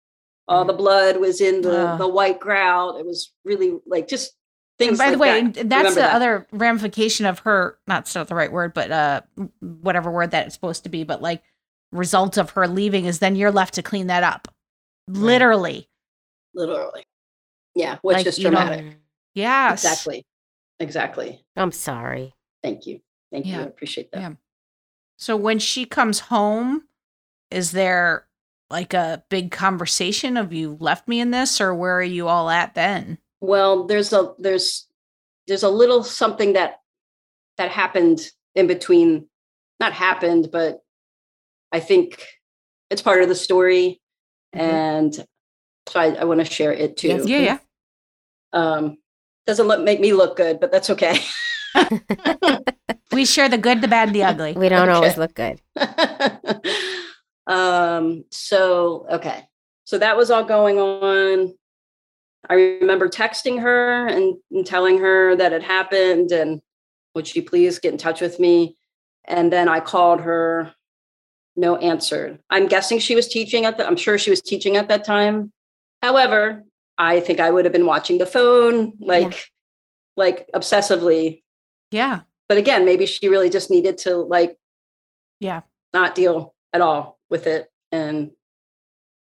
all 0.49 0.65
the 0.65 0.73
blood 0.73 1.17
was 1.19 1.41
in 1.41 1.61
the 1.61 1.89
Ugh. 1.91 1.99
the 1.99 2.09
white 2.09 2.41
grout. 2.41 2.99
It 2.99 3.07
was 3.07 3.33
really 3.45 3.79
like 3.87 4.09
just 4.09 4.33
And 4.81 4.97
things. 4.97 4.99
by 4.99 5.11
the 5.11 5.19
way, 5.19 5.43
that. 5.43 5.55
that's 5.55 5.65
Remember 5.65 5.91
the 5.91 6.01
that. 6.01 6.15
other 6.15 6.47
ramification 6.53 7.27
of 7.27 7.41
her. 7.41 7.79
Not 7.87 8.09
still 8.09 8.25
the 8.25 8.35
right 8.35 8.51
word, 8.53 8.75
but 8.75 8.91
uh, 8.91 9.21
whatever 9.61 10.11
word 10.11 10.31
that 10.33 10.47
it's 10.47 10.55
supposed 10.55 10.85
to 10.85 10.89
be. 10.89 11.05
But 11.05 11.21
like, 11.23 11.43
result 11.93 12.37
of 12.37 12.51
her 12.51 12.67
leaving 12.69 13.05
is 13.07 13.19
then 13.19 13.37
you're 13.37 13.51
left 13.53 13.75
to 13.75 13.83
clean 13.83 14.07
that 14.09 14.23
up. 14.23 14.49
Literally, 15.09 15.89
literally, 16.55 17.05
yeah, 17.75 17.99
which 18.03 18.19
Like, 18.19 18.27
is 18.27 18.39
you 18.39 18.51
know, 18.51 18.59
traumatic. 18.61 18.97
yes, 19.35 19.85
Exactly, 19.85 20.25
exactly. 20.79 21.45
I'm 21.57 21.73
sorry. 21.73 22.33
Thank 22.63 22.87
you, 22.87 23.01
thank 23.33 23.47
you. 23.47 23.57
I 23.57 23.63
appreciate 23.63 24.13
that. 24.13 24.21
Yeah. 24.21 24.33
So 25.19 25.37
when 25.37 25.59
she 25.59 25.85
comes 25.85 26.21
home, 26.21 26.85
is 27.51 27.73
there 27.73 28.27
like 28.71 28.95
a 28.95 29.25
big 29.31 29.51
conversation 29.51 30.37
of 30.37 30.53
you 30.53 30.77
left 30.79 31.09
me 31.09 31.19
in 31.19 31.33
this, 31.33 31.61
or 31.61 31.75
where 31.75 31.97
are 31.99 32.03
you 32.03 32.29
all 32.29 32.49
at 32.51 32.75
then? 32.75 33.19
Well, 33.41 33.87
there's 33.87 34.13
a 34.13 34.35
there's 34.39 34.87
there's 35.47 35.63
a 35.63 35.69
little 35.69 36.03
something 36.05 36.53
that 36.55 36.81
that 37.59 37.71
happened 37.71 38.21
in 38.55 38.67
between. 38.67 39.27
Not 39.79 39.93
happened, 39.95 40.51
but 40.53 40.81
I 41.73 41.81
think 41.81 42.23
it's 42.91 43.01
part 43.03 43.23
of 43.23 43.29
the 43.29 43.35
story, 43.35 44.01
Mhm. 44.55 44.61
and 44.61 45.15
so 45.89 46.01
I, 46.01 46.15
I 46.15 46.25
want 46.25 46.41
to 46.41 46.45
share 46.45 46.73
it 46.73 46.99
too. 46.99 47.09
Yes, 47.09 47.27
Yeah, 47.27 47.39
yeah. 47.39 47.59
Um, 48.53 48.99
doesn't 49.47 49.67
look 49.67 49.81
make 49.81 50.01
me 50.01 50.13
look 50.13 50.37
good, 50.37 50.61
but 50.61 50.71
that's 50.71 50.91
okay. 50.91 51.19
We 53.13 53.25
share 53.25 53.49
the 53.49 53.59
good, 53.59 53.81
the 53.81 53.89
bad, 53.89 54.09
and 54.09 54.15
the 54.15 54.23
ugly. 54.23 54.53
We 54.53 54.69
don't 54.69 54.89
always 54.89 55.19
look 55.19 55.35
good. 55.35 55.61
um 57.47 58.25
so 58.31 59.07
okay 59.11 59.49
so 59.85 59.99
that 59.99 60.17
was 60.17 60.31
all 60.31 60.45
going 60.45 60.79
on 60.79 61.53
i 62.51 62.55
remember 62.55 63.09
texting 63.09 63.61
her 63.63 64.07
and, 64.07 64.37
and 64.51 64.67
telling 64.67 64.99
her 64.99 65.35
that 65.37 65.53
it 65.53 65.63
happened 65.63 66.33
and 66.33 66.61
would 67.15 67.27
she 67.27 67.41
please 67.41 67.79
get 67.79 67.93
in 67.93 67.99
touch 67.99 68.21
with 68.21 68.39
me? 68.39 68.77
And 69.25 69.53
then 69.53 69.69
i 69.69 69.81
called 69.81 70.21
her 70.21 70.75
no 71.57 71.77
answer. 71.77 72.39
I'm 72.49 72.69
guessing 72.69 73.01
she 73.01 73.15
was 73.15 73.29
teaching 73.29 73.65
at 73.65 73.77
the 73.77 73.87
i'm 73.87 73.97
sure 73.97 74.19
she 74.19 74.31
was 74.31 74.43
teaching 74.43 74.77
at 74.77 74.89
that 74.89 75.05
time. 75.05 75.53
However 76.03 76.65
i 76.99 77.21
think 77.21 77.41
i 77.41 77.51
would 77.51 77.65
have 77.65 77.73
been 77.73 77.87
watching 77.87 78.19
the 78.19 78.27
phone 78.27 78.93
like 79.01 79.47
like 80.17 80.49
obsessively. 80.55 81.43
Yeah, 81.91 82.21
but 82.49 82.59
again 82.59 82.85
maybe 82.85 83.07
she 83.07 83.29
really 83.29 83.51
just 83.51 83.71
needed 83.71 83.99
to 83.99 84.17
like 84.17 84.57
yeah. 85.39 85.63
not 85.93 86.15
deal 86.15 86.55
at 86.73 86.81
all 86.81 87.19
with 87.31 87.47
it 87.47 87.71
and 87.93 88.31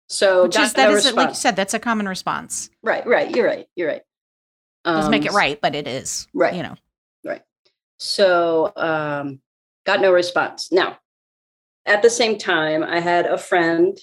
so 0.08 0.44
Which 0.44 0.58
is 0.58 0.72
that 0.74 0.90
is 0.90 1.12
like 1.14 1.28
you 1.30 1.34
said, 1.34 1.54
that's 1.56 1.74
a 1.74 1.78
common 1.78 2.08
response. 2.08 2.70
right 2.82 3.06
right 3.06 3.30
you're 3.34 3.46
right 3.46 3.66
you're 3.76 3.88
right 3.88 4.02
Um, 4.84 4.96
Doesn't 4.96 5.10
make 5.10 5.24
it 5.26 5.32
right, 5.32 5.60
but 5.60 5.74
it 5.74 5.86
is. 5.86 6.26
right. 6.34 6.54
You 6.54 6.62
know. 6.62 6.76
Right. 7.24 7.42
So 7.98 8.72
um 8.76 9.40
got 9.86 10.00
no 10.00 10.12
response 10.12 10.70
now 10.72 10.98
at 11.86 12.02
the 12.02 12.10
same 12.10 12.36
time 12.36 12.82
i 12.82 13.00
had 13.00 13.24
a 13.24 13.38
friend 13.38 13.96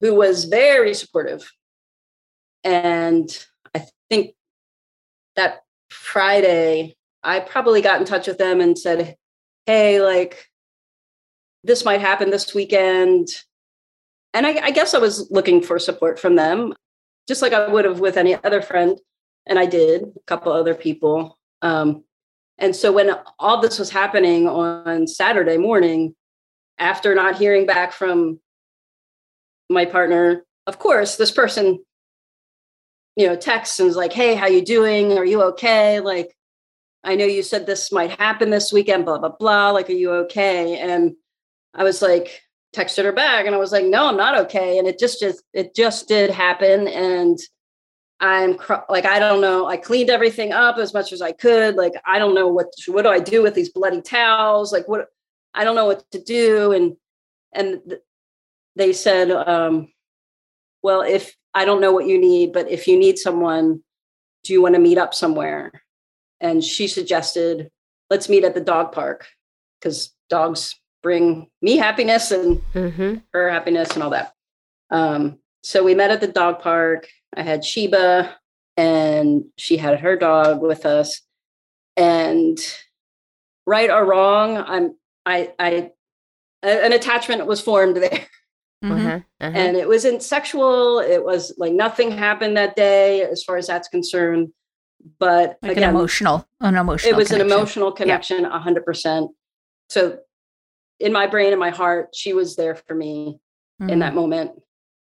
who 0.00 0.14
was 0.14 0.44
very 0.44 0.94
supportive 0.94 1.50
and 2.62 3.44
i 3.74 3.84
think 4.08 4.34
that 5.34 5.62
friday 5.90 6.94
i 7.24 7.40
probably 7.40 7.82
got 7.82 8.00
in 8.00 8.06
touch 8.06 8.28
with 8.28 8.38
them 8.38 8.60
and 8.60 8.78
said 8.78 9.16
hey 9.66 10.00
like 10.00 10.46
this 11.64 11.84
might 11.84 12.00
happen 12.00 12.30
this 12.30 12.54
weekend 12.54 13.26
and 14.36 14.46
I, 14.46 14.66
I 14.66 14.70
guess 14.70 14.94
i 14.94 14.98
was 14.98 15.30
looking 15.30 15.60
for 15.62 15.78
support 15.78 16.18
from 16.18 16.36
them 16.36 16.74
just 17.26 17.42
like 17.42 17.52
i 17.52 17.66
would 17.66 17.84
have 17.84 18.00
with 18.00 18.16
any 18.16 18.34
other 18.34 18.62
friend 18.62 18.98
and 19.46 19.58
I 19.58 19.66
did, 19.66 20.02
a 20.02 20.20
couple 20.26 20.52
other 20.52 20.74
people. 20.74 21.38
Um, 21.62 22.04
and 22.58 22.74
so 22.74 22.92
when 22.92 23.10
all 23.38 23.60
this 23.60 23.78
was 23.78 23.90
happening 23.90 24.48
on 24.48 25.06
Saturday 25.06 25.56
morning, 25.56 26.14
after 26.78 27.14
not 27.14 27.36
hearing 27.36 27.64
back 27.64 27.92
from 27.92 28.40
my 29.70 29.84
partner, 29.84 30.44
of 30.66 30.78
course, 30.78 31.16
this 31.16 31.30
person, 31.30 31.82
you 33.14 33.26
know, 33.26 33.36
texts 33.36 33.78
and 33.78 33.88
is 33.88 33.96
like, 33.96 34.12
"Hey, 34.12 34.34
how 34.34 34.46
you 34.46 34.64
doing? 34.64 35.16
Are 35.16 35.24
you 35.24 35.42
okay? 35.42 36.00
Like, 36.00 36.36
I 37.04 37.14
know 37.14 37.24
you 37.24 37.42
said 37.42 37.66
this 37.66 37.92
might 37.92 38.18
happen 38.18 38.50
this 38.50 38.72
weekend. 38.72 39.04
Blah 39.04 39.18
blah 39.18 39.30
blah. 39.38 39.70
Like, 39.70 39.88
are 39.88 39.92
you 39.92 40.12
okay?" 40.12 40.78
And 40.78 41.14
I 41.74 41.84
was 41.84 42.02
like, 42.02 42.42
texted 42.76 43.04
her 43.04 43.12
back, 43.12 43.46
and 43.46 43.54
I 43.54 43.58
was 43.58 43.72
like, 43.72 43.86
"No, 43.86 44.06
I'm 44.06 44.16
not 44.16 44.38
okay." 44.46 44.78
And 44.78 44.86
it 44.86 44.98
just 44.98 45.20
just 45.20 45.42
it 45.52 45.74
just 45.74 46.08
did 46.08 46.30
happen, 46.30 46.88
and 46.88 47.38
I'm 48.20 48.56
cr- 48.56 48.86
like, 48.88 49.04
I 49.04 49.18
don't 49.18 49.40
know. 49.40 49.66
I 49.66 49.76
cleaned 49.76 50.10
everything 50.10 50.52
up 50.52 50.78
as 50.78 50.94
much 50.94 51.12
as 51.12 51.20
I 51.20 51.32
could. 51.32 51.76
Like, 51.76 51.92
I 52.06 52.18
don't 52.18 52.34
know 52.34 52.48
what 52.48 52.68
what 52.88 53.02
do 53.02 53.08
I 53.08 53.20
do 53.20 53.42
with 53.42 53.54
these 53.54 53.70
bloody 53.70 54.00
towels? 54.02 54.72
Like, 54.72 54.88
what 54.88 55.08
I 55.54 55.64
don't 55.64 55.76
know 55.76 55.86
what 55.86 56.10
to 56.12 56.22
do. 56.22 56.72
And 56.72 56.96
and 57.52 57.80
th- 57.88 58.00
they 58.76 58.92
said, 58.92 59.30
um, 59.30 59.88
well, 60.82 61.02
if 61.02 61.34
I 61.54 61.64
don't 61.64 61.80
know 61.80 61.92
what 61.92 62.06
you 62.06 62.18
need, 62.18 62.52
but 62.52 62.70
if 62.70 62.86
you 62.86 62.98
need 62.98 63.18
someone, 63.18 63.82
do 64.44 64.52
you 64.52 64.62
want 64.62 64.74
to 64.74 64.80
meet 64.80 64.98
up 64.98 65.14
somewhere? 65.14 65.82
And 66.40 66.62
she 66.62 66.88
suggested, 66.88 67.70
let's 68.10 68.28
meet 68.28 68.44
at 68.44 68.54
the 68.54 68.60
dog 68.60 68.92
park 68.92 69.26
because 69.80 70.14
dogs 70.28 70.74
bring 71.10 71.48
me 71.62 71.76
happiness 71.76 72.32
and 72.32 72.60
Mm-hmm. 72.74 73.18
her 73.32 73.48
happiness 73.48 73.90
and 73.94 74.02
all 74.02 74.10
that. 74.10 74.32
Um, 74.90 75.38
so 75.62 75.84
we 75.84 75.94
met 75.94 76.10
at 76.10 76.20
the 76.20 76.26
dog 76.26 76.58
park. 76.60 77.06
I 77.36 77.42
had 77.42 77.64
Sheba 77.64 78.34
and 78.76 79.44
she 79.56 79.76
had 79.76 80.00
her 80.00 80.16
dog 80.16 80.60
with 80.60 80.84
us. 80.84 81.20
And 81.96 82.58
right 83.66 83.88
or 83.88 84.04
wrong, 84.04 84.56
I'm 84.56 84.96
I 85.24 85.52
I 85.60 85.90
an 86.64 86.92
attachment 86.92 87.46
was 87.46 87.60
formed 87.60 87.96
there. 87.98 88.26
Mhm. 88.84 88.90
Uh-huh. 88.90 89.20
Uh-huh. 89.40 89.58
And 89.58 89.76
it 89.76 89.88
wasn't 89.88 90.22
sexual. 90.22 90.98
It 90.98 91.24
was 91.24 91.54
like 91.56 91.72
nothing 91.72 92.10
happened 92.10 92.56
that 92.56 92.74
day 92.76 93.22
as 93.22 93.42
far 93.44 93.56
as 93.56 93.68
that's 93.68 93.88
concerned. 93.88 94.48
But 95.20 95.56
Like 95.62 95.72
again, 95.78 95.90
an 95.90 95.96
emotional, 95.96 96.46
an 96.60 96.74
emotional. 96.76 97.12
it 97.14 97.16
was 97.16 97.30
an 97.30 97.40
emotional 97.40 97.92
connection, 97.92 98.44
a 98.44 98.58
hundred 98.58 98.84
percent. 98.84 99.30
So 99.88 100.18
in 100.98 101.12
my 101.12 101.26
brain 101.26 101.52
and 101.52 101.60
my 101.60 101.70
heart, 101.70 102.14
she 102.14 102.32
was 102.32 102.56
there 102.56 102.74
for 102.74 102.94
me 102.94 103.38
in 103.80 103.86
Mhm. 103.88 104.00
that 104.00 104.14
moment. 104.14 104.62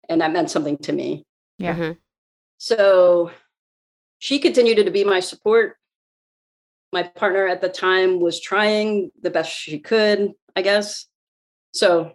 And 0.08 0.20
that 0.20 0.32
meant 0.32 0.50
something 0.50 0.78
to 0.78 0.92
me. 0.92 1.24
yeah. 1.58 1.74
Mhm. 1.74 1.98
So 2.58 3.30
she 4.18 4.38
continued 4.38 4.76
to 4.84 4.90
be 4.90 5.02
my 5.04 5.18
support. 5.20 5.76
My 6.92 7.02
partner 7.02 7.46
at 7.48 7.60
the 7.60 7.68
time 7.68 8.20
was 8.20 8.40
trying 8.40 9.10
the 9.20 9.30
best 9.30 9.50
she 9.52 9.78
could, 9.80 10.32
I 10.54 10.62
guess. 10.62 11.06
So 11.72 12.14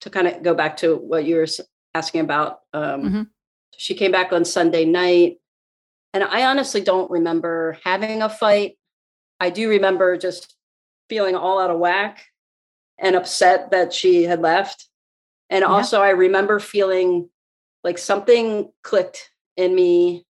to 0.00 0.10
kind 0.10 0.26
of 0.28 0.42
go 0.42 0.54
back 0.54 0.76
to 0.78 0.96
what 0.96 1.24
you 1.24 1.36
were 1.36 1.46
asking 1.94 2.20
about, 2.20 2.60
um, 2.72 3.02
Mhm. 3.02 3.30
she 3.76 3.94
came 3.94 4.12
back 4.12 4.32
on 4.32 4.44
Sunday 4.44 4.84
night. 4.84 5.40
And 6.12 6.22
I 6.22 6.44
honestly 6.44 6.80
don't 6.82 7.10
remember 7.10 7.78
having 7.84 8.22
a 8.22 8.28
fight. 8.28 8.78
I 9.40 9.50
do 9.50 9.68
remember 9.68 10.16
just 10.16 10.54
feeling 11.08 11.34
all 11.34 11.58
out 11.58 11.70
of 11.70 11.78
whack 11.78 12.26
and 12.98 13.16
upset 13.16 13.70
that 13.70 13.92
she 13.92 14.24
had 14.24 14.40
left. 14.40 14.88
And 15.50 15.62
Yeah. 15.62 15.68
also, 15.68 16.00
I 16.00 16.10
remember 16.10 16.58
feeling 16.60 17.28
like 17.82 17.98
something 17.98 18.72
clicked 18.82 19.30
in 19.56 19.74
me 19.74 20.24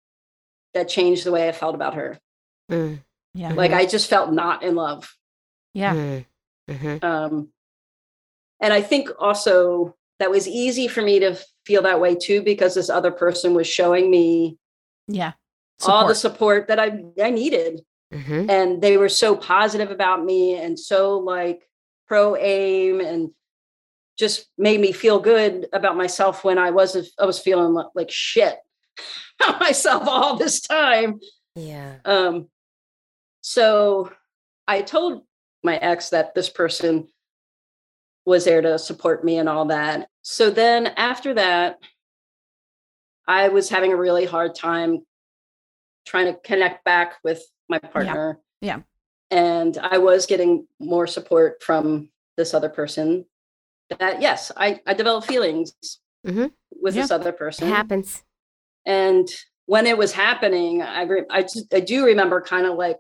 that 0.75 0.89
changed 0.89 1.25
the 1.25 1.33
way 1.33 1.49
I 1.49 1.53
felt 1.53 1.75
about 1.75 1.95
her. 1.95 2.19
Mm. 2.71 3.01
Yeah. 3.35 3.53
Like 3.53 3.73
I 3.73 3.85
just 3.87 4.09
felt 4.09 4.33
not 4.33 4.63
in 4.63 4.75
love. 4.75 5.15
Yeah. 5.75 5.95
Mm. 5.95 6.27
Mhm. 6.71 7.05
Um, 7.05 7.53
and 8.61 8.73
I 8.73 8.81
think 8.81 9.11
also 9.19 9.97
that 10.19 10.31
was 10.31 10.47
easy 10.49 10.89
for 10.89 11.03
me 11.03 11.19
to 11.21 11.37
feel 11.67 11.83
that 11.83 12.01
way 12.01 12.15
too 12.15 12.43
because 12.43 12.75
this 12.75 12.89
other 12.91 13.11
person 13.11 13.55
was 13.55 13.67
showing 13.67 14.11
me 14.11 14.59
Yeah. 15.09 15.33
all 15.85 16.07
the 16.07 16.15
Support. 16.15 16.67
support 16.67 16.69
that 16.69 16.79
I 16.79 17.05
I 17.23 17.31
needed. 17.31 17.85
Mhm. 18.13 18.51
and 18.51 18.83
they 18.83 18.99
were 18.99 19.09
so 19.09 19.35
positive 19.35 19.91
about 19.91 20.23
me 20.23 20.55
and 20.55 20.79
so 20.79 21.19
like 21.19 21.67
pro 22.13 22.37
Ame 22.37 23.01
and 23.01 23.31
just 24.19 24.47
made 24.59 24.79
me 24.79 24.93
feel 24.93 25.19
good 25.19 25.67
about 25.73 25.97
myself 25.97 26.45
when 26.45 26.59
I 26.59 26.71
wasn't 26.71 27.09
I 27.19 27.25
was 27.25 27.39
feeling 27.39 27.73
li- 27.73 27.87
like 27.95 28.11
shit 28.11 28.59
about 29.41 29.59
myself 29.59 30.07
all 30.07 30.37
this 30.37 30.61
time. 30.61 31.21
Yeah. 31.55 31.95
Um 32.05 32.49
so 33.41 34.13
I 34.69 34.83
told 34.83 35.23
my 35.65 35.79
ex 35.79 36.11
that 36.11 36.35
this 36.35 36.51
person 36.51 37.09
was 38.27 38.45
there 38.45 38.61
to 38.61 38.79
support 38.79 39.25
me 39.25 39.39
and 39.39 39.49
all 39.49 39.65
that. 39.69 40.07
So 40.21 40.51
then 40.51 40.89
after 40.89 41.33
that 41.33 41.79
I 43.27 43.49
was 43.49 43.71
having 43.71 43.91
a 43.91 43.97
really 43.97 44.27
hard 44.27 44.55
time 44.55 45.07
trying 46.05 46.27
to 46.27 46.39
connect 46.45 46.85
back 46.85 47.15
with 47.25 47.43
my 47.71 47.79
partner. 47.79 48.39
Yeah. 48.61 48.81
And 49.33 49.79
I 49.79 49.97
was 49.97 50.27
getting 50.27 50.67
more 50.79 51.07
support 51.07 51.63
from 51.63 52.11
this 52.37 52.53
other 52.53 52.69
person. 52.69 53.25
That 53.99 54.21
yes, 54.21 54.53
I, 54.57 54.81
I 54.87 54.93
developed 54.95 55.27
feelings 55.27 55.73
Mhm. 56.27 56.53
with 56.81 56.95
this 56.95 57.09
Yeah. 57.09 57.15
other 57.17 57.31
It 57.31 57.39
person. 57.39 57.69
happens. 57.69 58.23
And 58.85 59.27
when 59.67 59.87
it 59.87 59.97
was 59.97 60.13
happening, 60.13 60.83
I 60.83 61.03
re- 61.03 61.25
I 61.31 61.43
just 61.43 61.73
I 61.73 61.81
do 61.81 62.05
remember 62.05 62.41
kind 62.43 62.67
of 62.67 62.77
like 62.77 62.99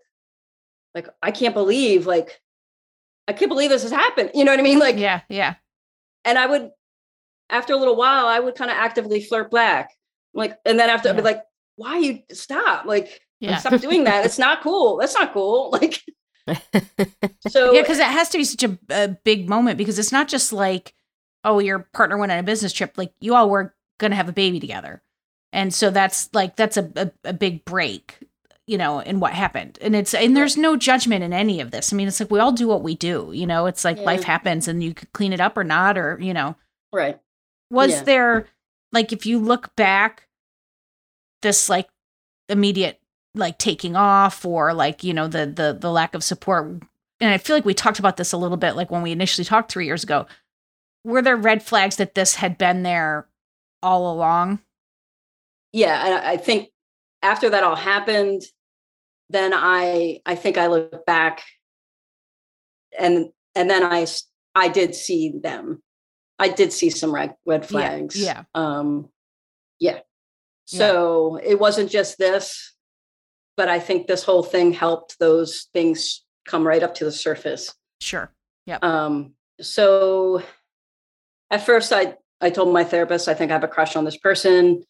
like 0.94 1.08
I 1.22 1.30
can't 1.32 1.54
believe 1.54 2.06
like 2.06 2.40
I 3.28 3.32
can't 3.34 3.48
believe 3.50 3.70
this 3.70 3.82
has 3.82 3.92
happened. 3.92 4.30
You 4.34 4.44
know 4.44 4.52
what 4.52 4.60
I 4.60 4.62
mean? 4.64 4.78
Like 4.78 4.96
Yeah. 4.96 5.20
Yeah. 5.28 5.54
and 6.24 6.38
I 6.38 6.46
would 6.46 6.70
after 7.50 7.74
a 7.74 7.76
little 7.76 7.96
while 7.96 8.26
I 8.26 8.40
would 8.40 8.54
kind 8.54 8.70
of 8.70 8.76
actively 8.78 9.22
flirt 9.22 9.50
back. 9.50 9.90
Like 10.32 10.58
and 10.64 10.78
then 10.80 10.88
after 10.88 11.10
I'd 11.10 11.16
be 11.16 11.22
like, 11.22 11.42
why 11.76 11.98
you 11.98 12.22
stop? 12.32 12.86
Like 12.86 13.20
Yeah. 13.40 13.58
stop 13.58 13.80
doing 13.82 14.04
that. 14.04 14.24
It's 14.26 14.38
not 14.38 14.62
cool. 14.62 14.96
That's 14.96 15.14
not 15.14 15.34
cool. 15.34 15.70
Like 15.78 16.02
so 17.48 17.72
Yeah, 17.72 17.82
because 17.82 17.98
it 17.98 18.06
has 18.06 18.28
to 18.30 18.38
be 18.38 18.44
such 18.44 18.62
a, 18.64 18.78
a 18.90 19.08
big 19.08 19.48
moment 19.48 19.78
because 19.78 19.98
it's 19.98 20.12
not 20.12 20.28
just 20.28 20.52
like, 20.52 20.94
oh, 21.44 21.58
your 21.58 21.80
partner 21.92 22.16
went 22.16 22.32
on 22.32 22.38
a 22.38 22.42
business 22.42 22.72
trip. 22.72 22.96
Like 22.96 23.12
you 23.20 23.34
all 23.34 23.48
were 23.50 23.74
gonna 23.98 24.16
have 24.16 24.28
a 24.28 24.32
baby 24.32 24.60
together, 24.60 25.02
and 25.52 25.72
so 25.72 25.90
that's 25.90 26.28
like 26.32 26.56
that's 26.56 26.76
a 26.76 26.90
a, 26.96 27.10
a 27.30 27.32
big 27.32 27.64
break, 27.64 28.18
you 28.66 28.76
know, 28.78 28.98
in 29.00 29.20
what 29.20 29.32
happened. 29.34 29.78
And 29.80 29.94
it's 29.94 30.14
and 30.14 30.36
there's 30.36 30.56
no 30.56 30.76
judgment 30.76 31.22
in 31.22 31.32
any 31.32 31.60
of 31.60 31.70
this. 31.70 31.92
I 31.92 31.96
mean, 31.96 32.08
it's 32.08 32.20
like 32.20 32.30
we 32.30 32.40
all 32.40 32.52
do 32.52 32.68
what 32.68 32.82
we 32.82 32.94
do. 32.94 33.30
You 33.32 33.46
know, 33.46 33.66
it's 33.66 33.84
like 33.84 33.98
Yeah. 33.98 34.04
life 34.04 34.24
happens, 34.24 34.68
and 34.68 34.82
you 34.82 34.94
could 34.94 35.12
clean 35.12 35.32
it 35.32 35.40
up 35.40 35.56
or 35.56 35.64
not, 35.64 35.96
or 35.98 36.18
you 36.20 36.34
know, 36.34 36.56
right. 36.92 37.20
was 37.70 37.92
Yeah. 37.92 38.02
there 38.04 38.46
like 38.92 39.12
if 39.12 39.24
you 39.26 39.38
look 39.38 39.74
back, 39.76 40.28
this 41.42 41.68
like 41.68 41.88
immediate 42.48 43.00
like 43.34 43.58
taking 43.58 43.96
off 43.96 44.44
or 44.44 44.74
like 44.74 45.02
you 45.02 45.14
know 45.14 45.26
the 45.28 45.46
the 45.46 45.76
the 45.78 45.90
lack 45.90 46.14
of 46.14 46.22
support 46.22 46.66
and 47.20 47.30
i 47.32 47.38
feel 47.38 47.56
like 47.56 47.64
we 47.64 47.74
talked 47.74 47.98
about 47.98 48.16
this 48.16 48.32
a 48.32 48.36
little 48.36 48.56
bit 48.58 48.76
like 48.76 48.90
when 48.90 49.02
we 49.02 49.12
initially 49.12 49.44
talked 49.44 49.72
three 49.72 49.86
years 49.86 50.04
ago 50.04 50.26
were 51.04 51.22
there 51.22 51.36
red 51.36 51.62
flags 51.62 51.96
that 51.96 52.14
this 52.14 52.34
had 52.36 52.58
been 52.58 52.82
there 52.82 53.26
all 53.82 54.12
along 54.12 54.60
Yeah. 55.72 56.04
And 56.04 56.14
I 56.14 56.32
I 56.32 56.36
think 56.36 56.68
after 57.22 57.50
that 57.50 57.64
all 57.64 57.76
happened, 57.76 58.42
then 59.30 59.52
I 59.54 60.20
I 60.26 60.34
think 60.34 60.58
I 60.58 60.66
look 60.66 61.06
back 61.06 61.42
and 62.98 63.30
and 63.54 63.70
then 63.70 63.82
i 63.82 64.06
i 64.54 64.68
did 64.68 64.94
see 64.94 65.32
them. 65.42 65.82
I 66.38 66.48
did 66.48 66.72
see 66.72 66.90
some 66.90 67.12
red 67.14 67.34
red 67.46 67.64
flags. 67.66 68.16
yeah. 68.16 68.44
Um 68.54 69.08
yeah. 69.80 70.00
So 70.66 71.40
it 71.42 71.58
wasn't 71.58 71.90
just 71.90 72.18
this, 72.18 72.74
but 73.56 73.68
I 73.68 73.78
think 73.78 74.06
this 74.06 74.24
whole 74.24 74.42
thing 74.42 74.72
helped 74.72 75.18
those 75.18 75.68
things 75.72 76.24
come 76.46 76.66
right 76.66 76.82
up 76.82 76.94
to 76.96 77.04
the 77.04 77.12
surface. 77.12 77.74
sure 78.00 78.32
Um, 78.82 79.34
so 79.60 80.42
at 81.50 81.64
first 81.64 81.92
I 81.92 82.16
I 82.40 82.50
told 82.50 82.72
my 82.72 82.84
therapist 82.84 83.28
I 83.28 83.34
think 83.34 83.50
I 83.50 83.54
have 83.54 83.64
a 83.64 83.68
crush 83.68 83.96
on 83.96 84.04
this 84.04 84.16
person. 84.16 84.84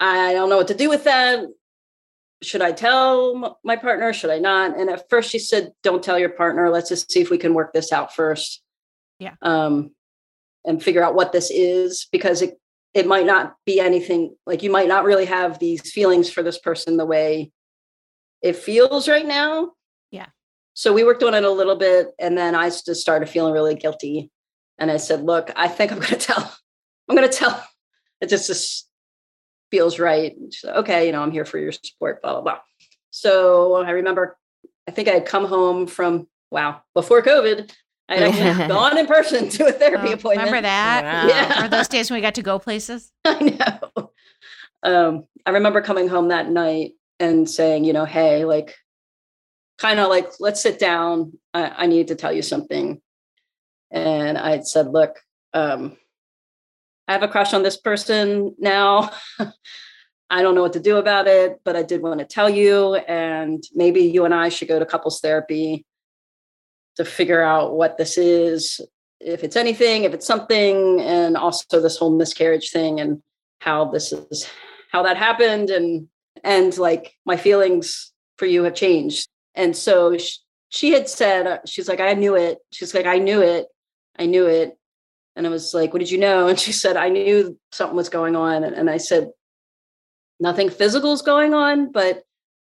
I 0.00 0.32
don't 0.32 0.48
know 0.48 0.56
what 0.56 0.68
to 0.68 0.74
do 0.74 0.88
with 0.88 1.04
that. 1.04 1.44
Should 2.42 2.62
I 2.62 2.72
tell 2.72 3.58
my 3.64 3.76
partner? 3.76 4.12
Should 4.12 4.30
I 4.30 4.38
not? 4.38 4.76
And 4.78 4.90
at 4.90 5.08
first 5.08 5.30
she 5.30 5.38
said, 5.38 5.72
"Don't 5.82 6.02
tell 6.02 6.18
your 6.18 6.30
partner. 6.30 6.68
Let's 6.68 6.88
just 6.88 7.10
see 7.10 7.20
if 7.20 7.30
we 7.30 7.38
can 7.38 7.54
work 7.54 7.72
this 7.72 7.92
out 7.92 8.14
first. 8.14 8.60
Yeah. 9.18 9.34
Um, 9.40 9.92
and 10.64 10.82
figure 10.82 11.02
out 11.02 11.14
what 11.14 11.32
this 11.32 11.50
is 11.50 12.08
because 12.10 12.42
it 12.42 12.58
it 12.92 13.06
might 13.06 13.26
not 13.26 13.54
be 13.66 13.80
anything 13.80 14.36
like 14.46 14.62
you 14.62 14.70
might 14.70 14.88
not 14.88 15.04
really 15.04 15.24
have 15.24 15.58
these 15.58 15.92
feelings 15.92 16.30
for 16.30 16.42
this 16.42 16.58
person 16.58 16.96
the 16.96 17.06
way 17.06 17.50
it 18.44 18.54
feels 18.56 19.08
right 19.08 19.26
now. 19.26 19.72
Yeah. 20.12 20.26
So 20.74 20.92
we 20.92 21.02
worked 21.02 21.22
on 21.22 21.34
it 21.34 21.42
a 21.44 21.50
little 21.50 21.76
bit, 21.76 22.08
and 22.20 22.36
then 22.38 22.54
I 22.54 22.68
just 22.68 22.96
started 22.96 23.28
feeling 23.28 23.52
really 23.54 23.74
guilty. 23.74 24.30
And 24.78 24.90
I 24.90 24.98
said, 24.98 25.22
"Look, 25.22 25.50
I 25.56 25.66
think 25.68 25.90
I'm 25.90 25.98
going 25.98 26.10
to 26.12 26.16
tell. 26.16 26.56
I'm 27.08 27.16
going 27.16 27.28
to 27.28 27.36
tell. 27.36 27.66
It 28.20 28.28
just 28.28 28.48
this 28.48 28.86
feels 29.70 29.98
right. 29.98 30.36
And 30.36 30.52
she's 30.54 30.62
like, 30.64 30.76
okay, 30.76 31.06
you 31.06 31.12
know, 31.12 31.20
I'm 31.22 31.32
here 31.32 31.44
for 31.44 31.58
your 31.58 31.72
support, 31.72 32.22
blah, 32.22 32.34
blah, 32.34 32.42
blah. 32.42 32.58
So 33.10 33.74
I 33.82 33.90
remember, 33.90 34.36
I 34.86 34.92
think 34.92 35.08
I 35.08 35.12
had 35.12 35.26
come 35.26 35.46
home 35.46 35.88
from, 35.88 36.28
wow, 36.52 36.80
before 36.94 37.22
COVID, 37.22 37.72
I 38.08 38.14
had 38.16 38.22
actually 38.22 38.68
gone 38.68 38.96
in 38.98 39.06
person 39.08 39.48
to 39.48 39.66
a 39.66 39.72
therapy 39.72 40.10
Oh, 40.10 40.12
appointment. 40.12 40.46
remember 40.46 40.62
that? 40.62 41.02
Wow. 41.04 41.26
Yeah. 41.28 41.64
Or 41.64 41.68
those 41.68 41.88
days 41.88 42.08
when 42.08 42.18
we 42.18 42.22
got 42.22 42.36
to 42.36 42.42
go 42.42 42.58
places? 42.60 43.10
I 43.24 43.80
know. 43.96 44.10
Um, 44.84 45.24
I 45.44 45.50
remember 45.50 45.80
coming 45.80 46.06
home 46.08 46.28
that 46.28 46.48
night 46.48 46.92
and 47.20 47.48
saying, 47.48 47.84
you 47.84 47.92
know, 47.92 48.04
hey, 48.04 48.44
like, 48.44 48.74
kind 49.78 50.00
of 50.00 50.08
like, 50.08 50.28
let's 50.40 50.62
sit 50.62 50.78
down. 50.78 51.38
I, 51.52 51.84
I 51.84 51.86
need 51.86 52.08
to 52.08 52.14
tell 52.14 52.32
you 52.32 52.42
something. 52.42 53.00
And 53.90 54.38
I 54.38 54.60
said, 54.60 54.88
look, 54.88 55.20
um, 55.52 55.96
I 57.06 57.12
have 57.12 57.22
a 57.22 57.28
crush 57.28 57.54
on 57.54 57.62
this 57.62 57.76
person 57.76 58.54
now. 58.58 59.10
I 60.30 60.42
don't 60.42 60.54
know 60.54 60.62
what 60.62 60.72
to 60.72 60.80
do 60.80 60.96
about 60.96 61.26
it, 61.26 61.60
but 61.64 61.76
I 61.76 61.82
did 61.82 62.02
want 62.02 62.18
to 62.20 62.26
tell 62.26 62.48
you. 62.48 62.94
And 62.94 63.62
maybe 63.74 64.00
you 64.02 64.24
and 64.24 64.34
I 64.34 64.48
should 64.48 64.68
go 64.68 64.78
to 64.78 64.86
couples 64.86 65.20
therapy 65.20 65.84
to 66.96 67.04
figure 67.04 67.42
out 67.42 67.74
what 67.74 67.98
this 67.98 68.16
is, 68.16 68.80
if 69.20 69.44
it's 69.44 69.56
anything, 69.56 70.04
if 70.04 70.14
it's 70.14 70.26
something, 70.26 71.00
and 71.00 71.36
also 71.36 71.80
this 71.80 71.98
whole 71.98 72.16
miscarriage 72.16 72.70
thing 72.70 73.00
and 73.00 73.22
how 73.60 73.86
this 73.86 74.12
is 74.12 74.48
how 74.92 75.02
that 75.02 75.16
happened 75.16 75.70
and 75.70 76.06
and 76.44 76.76
like 76.78 77.14
my 77.24 77.36
feelings 77.36 78.12
for 78.36 78.46
you 78.46 78.62
have 78.64 78.74
changed. 78.74 79.28
And 79.54 79.76
so 79.76 80.16
sh- 80.18 80.38
she 80.68 80.90
had 80.92 81.08
said 81.08 81.46
uh, 81.46 81.58
she's 81.66 81.88
like 81.88 82.00
i 82.00 82.12
knew 82.14 82.36
it. 82.36 82.58
She's 82.70 82.94
like 82.94 83.06
i 83.06 83.18
knew 83.18 83.40
it. 83.42 83.66
I 84.18 84.26
knew 84.26 84.46
it. 84.46 84.78
And 85.34 85.46
i 85.46 85.50
was 85.50 85.74
like 85.74 85.92
what 85.92 86.00
did 86.00 86.10
you 86.10 86.18
know? 86.18 86.46
And 86.50 86.60
she 86.60 86.72
said 86.72 86.96
i 86.96 87.08
knew 87.08 87.58
something 87.72 87.96
was 87.96 88.08
going 88.10 88.36
on. 88.36 88.62
And, 88.62 88.76
and 88.76 88.88
i 88.90 88.98
said 88.98 89.30
nothing 90.38 90.68
physical 90.68 91.12
is 91.12 91.22
going 91.22 91.54
on 91.54 91.90
but 91.90 92.22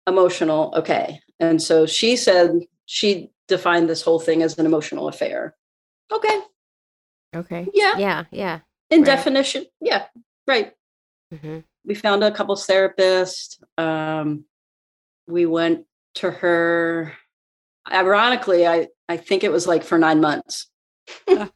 emotional 0.06 0.72
okay. 0.76 1.20
And 1.40 1.60
so 1.60 1.86
she 1.86 2.16
said 2.16 2.50
she 2.86 3.30
defined 3.48 3.88
this 3.88 4.02
whole 4.02 4.20
thing 4.20 4.42
as 4.42 4.58
an 4.58 4.66
emotional 4.66 5.08
affair. 5.08 5.54
Okay. 6.12 6.40
Okay. 7.34 7.66
yeah. 7.74 7.96
Yeah. 7.98 8.24
Yeah. 8.30 8.60
in 8.90 9.00
Right. 9.00 9.06
definition 9.06 9.64
yeah 9.80 10.06
right. 10.46 10.72
Hmm 11.30 11.60
we 11.84 11.94
found 11.94 12.24
a 12.24 12.30
couples 12.30 12.66
therapist. 12.66 13.62
Um, 13.78 14.44
we 15.26 15.46
went 15.46 15.86
to 16.16 16.30
her. 16.30 17.12
Ironically, 17.90 18.66
I 18.66 18.88
I 19.08 19.16
think 19.16 19.44
it 19.44 19.52
was 19.52 19.66
like 19.66 19.84
for 19.84 19.98
nine 19.98 20.20
months. 20.20 20.68
there 21.26 21.50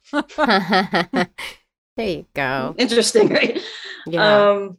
you 1.97 2.25
go. 2.33 2.75
Interesting, 2.77 3.29
right? 3.29 3.59
Yeah. 4.05 4.49
Um, 4.49 4.77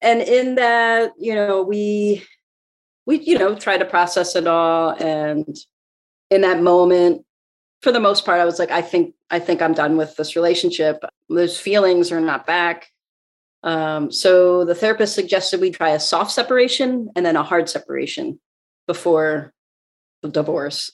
and 0.00 0.22
in 0.22 0.54
that, 0.54 1.12
you 1.18 1.34
know, 1.34 1.62
we 1.62 2.24
we 3.06 3.18
you 3.18 3.38
know 3.38 3.56
try 3.56 3.76
to 3.76 3.84
process 3.84 4.36
it 4.36 4.46
all, 4.46 4.90
and 4.90 5.56
in 6.30 6.42
that 6.42 6.62
moment, 6.62 7.24
for 7.82 7.92
the 7.92 8.00
most 8.00 8.24
part, 8.24 8.40
I 8.40 8.44
was 8.44 8.58
like, 8.58 8.70
I 8.70 8.82
think 8.82 9.14
I 9.30 9.38
think 9.38 9.60
I'm 9.60 9.74
done 9.74 9.96
with 9.96 10.16
this 10.16 10.36
relationship. 10.36 11.02
Those 11.28 11.58
feelings 11.58 12.12
are 12.12 12.20
not 12.20 12.46
back. 12.46 12.88
Um, 13.62 14.12
so 14.12 14.64
the 14.64 14.74
therapist 14.74 15.14
suggested 15.14 15.60
we 15.60 15.70
try 15.70 15.90
a 15.90 16.00
soft 16.00 16.30
separation 16.30 17.10
and 17.16 17.26
then 17.26 17.36
a 17.36 17.42
hard 17.42 17.68
separation 17.68 18.38
before 18.86 19.52
the 20.22 20.28
divorce. 20.28 20.92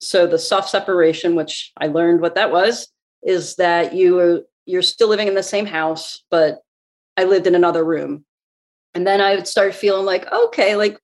So 0.00 0.26
the 0.26 0.38
soft 0.38 0.68
separation, 0.68 1.34
which 1.34 1.72
I 1.76 1.88
learned 1.88 2.20
what 2.20 2.34
that 2.34 2.52
was, 2.52 2.88
is 3.22 3.56
that 3.56 3.94
you 3.94 4.46
you're 4.66 4.82
still 4.82 5.08
living 5.08 5.28
in 5.28 5.34
the 5.34 5.42
same 5.42 5.66
house, 5.66 6.24
but 6.30 6.58
I 7.16 7.24
lived 7.24 7.46
in 7.46 7.54
another 7.54 7.84
room. 7.84 8.24
And 8.94 9.06
then 9.06 9.20
I 9.20 9.36
would 9.36 9.46
start 9.46 9.74
feeling 9.74 10.04
like, 10.04 10.30
okay, 10.30 10.76
like 10.76 10.98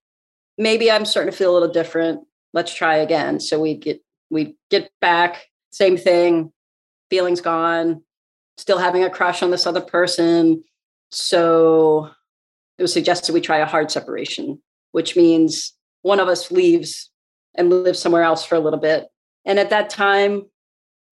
maybe 0.59 0.91
I'm 0.91 1.05
starting 1.05 1.31
to 1.31 1.37
feel 1.37 1.53
a 1.53 1.55
little 1.55 1.73
different. 1.73 2.27
Let's 2.53 2.75
try 2.75 2.97
again. 2.97 3.41
So 3.41 3.61
we 3.61 3.75
get 3.75 4.03
we 4.31 4.57
get 4.71 4.91
back, 5.01 5.47
same 5.73 5.97
thing, 5.97 6.53
feelings 7.11 7.41
gone, 7.41 8.03
still 8.57 8.79
having 8.79 9.05
a 9.05 9.11
crush 9.11 9.43
on 9.43 9.51
this 9.51 9.67
other 9.67 9.81
person. 9.81 10.63
So 11.11 12.11
it 12.79 12.83
was 12.83 12.93
suggested 12.93 13.33
we 13.33 13.41
try 13.41 13.59
a 13.59 13.67
hard 13.67 13.91
separation, 13.91 14.61
which 14.93 15.17
means 15.17 15.75
one 16.03 16.21
of 16.21 16.29
us 16.29 16.51
leaves 16.51 17.11
and 17.55 17.71
lives 17.71 17.99
somewhere 17.99 18.23
else 18.23 18.45
for 18.45 18.55
a 18.55 18.61
little 18.61 18.79
bit. 18.79 19.09
And 19.45 19.59
at 19.59 19.71
that 19.71 19.91
time, 19.91 20.47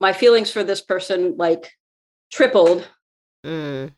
my 0.01 0.13
feelings 0.13 0.51
for 0.51 0.65
this 0.65 0.81
person 0.81 1.37
like 1.37 1.71
tripled. 2.33 2.89
Mm. 3.45 3.93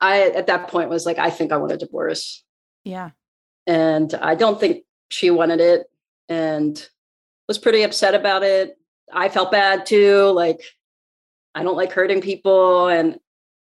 I 0.00 0.30
at 0.30 0.46
that 0.46 0.68
point 0.68 0.90
was 0.90 1.06
like, 1.06 1.18
I 1.18 1.30
think 1.30 1.52
I 1.52 1.56
want 1.56 1.72
a 1.72 1.76
divorce. 1.76 2.44
Yeah. 2.84 3.10
And 3.66 4.14
I 4.14 4.34
don't 4.34 4.60
think 4.60 4.84
she 5.10 5.30
wanted 5.30 5.60
it 5.60 5.86
and 6.28 6.88
was 7.48 7.58
pretty 7.58 7.82
upset 7.82 8.14
about 8.14 8.42
it. 8.42 8.76
I 9.12 9.28
felt 9.28 9.50
bad 9.50 9.86
too. 9.86 10.30
Like, 10.30 10.60
I 11.54 11.62
don't 11.62 11.76
like 11.76 11.92
hurting 11.92 12.20
people. 12.20 12.88
And 12.88 13.18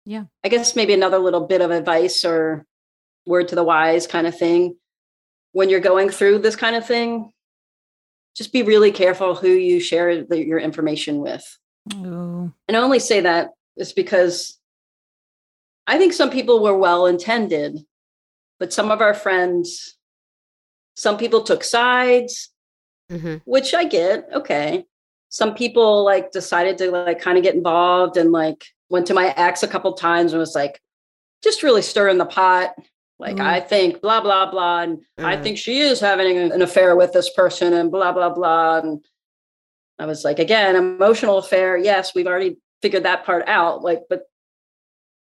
Yeah. 0.04 0.24
I 0.44 0.48
guess 0.48 0.76
maybe 0.76 0.94
another 0.94 1.18
little 1.18 1.46
bit 1.46 1.60
of 1.60 1.70
advice 1.70 2.24
or 2.24 2.66
word 3.26 3.48
to 3.48 3.54
the 3.54 3.64
wise 3.64 4.06
kind 4.06 4.26
of 4.26 4.38
thing. 4.38 4.76
When 5.52 5.68
you're 5.68 5.80
going 5.80 6.10
through 6.10 6.38
this 6.38 6.56
kind 6.56 6.76
of 6.76 6.86
thing, 6.86 7.32
just 8.36 8.52
be 8.52 8.62
really 8.62 8.92
careful 8.92 9.34
who 9.34 9.48
you 9.48 9.80
share 9.80 10.24
the, 10.24 10.44
your 10.44 10.58
information 10.58 11.18
with. 11.18 11.44
Ooh. 11.94 12.52
And 12.68 12.76
I 12.76 12.80
only 12.80 13.00
say 13.00 13.20
that 13.22 13.50
is 13.76 13.92
because 13.92 14.58
I 15.86 15.98
think 15.98 16.12
some 16.12 16.30
people 16.30 16.62
were 16.62 16.76
well 16.76 17.06
intended, 17.06 17.78
but 18.60 18.72
some 18.72 18.90
of 18.90 19.00
our 19.00 19.14
friends, 19.14 19.96
some 20.94 21.18
people 21.18 21.42
took 21.42 21.64
sides, 21.64 22.50
hmm 23.10 23.36
which 23.44 23.74
I 23.74 23.84
get. 23.84 24.28
Okay. 24.32 24.84
Some 25.30 25.54
people 25.54 26.04
like 26.04 26.32
decided 26.32 26.76
to 26.78 26.90
like 26.90 27.20
kind 27.20 27.38
of 27.38 27.44
get 27.44 27.54
involved 27.54 28.16
and 28.16 28.32
like 28.32 28.64
went 28.88 29.06
to 29.06 29.14
my 29.14 29.32
ex 29.36 29.62
a 29.62 29.68
couple 29.68 29.92
times 29.94 30.32
and 30.32 30.40
was 30.40 30.54
like, 30.54 30.80
just 31.42 31.62
really 31.62 31.82
stirring 31.82 32.18
the 32.18 32.26
pot. 32.26 32.74
Like, 33.18 33.36
Mm. 33.36 33.46
I 33.46 33.60
think 33.60 34.00
blah, 34.02 34.20
blah, 34.20 34.50
blah. 34.50 34.80
And 34.80 35.00
I 35.18 35.36
Mm. 35.36 35.42
think 35.42 35.58
she 35.58 35.80
is 35.80 36.00
having 36.00 36.36
an 36.36 36.62
affair 36.62 36.96
with 36.96 37.12
this 37.12 37.30
person 37.30 37.72
and 37.72 37.90
blah, 37.90 38.12
blah, 38.12 38.30
blah. 38.30 38.78
And 38.78 39.04
I 39.98 40.06
was 40.06 40.24
like, 40.24 40.38
again, 40.38 40.74
emotional 40.74 41.38
affair. 41.38 41.76
Yes, 41.76 42.14
we've 42.14 42.26
already 42.26 42.58
figured 42.82 43.04
that 43.04 43.24
part 43.24 43.46
out. 43.46 43.82
Like, 43.82 44.02
but 44.08 44.22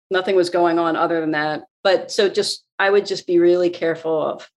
nothing 0.10 0.36
was 0.36 0.50
going 0.50 0.80
on 0.80 0.96
other 0.96 1.22
than 1.22 1.32
that. 1.32 1.64
But 1.84 2.12
so 2.12 2.30
just, 2.30 2.66
I 2.80 2.90
would 2.90 3.06
just 3.06 3.26
be 3.28 3.40
really 3.40 3.70
careful 3.70 4.22
of 4.22 4.50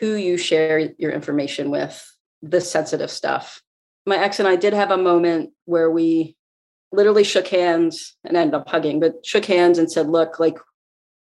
who 0.00 0.14
you 0.14 0.36
share 0.36 0.92
your 0.98 1.12
information 1.12 1.70
with, 1.70 2.04
the 2.42 2.60
sensitive 2.60 3.10
stuff. 3.10 3.62
My 4.06 4.16
ex 4.18 4.38
and 4.38 4.48
I 4.48 4.56
did 4.56 4.72
have 4.74 4.90
a 4.90 4.96
moment 4.96 5.50
where 5.64 5.90
we 5.90 6.36
literally 6.90 7.24
shook 7.24 7.48
hands 7.48 8.16
and 8.24 8.36
ended 8.36 8.54
up 8.54 8.68
hugging, 8.68 9.00
but 9.00 9.24
shook 9.24 9.44
hands 9.44 9.78
and 9.78 9.90
said, 9.90 10.08
look, 10.08 10.38
like, 10.38 10.58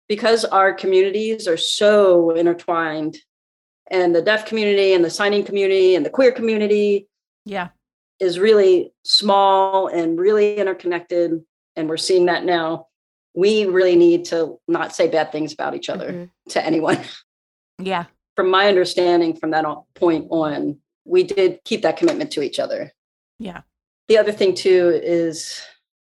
because 0.09 0.45
our 0.45 0.73
communities 0.73 1.47
are 1.47 1.57
so 1.57 2.31
intertwined 2.31 3.17
and 3.91 4.15
the 4.15 4.23
deaf 4.23 4.47
community 4.47 4.93
and 4.95 5.05
the 5.05 5.11
signing 5.11 5.45
community 5.45 5.95
and 5.95 6.07
the 6.07 6.11
queer 6.11 6.33
community 6.33 7.09
Yeah. 7.45 7.69
is 8.21 8.39
really 8.39 8.93
small 9.05 9.89
and 9.89 10.19
really 10.19 10.57
interconnected 10.57 11.45
and 11.77 11.89
we're 11.89 11.97
seeing 11.97 12.27
that 12.27 12.45
now 12.45 12.87
we 13.35 13.65
really 13.67 13.97
need 13.97 14.25
to 14.27 14.59
not 14.69 14.95
say 14.95 15.09
bad 15.09 15.31
things 15.33 15.53
about 15.53 15.75
each 15.75 15.89
other 15.89 16.11
Mhm. 16.13 16.31
to 16.51 16.65
anyone 16.65 16.99
Yeah. 17.79 18.07
from 18.37 18.51
my 18.51 18.69
understanding 18.69 19.37
from 19.37 19.51
that 19.53 19.65
point 19.95 20.27
on 20.31 20.81
we 21.05 21.23
did 21.23 21.59
keep 21.65 21.83
that 21.83 21.97
commitment 21.97 22.31
to 22.33 22.43
each 22.43 22.59
other 22.59 22.93
Yeah. 23.39 23.63
the 24.09 24.19
other 24.19 24.33
thing 24.33 24.55
too 24.55 25.01
is 25.03 25.61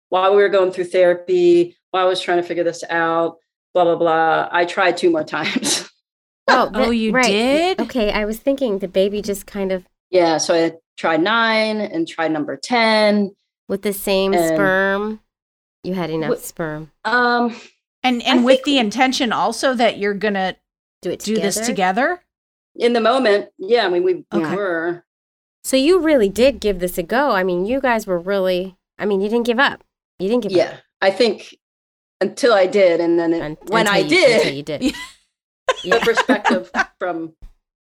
while 0.09 0.31
we 0.35 0.43
were 0.43 0.49
going 0.49 0.73
through 0.73 0.85
therapy 0.85 1.77
while 1.91 2.05
i 2.07 2.09
was 2.09 2.21
trying 2.21 2.39
to 2.41 2.47
figure 2.47 2.65
this 2.65 2.83
out 2.91 3.37
blah 3.75 3.85
blah 3.85 3.97
blah 3.97 4.49
i 4.51 4.65
tried 4.65 4.97
two 4.97 5.11
more 5.11 5.25
times 5.25 5.85
Oh, 6.51 6.71
Oh, 6.73 6.91
you 6.91 7.13
right. 7.13 7.27
did? 7.27 7.79
Okay, 7.79 8.11
I 8.11 8.25
was 8.25 8.39
thinking 8.39 8.79
the 8.79 8.89
baby 8.89 9.21
just 9.21 9.47
kind 9.47 9.71
of 9.71 9.85
yeah 10.11 10.39
so 10.39 10.55
i 10.55 10.73
tried 10.97 11.21
nine 11.23 11.77
and 11.81 12.09
tried 12.09 12.33
number 12.33 12.57
10 12.57 13.31
with 13.69 13.83
the 13.83 13.93
same 13.93 14.33
And- 14.33 14.55
sperm. 14.55 15.21
You 15.85 15.93
had 15.95 16.09
enough 16.11 16.39
Wh- 16.39 16.43
sperm. 16.43 16.91
um 17.05 17.55
And 18.03 18.23
I 18.23 18.31
and 18.31 18.45
with 18.47 18.65
the 18.65 18.79
intention 18.79 19.31
also 19.33 19.75
that 19.75 19.99
you're 19.99 20.15
gonna 20.15 20.57
Do 21.03 21.11
it 21.11 21.21
do 21.21 21.35
this 21.37 21.61
together. 21.65 22.25
In 22.79 22.93
the 22.95 23.01
moment 23.01 23.49
yeah 23.59 23.85
i 23.85 23.89
mean 23.89 24.03
we, 24.05 24.15
we 24.15 24.25
Okay. 24.45 24.55
were 24.57 25.05
So 25.65 25.77
you 25.77 25.99
really 26.01 26.29
did 26.31 26.61
give 26.61 26.79
this 26.79 26.97
a 26.97 27.03
go. 27.03 27.33
I 27.33 27.43
mean, 27.43 27.67
you 27.67 27.81
guys 27.81 28.07
were 28.07 28.19
really. 28.19 28.77
I 28.99 29.05
mean, 29.05 29.21
you 29.21 29.29
didn't 29.29 29.45
give 29.47 29.59
up. 29.59 29.83
You 30.19 30.29
didn't 30.29 30.45
give 30.45 30.53
up. 30.53 30.57
yeah 30.59 30.77
i 31.03 31.11
think 31.11 31.55
until 32.21 32.53
i 32.55 32.67
did 32.67 33.01
and 33.01 33.19
then 33.19 33.33
it, 33.35 33.43
Un- 33.43 33.57
when 33.69 33.87
until 33.87 33.95
i 33.95 33.99
you- 33.99 34.09
did 34.09 34.37
until 34.41 34.55
you 34.55 34.63
did. 34.63 34.81
The 35.85 36.01
perspective 36.03 36.71
from 36.99 37.35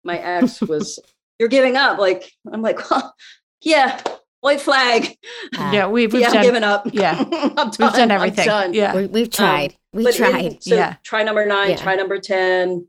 my 0.02 0.18
ex 0.18 0.60
was 0.62 0.98
you're 1.38 1.48
giving 1.58 1.76
up 1.76 1.98
like 1.98 2.32
i'm 2.52 2.62
like 2.62 2.78
well 2.90 3.14
yeah 3.62 4.00
white 4.40 4.60
flag 4.60 5.16
Ah, 5.56 5.72
yeah, 5.72 5.86
we've, 5.86 6.12
we've 6.12 6.22
yeah 6.22 6.32
done 6.32 6.42
giving 6.42 6.64
up 6.64 6.82
yeah. 6.92 7.16
I'm 7.30 7.54
done. 7.54 7.66
we've 7.78 7.92
done 8.00 8.10
I'm 8.10 8.18
everything. 8.18 8.44
done. 8.46 8.74
Yeah. 8.74 8.94
we, 8.96 9.06
we've 9.06 9.30
tried. 9.30 9.76
We 9.92 10.02
But 10.04 10.18
in- 10.18 10.30
tried. 10.30 10.62
so 10.62 10.74
Yeah. 10.74 10.96
try 11.04 11.22
number 11.22 11.46
nine, 11.46 11.70
Yeah. 11.70 11.76
try 11.76 11.94
number 11.94 12.18
10. 12.18 12.86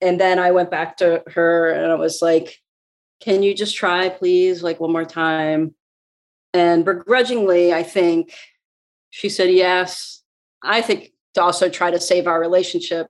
And 0.00 0.20
then 0.20 0.38
I 0.38 0.50
went 0.52 0.70
back 0.70 0.96
to 0.98 1.22
her 1.34 1.70
and 1.70 1.90
I 1.90 1.96
was 1.96 2.22
like, 2.22 2.60
can 3.20 3.42
you 3.42 3.54
just 3.54 3.76
try, 3.76 4.08
please, 4.08 4.62
like 4.62 4.78
one 4.78 4.92
more 4.92 5.04
time? 5.04 5.74
And 6.54 6.84
begrudgingly, 6.84 7.72
I 7.74 7.82
think 7.82 8.32
she 9.10 9.28
said 9.28 9.50
yes. 9.50 10.22
I 10.62 10.80
think 10.82 11.12
to 11.34 11.42
also 11.42 11.68
try 11.68 11.90
to 11.90 12.00
save 12.00 12.26
our 12.26 12.40
relationship. 12.40 13.08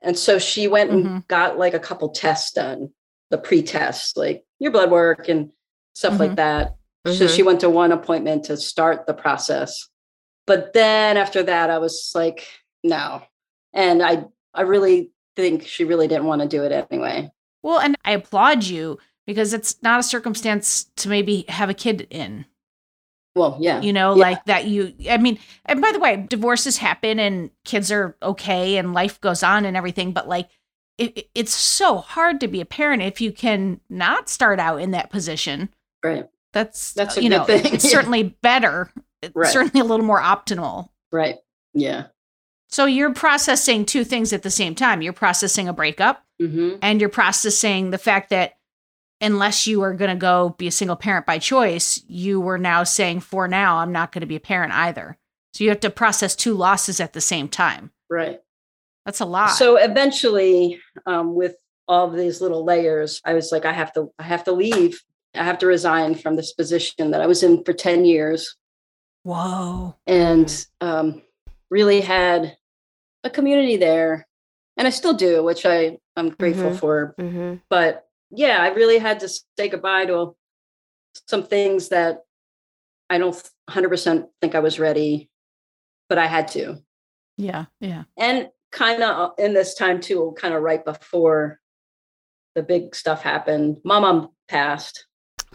And 0.00 0.18
so 0.18 0.38
she 0.38 0.66
went 0.66 0.90
and 0.90 1.06
Mhm. 1.06 1.28
got 1.28 1.58
like 1.58 1.74
a 1.74 1.78
couple 1.78 2.08
tests 2.08 2.52
done, 2.52 2.92
the 3.30 3.38
pre 3.38 3.62
tests, 3.62 4.16
like 4.16 4.44
your 4.58 4.72
blood 4.72 4.90
work 4.90 5.28
and 5.28 5.52
stuff 5.94 6.18
like 6.18 6.36
that. 6.36 6.74
So 7.06 7.26
Mhm. 7.26 7.36
she 7.36 7.42
went 7.42 7.60
to 7.60 7.70
one 7.70 7.92
appointment 7.92 8.44
to 8.44 8.56
start 8.56 9.06
the 9.06 9.14
process. 9.14 9.88
But 10.46 10.72
then 10.72 11.16
after 11.16 11.42
that, 11.42 11.70
I 11.70 11.78
was 11.78 12.12
like, 12.14 12.46
no. 12.82 13.22
And 13.72 14.02
I 14.02 14.24
I 14.54 14.62
really 14.62 15.10
think 15.36 15.66
she 15.66 15.84
really 15.84 16.08
didn't 16.08 16.26
want 16.26 16.42
to 16.42 16.48
do 16.48 16.62
it 16.62 16.86
anyway. 16.90 17.30
Well, 17.62 17.78
and 17.78 17.96
I 18.04 18.12
applaud 18.12 18.64
you 18.64 18.98
because 19.26 19.52
it's 19.54 19.80
not 19.82 20.00
a 20.00 20.02
circumstance 20.02 20.84
to 20.96 21.08
maybe 21.08 21.44
have 21.48 21.70
a 21.70 21.74
kid 21.74 22.06
in. 22.10 22.44
Well, 23.34 23.56
yeah. 23.60 23.80
You 23.80 23.92
know, 23.92 24.14
Yeah. 24.14 24.22
like 24.22 24.44
that 24.44 24.66
you 24.66 24.94
I 25.08 25.16
mean, 25.16 25.38
and 25.64 25.80
by 25.80 25.92
the 25.92 25.98
way, 26.00 26.16
divorces 26.28 26.78
happen 26.78 27.18
and 27.18 27.50
kids 27.64 27.90
are 27.90 28.16
okay 28.22 28.76
and 28.76 28.92
life 28.92 29.20
goes 29.20 29.42
on 29.42 29.64
and 29.64 29.76
everything, 29.76 30.12
but 30.12 30.28
like 30.28 30.48
it, 30.98 31.16
it- 31.16 31.30
it's 31.34 31.54
so 31.54 31.98
hard 31.98 32.40
to 32.40 32.48
be 32.48 32.60
a 32.60 32.66
parent 32.66 33.00
if 33.02 33.20
you 33.20 33.32
can 33.32 33.80
not 33.88 34.28
start 34.28 34.58
out 34.60 34.80
in 34.82 34.90
that 34.90 35.08
position. 35.10 35.70
Right. 36.04 36.28
That's 36.52 36.92
That's 36.92 37.16
you 37.16 37.30
know, 37.30 37.44
thing. 37.44 37.72
it's 37.72 37.90
certainly 37.90 38.36
better. 38.42 38.92
It's 39.22 39.34
Right. 39.34 39.50
certainly 39.50 39.80
a 39.80 39.84
little 39.88 40.04
more 40.04 40.20
optimal. 40.20 40.90
Right. 41.10 41.36
Yeah. 41.72 42.08
So 42.72 42.86
you're 42.86 43.12
processing 43.12 43.84
two 43.84 44.02
things 44.02 44.32
at 44.32 44.42
the 44.42 44.50
same 44.50 44.74
time. 44.74 45.02
You're 45.02 45.12
processing 45.12 45.68
a 45.68 45.72
breakup 45.72 46.24
hmm 46.40 46.76
and 46.80 47.00
you're 47.00 47.10
processing 47.10 47.90
the 47.90 47.98
fact 47.98 48.30
that 48.30 48.54
unless 49.20 49.66
you 49.66 49.82
are 49.82 49.94
going 49.94 50.10
to 50.10 50.16
go 50.16 50.56
be 50.58 50.66
a 50.66 50.72
single 50.72 50.96
parent 50.96 51.26
by 51.26 51.38
choice, 51.38 52.02
you 52.08 52.40
were 52.40 52.58
now 52.58 52.82
saying 52.82 53.20
for 53.20 53.46
now 53.46 53.76
I'm 53.76 53.92
not 53.92 54.10
going 54.10 54.22
to 54.22 54.26
be 54.26 54.36
a 54.36 54.40
parent 54.40 54.72
either. 54.72 55.18
So 55.52 55.62
you 55.64 55.70
have 55.70 55.80
to 55.80 55.90
process 55.90 56.34
two 56.34 56.54
losses 56.54 56.98
at 56.98 57.12
the 57.12 57.20
same 57.20 57.46
time. 57.46 57.90
Right. 58.10 58.40
That's 59.04 59.20
a 59.20 59.26
lot. 59.26 59.50
So 59.50 59.76
eventually, 59.76 60.80
um, 61.06 61.34
with 61.34 61.56
all 61.86 62.08
of 62.08 62.16
these 62.16 62.40
little 62.40 62.64
layers, 62.64 63.20
I 63.24 63.34
was 63.34 63.52
like, 63.52 63.66
I 63.66 63.72
have 63.72 63.92
to, 63.92 64.10
I 64.18 64.22
have 64.22 64.44
to 64.44 64.52
leave. 64.52 65.00
I 65.34 65.44
have 65.44 65.58
to 65.58 65.66
resign 65.66 66.14
from 66.14 66.36
this 66.36 66.52
position 66.52 67.10
that 67.10 67.20
I 67.20 67.26
was 67.26 67.42
in 67.42 67.64
for 67.64 67.72
10 67.72 68.04
years 68.04 68.56
whoa. 69.24 69.94
and 70.06 70.66
um, 70.80 71.22
really 71.70 72.00
had 72.00 72.56
a 73.24 73.30
community 73.30 73.76
there. 73.76 74.26
And 74.76 74.86
I 74.86 74.90
still 74.90 75.12
do, 75.12 75.42
which 75.44 75.66
I, 75.66 75.98
I'm 76.16 76.30
grateful 76.30 76.70
Mhm. 76.70 76.78
for. 76.78 77.14
Mhm. 77.18 77.60
But 77.68 78.06
yeah, 78.30 78.58
I 78.62 78.68
really 78.68 78.98
had 78.98 79.20
to 79.20 79.28
say 79.28 79.68
goodbye 79.68 80.06
to 80.06 80.34
some 81.28 81.42
things 81.44 81.88
that 81.90 82.20
I 83.10 83.18
don't 83.18 83.36
100% 83.68 84.28
think 84.40 84.54
I 84.54 84.60
was 84.60 84.80
ready, 84.80 85.28
but 86.08 86.18
I 86.18 86.26
had 86.26 86.48
to. 86.48 86.82
Yeah. 87.36 87.66
Yeah. 87.80 88.04
and 88.18 88.48
kind 88.70 89.02
of 89.02 89.32
in 89.38 89.52
this 89.52 89.74
time 89.74 90.00
too, 90.00 90.34
kind 90.38 90.54
of 90.54 90.62
right 90.62 90.82
before 90.84 91.60
the 92.54 92.62
big 92.62 92.94
stuff 92.94 93.22
happened, 93.22 93.78
my 93.84 93.98
mom 94.00 94.30
passed. 94.48 95.06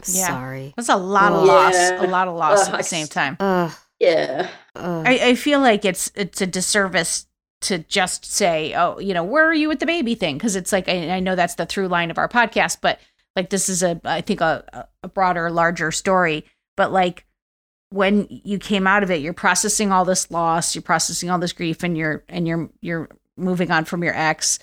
Yeah. 0.06 0.28
Sorry. 0.28 0.74
That's 0.76 0.88
a 0.88 0.96
lot 0.96 1.32
of 1.32 1.44
Yeah. 1.46 1.52
loss. 1.52 1.74
A 2.04 2.06
lot 2.06 2.28
of 2.28 2.36
loss 2.36 2.68
Ugh, 2.68 2.74
at 2.74 2.78
the 2.78 2.84
same 2.84 3.08
time. 3.08 3.36
Ugh. 3.40 3.72
Yeah. 3.98 4.48
Ugh. 4.76 5.04
I, 5.06 5.28
I 5.30 5.34
feel 5.34 5.58
like 5.60 5.84
it's 5.84 6.12
it's 6.14 6.40
a 6.40 6.46
disservice 6.46 7.26
to 7.60 7.78
just 7.78 8.24
say, 8.24 8.74
oh, 8.74 8.98
you 8.98 9.14
know, 9.14 9.24
where 9.24 9.46
are 9.48 9.54
you 9.54 9.68
with 9.68 9.80
the 9.80 9.86
baby 9.86 10.14
thing? 10.14 10.38
Because 10.38 10.56
it's 10.56 10.72
like 10.72 10.88
I, 10.88 11.10
I 11.10 11.20
know 11.20 11.34
that's 11.34 11.54
the 11.54 11.66
through 11.66 11.88
line 11.88 12.10
of 12.10 12.18
our 12.18 12.28
podcast, 12.28 12.78
but 12.80 13.00
like 13.34 13.50
this 13.50 13.68
is 13.68 13.82
a 13.82 14.00
I 14.04 14.20
think 14.20 14.40
a, 14.40 14.88
a 15.02 15.08
broader, 15.08 15.50
larger 15.50 15.90
story. 15.90 16.44
But 16.76 16.92
like 16.92 17.24
when 17.90 18.26
you 18.28 18.58
came 18.58 18.86
out 18.86 19.02
of 19.02 19.10
it, 19.10 19.20
you're 19.20 19.32
processing 19.32 19.92
all 19.92 20.04
this 20.04 20.30
loss, 20.30 20.74
you're 20.74 20.82
processing 20.82 21.30
all 21.30 21.38
this 21.38 21.52
grief, 21.52 21.82
and 21.82 21.96
you're 21.96 22.24
and 22.28 22.46
you're 22.46 22.70
you're 22.80 23.08
moving 23.36 23.70
on 23.70 23.84
from 23.84 24.04
your 24.04 24.14
ex, 24.14 24.58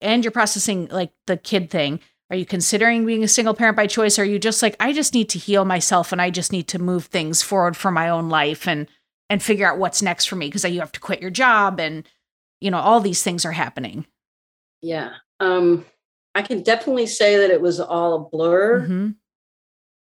and 0.00 0.24
you're 0.24 0.32
processing 0.32 0.88
like 0.90 1.12
the 1.26 1.36
kid 1.36 1.70
thing. 1.70 2.00
Are 2.30 2.36
you 2.36 2.46
considering 2.46 3.04
being 3.04 3.24
a 3.24 3.28
single 3.28 3.54
parent 3.54 3.76
by 3.76 3.88
choice? 3.88 4.16
Are 4.16 4.24
you 4.24 4.38
just 4.38 4.62
like, 4.62 4.76
I 4.78 4.92
just 4.92 5.14
need 5.14 5.28
to 5.30 5.38
heal 5.38 5.64
myself 5.64 6.12
and 6.12 6.22
I 6.22 6.30
just 6.30 6.52
need 6.52 6.68
to 6.68 6.78
move 6.78 7.06
things 7.06 7.42
forward 7.42 7.76
for 7.76 7.90
my 7.90 8.08
own 8.08 8.28
life 8.28 8.68
and 8.68 8.86
and 9.28 9.42
figure 9.42 9.70
out 9.70 9.78
what's 9.78 10.02
next 10.02 10.26
for 10.26 10.36
me 10.36 10.46
because 10.46 10.64
you 10.64 10.80
have 10.80 10.92
to 10.92 11.00
quit 11.00 11.20
your 11.20 11.30
job 11.30 11.78
and 11.78 12.04
you 12.60 12.70
know 12.70 12.78
all 12.78 13.00
these 13.00 13.22
things 13.22 13.44
are 13.44 13.52
happening. 13.52 14.06
Yeah. 14.82 15.14
Um, 15.40 15.84
I 16.34 16.42
can 16.42 16.62
definitely 16.62 17.06
say 17.06 17.36
that 17.38 17.50
it 17.50 17.60
was 17.60 17.80
all 17.80 18.14
a 18.14 18.18
blur. 18.28 18.80
Mhm. 18.86 19.16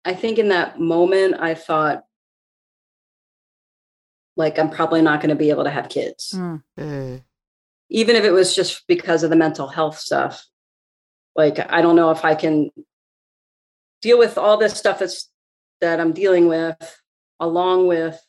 I 0.05 0.13
think 0.13 0.37
in 0.37 0.49
that 0.49 0.79
moment, 0.79 1.35
I 1.39 1.53
thought, 1.55 2.05
like, 4.35 4.57
I'm 4.57 4.69
probably 4.69 5.01
not 5.01 5.21
going 5.21 5.29
to 5.29 5.35
be 5.35 5.49
able 5.49 5.63
to 5.63 5.69
have 5.69 5.89
kids, 5.89 6.31
Mm. 6.35 6.63
Mm. 6.79 7.23
even 7.89 8.15
if 8.15 8.23
it 8.23 8.31
was 8.31 8.55
just 8.55 8.85
because 8.87 9.23
of 9.23 9.29
the 9.29 9.35
mental 9.35 9.67
health 9.67 9.97
stuff. 9.99 10.45
Like, 11.35 11.59
I 11.71 11.81
don't 11.81 11.95
know 11.95 12.11
if 12.11 12.25
I 12.25 12.35
can 12.35 12.69
deal 14.01 14.17
with 14.19 14.37
all 14.37 14.57
this 14.57 14.75
stuff 14.75 14.99
that's 14.99 15.29
that 15.81 15.99
I'm 15.99 16.13
dealing 16.13 16.47
with, 16.47 17.01
along 17.39 17.87
with 17.87 18.19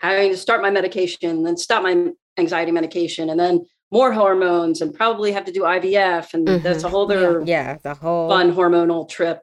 having 0.00 0.30
to 0.30 0.36
start 0.36 0.62
my 0.62 0.70
medication, 0.70 1.42
then 1.44 1.56
stop 1.56 1.82
my 1.82 2.12
anxiety 2.40 2.72
medication, 2.72 3.30
and 3.30 3.38
then 3.38 3.66
more 3.92 4.12
hormones, 4.12 4.80
and 4.80 4.94
probably 4.94 5.32
have 5.32 5.44
to 5.44 5.52
do 5.52 5.62
IVF, 5.62 6.34
and 6.34 6.46
that's 6.46 6.84
a 6.84 6.88
whole 6.88 7.10
other 7.10 7.42
Yeah, 7.44 7.78
the 7.82 7.94
whole 7.94 8.28
fun 8.28 8.52
hormonal 8.52 9.08
trip. 9.08 9.40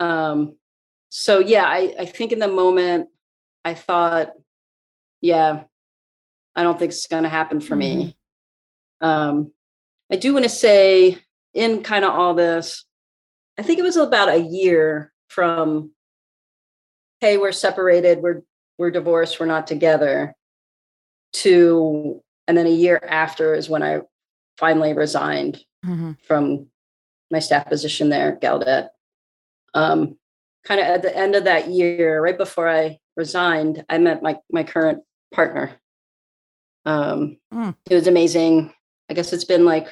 Um, 0.00 0.56
so 1.10 1.38
yeah, 1.38 1.64
I, 1.64 1.94
I 1.98 2.04
think 2.06 2.32
in 2.32 2.38
the 2.38 2.48
moment 2.48 3.08
I 3.64 3.74
thought, 3.74 4.32
yeah, 5.20 5.64
I 6.56 6.62
don't 6.62 6.78
think 6.78 6.92
it's 6.92 7.06
going 7.06 7.22
to 7.22 7.28
happen 7.28 7.60
for 7.60 7.76
me. 7.76 8.16
Um, 9.00 9.52
I 10.10 10.16
do 10.16 10.32
want 10.32 10.44
to 10.44 10.48
say 10.48 11.18
in 11.54 11.82
kind 11.82 12.04
of 12.04 12.12
all 12.12 12.34
this, 12.34 12.84
I 13.58 13.62
think 13.62 13.78
it 13.78 13.82
was 13.82 13.96
about 13.96 14.28
a 14.28 14.38
year 14.38 15.12
from, 15.28 15.92
hey, 17.20 17.38
we're 17.38 17.52
separated, 17.52 18.20
we're 18.20 18.42
we're 18.78 18.90
divorced, 18.90 19.38
we're 19.38 19.46
not 19.46 19.66
together, 19.66 20.34
to 21.34 22.22
and 22.48 22.56
then 22.58 22.66
a 22.66 22.70
year 22.70 23.00
after 23.08 23.54
is 23.54 23.68
when 23.70 23.82
I 23.82 24.00
finally 24.58 24.92
resigned 24.92 25.64
Mhm. 25.84 26.16
from 26.26 26.66
my 27.30 27.38
staff 27.38 27.66
position 27.68 28.08
there, 28.10 28.36
Gallaudet. 28.40 28.88
Um, 29.74 30.18
kind 30.64 30.80
of 30.80 30.86
at 30.86 31.02
the 31.02 31.16
end 31.16 31.34
of 31.34 31.44
that 31.44 31.68
year, 31.68 32.20
right 32.22 32.36
before 32.36 32.68
I 32.68 32.98
resigned, 33.16 33.84
I 33.88 33.98
met 33.98 34.22
my 34.22 34.38
my 34.50 34.64
current 34.64 35.02
partner. 35.32 35.72
Um, 36.84 37.38
Mm. 37.52 37.76
It 37.88 37.94
was 37.94 38.06
amazing. 38.06 38.74
I 39.08 39.14
guess 39.14 39.32
it's 39.32 39.44
been 39.44 39.64
like 39.64 39.88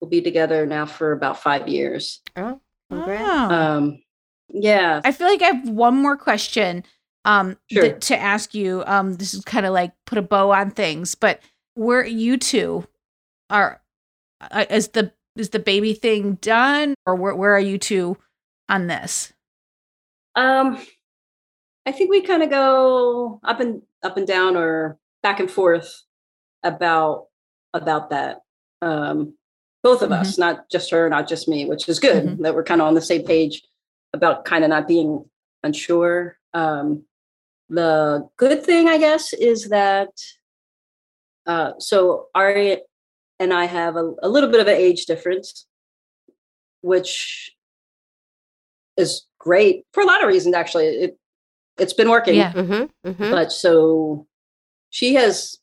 we'll 0.00 0.10
be 0.10 0.22
together 0.22 0.64
now 0.66 0.86
for 0.86 1.12
about 1.12 1.40
five 1.42 1.68
years. 1.68 2.20
Oh, 2.36 2.60
congrats. 2.90 3.52
Um, 3.52 4.02
yeah, 4.48 5.00
I 5.04 5.12
feel 5.12 5.26
like 5.28 5.42
I 5.42 5.46
have 5.46 5.68
one 5.68 5.94
more 5.96 6.16
question 6.16 6.84
um 7.24 7.56
Sure. 7.70 7.82
th- 7.82 8.06
to 8.08 8.18
ask 8.18 8.54
you. 8.54 8.82
Um 8.86 9.14
this 9.14 9.34
is 9.34 9.44
kind 9.44 9.66
of 9.66 9.72
like 9.72 9.92
put 10.06 10.18
a 10.18 10.22
bow 10.22 10.50
on 10.52 10.70
things, 10.70 11.14
but 11.14 11.40
where 11.74 12.04
you 12.04 12.36
two 12.36 12.86
are 13.48 13.80
uh, 14.40 14.64
is 14.70 14.88
the 14.88 15.12
is 15.36 15.50
the 15.50 15.58
baby 15.58 15.94
thing 15.94 16.34
done 16.34 16.94
or 17.06 17.14
where 17.14 17.34
where 17.34 17.52
are 17.54 17.60
you 17.60 17.78
two 17.78 18.16
on 18.68 18.86
this? 18.86 19.32
Um, 20.36 20.78
I 21.86 21.92
think 21.92 22.10
we 22.10 22.22
kind 22.22 22.42
of 22.42 22.50
go 22.50 23.40
up 23.44 23.60
and 23.60 23.82
up 24.02 24.16
and 24.16 24.26
down 24.26 24.56
or 24.56 24.98
back 25.22 25.40
and 25.40 25.50
forth 25.50 26.02
about 26.62 27.26
about 27.74 28.10
that. 28.10 28.42
Um, 28.82 29.34
both 29.82 30.02
of 30.02 30.12
us, 30.12 30.36
not 30.38 30.70
just 30.70 30.90
her, 30.90 31.08
not 31.08 31.26
just 31.28 31.48
me, 31.48 31.64
which 31.64 31.88
is 31.88 31.98
good 32.00 32.24
Mhm. 32.24 32.42
that 32.42 32.54
we're 32.54 32.64
kind 32.64 32.80
of 32.80 32.86
on 32.86 32.94
the 32.94 33.00
same 33.00 33.24
page 33.24 33.62
about 34.12 34.44
kind 34.44 34.62
of 34.64 34.70
not 34.70 34.86
being 34.86 35.24
unsure. 35.62 36.38
Um, 36.52 37.04
the 37.70 38.28
good 38.36 38.64
thing, 38.64 38.88
I 38.88 38.98
guess, 38.98 39.32
is 39.32 39.68
that 39.68 40.10
uh, 41.46 41.72
so 41.78 42.26
Ari 42.34 42.82
and 43.38 43.54
I 43.54 43.64
have 43.64 43.96
a, 43.96 44.12
a 44.22 44.28
little 44.28 44.50
bit 44.50 44.60
of 44.60 44.66
an 44.66 44.76
age 44.76 45.06
difference, 45.06 45.66
which 46.82 47.52
is 48.96 49.26
great 49.38 49.86
for 49.92 50.02
a 50.02 50.06
lot 50.06 50.22
of 50.22 50.28
reasons. 50.28 50.54
Actually, 50.54 50.86
it 50.86 51.18
it's 51.78 51.94
been 51.94 52.10
working. 52.10 52.34
Yeah. 52.34 52.52
Mm-hmm. 52.52 53.08
Mm-hmm. 53.08 53.30
But 53.30 53.52
so 53.52 54.26
she 54.90 55.14
has 55.14 55.58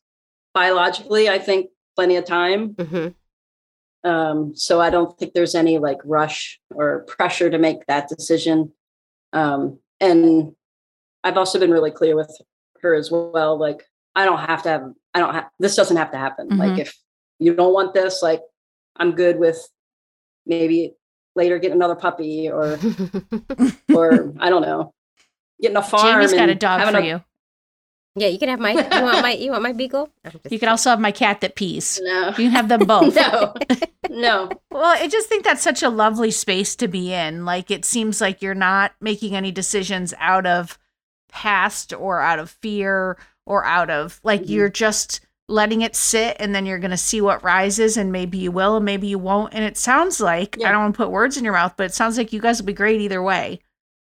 biologically, 0.54 1.28
I 1.28 1.38
think, 1.38 1.70
plenty 1.94 2.16
of 2.16 2.24
time. 2.24 2.70
Mm-hmm. 2.74 4.08
Um, 4.08 4.56
so 4.56 4.80
I 4.80 4.90
don't 4.90 5.16
think 5.18 5.34
there's 5.34 5.54
any 5.54 5.78
like 5.78 5.98
rush 6.04 6.60
or 6.74 7.04
pressure 7.04 7.50
to 7.50 7.58
make 7.58 7.86
that 7.86 8.08
decision. 8.08 8.72
Um, 9.32 9.78
and 10.00 10.54
I've 11.28 11.36
also 11.36 11.58
been 11.60 11.70
really 11.70 11.90
clear 11.90 12.16
with 12.16 12.30
her 12.82 12.94
as 12.94 13.10
well. 13.10 13.58
Like, 13.58 13.84
I 14.16 14.24
don't 14.24 14.38
have 14.38 14.62
to 14.64 14.68
have, 14.68 14.82
I 15.14 15.18
I 15.18 15.20
don't 15.20 15.34
have 15.34 15.48
this 15.58 15.76
doesn't 15.76 15.96
have 15.96 16.10
to 16.12 16.18
happen. 16.18 16.48
Mhm. 16.48 16.58
Like 16.58 16.78
if 16.78 16.96
you 17.38 17.54
don't 17.54 17.72
want 17.74 17.92
this, 17.94 18.22
like 18.22 18.40
I'm 18.96 19.12
good 19.12 19.38
with 19.38 19.58
maybe 20.46 20.94
later 21.36 21.58
getting 21.58 21.76
another 21.76 21.94
puppy 21.96 22.48
or 22.50 22.78
or 23.94 24.32
I 24.38 24.50
don't 24.50 24.62
know, 24.62 24.94
getting 25.60 25.76
a 25.76 25.82
farm. 25.82 26.14
Jamie's 26.20 26.32
got 26.32 26.48
a 26.48 26.52
and 26.52 26.60
dog 26.60 26.80
having 26.80 26.94
for 26.94 27.00
a- 27.00 27.06
you. 27.06 27.24
yeah, 28.16 28.28
you 28.28 28.38
can 28.38 28.48
have 28.48 28.58
my. 28.60 28.72
You 28.72 29.02
want 29.02 29.22
my? 29.22 29.32
You 29.34 29.50
want 29.52 29.62
my 29.62 29.72
beagle? 29.72 30.10
You 30.50 30.58
can 30.58 30.68
also 30.68 30.90
have 30.90 31.00
my 31.00 31.12
cat 31.12 31.40
that 31.42 31.54
pees. 31.56 32.00
No, 32.02 32.28
You 32.28 32.34
can 32.34 32.50
have 32.50 32.68
them 32.68 32.80
both. 32.86 33.14
no, 33.14 33.54
no. 34.10 34.50
Well, 34.70 34.84
I 34.84 35.06
just 35.08 35.28
think 35.28 35.44
that's 35.44 35.62
such 35.62 35.82
a 35.82 35.88
lovely 35.90 36.30
space 36.30 36.74
to 36.76 36.88
be 36.88 37.12
in. 37.12 37.44
Like 37.44 37.70
it 37.70 37.84
seems 37.84 38.20
like 38.20 38.42
you're 38.42 38.54
not 38.54 38.92
making 39.00 39.34
any 39.36 39.52
decisions 39.52 40.12
out 40.18 40.46
of 40.46 40.78
past 41.28 41.92
or 41.92 42.20
out 42.20 42.38
of 42.38 42.50
fear 42.50 43.16
or 43.46 43.64
out 43.64 43.90
of 43.90 44.20
like 44.24 44.42
Mhm. 44.42 44.48
you're 44.48 44.68
just 44.68 45.20
letting 45.48 45.80
it 45.80 45.96
sit 45.96 46.36
and 46.38 46.54
then 46.54 46.66
you're 46.66 46.78
going 46.78 46.90
to 46.90 46.96
see 46.96 47.20
what 47.22 47.42
rises 47.42 47.96
and 47.96 48.12
maybe 48.12 48.36
you 48.36 48.50
will 48.52 48.76
and 48.76 48.84
maybe 48.84 49.06
you 49.06 49.18
won't. 49.18 49.54
And 49.54 49.64
it 49.64 49.78
sounds 49.78 50.20
like 50.20 50.58
I 50.62 50.70
don't 50.70 50.82
want 50.82 50.94
to 50.94 50.98
put 50.98 51.10
words 51.10 51.36
in 51.38 51.44
your 51.44 51.54
mouth, 51.54 51.72
but 51.76 51.84
it 51.86 51.94
sounds 51.94 52.18
like 52.18 52.32
you 52.34 52.40
guys 52.40 52.60
will 52.60 52.66
be 52.66 52.74
great 52.74 53.00
either 53.00 53.22
way. 53.22 53.60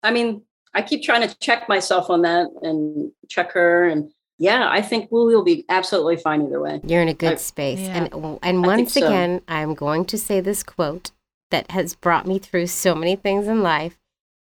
I 0.03 0.11
mean, 0.11 0.43
I 0.75 0.83
keep 0.83 1.03
trying 1.03 1.27
to 1.27 1.39
check 1.39 1.68
myself 1.68 2.11
on 2.11 2.23
that 2.23 2.49
and 2.62 3.11
check 3.29 3.53
her, 3.53 3.89
and 3.89 4.12
yeah, 4.39 4.68
I 4.71 4.83
think 4.83 5.11
we'll, 5.11 5.27
we'll 5.27 5.43
be 5.45 5.64
absolutely 5.68 6.16
fine 6.16 6.43
either 6.43 6.61
way. 6.61 6.81
You're 6.85 7.03
in 7.03 7.09
a 7.09 7.14
good 7.14 7.33
I- 7.33 7.37
space. 7.37 7.81
Yeah. 7.81 8.05
And 8.12 8.39
and 8.43 8.64
once 8.64 8.93
think 8.95 9.05
so. 9.05 9.09
again, 9.09 9.41
I'm 9.49 9.75
going 9.75 10.05
to 10.07 10.18
say 10.18 10.41
this 10.41 10.62
quote 10.62 11.11
that 11.51 11.71
has 11.73 11.95
brought 11.95 12.27
me 12.27 12.39
through 12.39 12.66
so 12.68 12.95
many 12.95 13.16
things 13.16 13.47
in 13.49 13.62
life. 13.62 13.99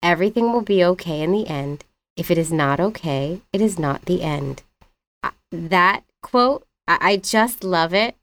Everything 0.03 0.53
will 0.53 0.63
be 0.63 0.85
okay 0.85 1.21
in 1.23 1.33
the 1.33 1.47
end. 1.47 1.85
If 2.17 2.31
it 2.31 2.39
is 2.39 2.53
not 2.53 2.81
okay, 2.81 3.41
it 3.53 3.61
is 3.61 3.79
not 3.79 4.05
the 4.05 4.23
end. 4.23 4.63
That 5.51 6.05
quote, 6.23 6.67
I, 6.87 7.17
just 7.17 7.65
love 7.65 7.95
it. 7.95 8.17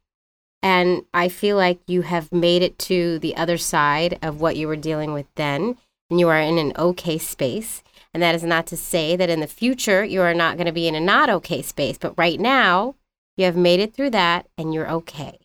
And 0.62 1.06
I 1.14 1.30
feel 1.30 1.56
like 1.56 1.80
you 1.88 2.02
have 2.02 2.32
made 2.32 2.62
it 2.62 2.78
to 2.80 3.20
the 3.20 3.36
other 3.36 3.58
side 3.58 4.20
of 4.22 4.42
what 4.42 4.58
you 4.58 4.68
were 4.68 4.76
dealing 4.76 5.14
with 5.14 5.28
then. 5.36 5.78
And 6.10 6.20
you 6.20 6.30
are 6.30 6.40
in 6.40 6.58
an 6.58 6.74
okay 6.78 7.18
space. 7.18 7.84
And 8.14 8.24
that 8.24 8.36
is 8.36 8.44
not 8.44 8.66
to 8.68 8.78
say 8.78 9.16
that 9.16 9.30
in 9.30 9.40
the 9.40 9.48
future 9.48 10.04
you 10.04 10.22
are 10.22 10.34
not 10.34 10.58
going 10.58 10.66
to 10.66 10.72
be 10.72 10.88
in 10.88 10.96
a 10.96 11.00
not 11.00 11.30
okay 11.30 11.62
space. 11.62 11.98
But 11.98 12.18
right 12.18 12.40
now, 12.40 12.96
you 13.36 13.46
have 13.46 13.58
made 13.58 13.80
it 13.80 13.94
through 13.94 14.12
that 14.12 14.48
and 14.58 14.74
you're 14.74 14.90
okay. 14.90 15.40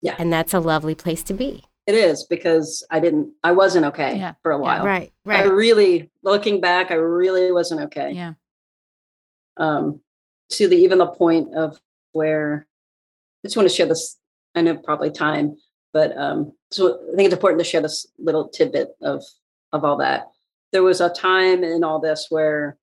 Yeah. 0.00 0.16
And 0.18 0.32
that's 0.32 0.54
a 0.54 0.60
lovely 0.60 0.94
place 0.94 1.22
to 1.24 1.34
be. 1.34 1.64
It 1.86 1.94
is 1.94 2.24
because 2.24 2.86
I 2.90 3.00
didn't, 3.00 3.32
I 3.42 3.52
wasn't 3.52 3.86
okay 3.86 4.16
Yeah. 4.16 4.34
for 4.42 4.52
a 4.52 4.58
while. 4.58 4.84
Right, 4.84 5.12
right. 5.24 5.40
I 5.40 5.44
right. 5.44 5.52
really, 5.52 6.10
looking 6.22 6.60
back, 6.60 6.90
I 6.90 6.94
really 6.94 7.50
wasn't 7.50 7.80
okay. 7.82 8.12
Yeah. 8.12 8.34
Um, 9.56 10.00
to 10.50 10.68
the 10.68 10.76
even 10.76 10.98
the 10.98 11.06
point 11.06 11.54
of 11.54 11.78
where 12.12 12.66
I 13.42 13.48
just 13.48 13.56
want 13.56 13.68
to 13.68 13.74
share 13.74 13.86
this. 13.86 14.18
I 14.54 14.60
know 14.60 14.76
probably 14.76 15.10
time, 15.10 15.56
but 15.92 16.16
um, 16.16 16.52
so 16.70 17.00
I 17.12 17.16
think 17.16 17.26
it's 17.26 17.34
important 17.34 17.60
to 17.60 17.68
share 17.68 17.80
this 17.80 18.06
little 18.18 18.48
tidbit 18.48 18.90
of 19.00 19.24
of 19.72 19.84
all 19.84 19.96
that. 19.98 20.28
There 20.72 20.82
was 20.82 21.00
a 21.00 21.08
time 21.08 21.64
in 21.64 21.84
all 21.84 22.00
this 22.00 22.26
where 22.28 22.76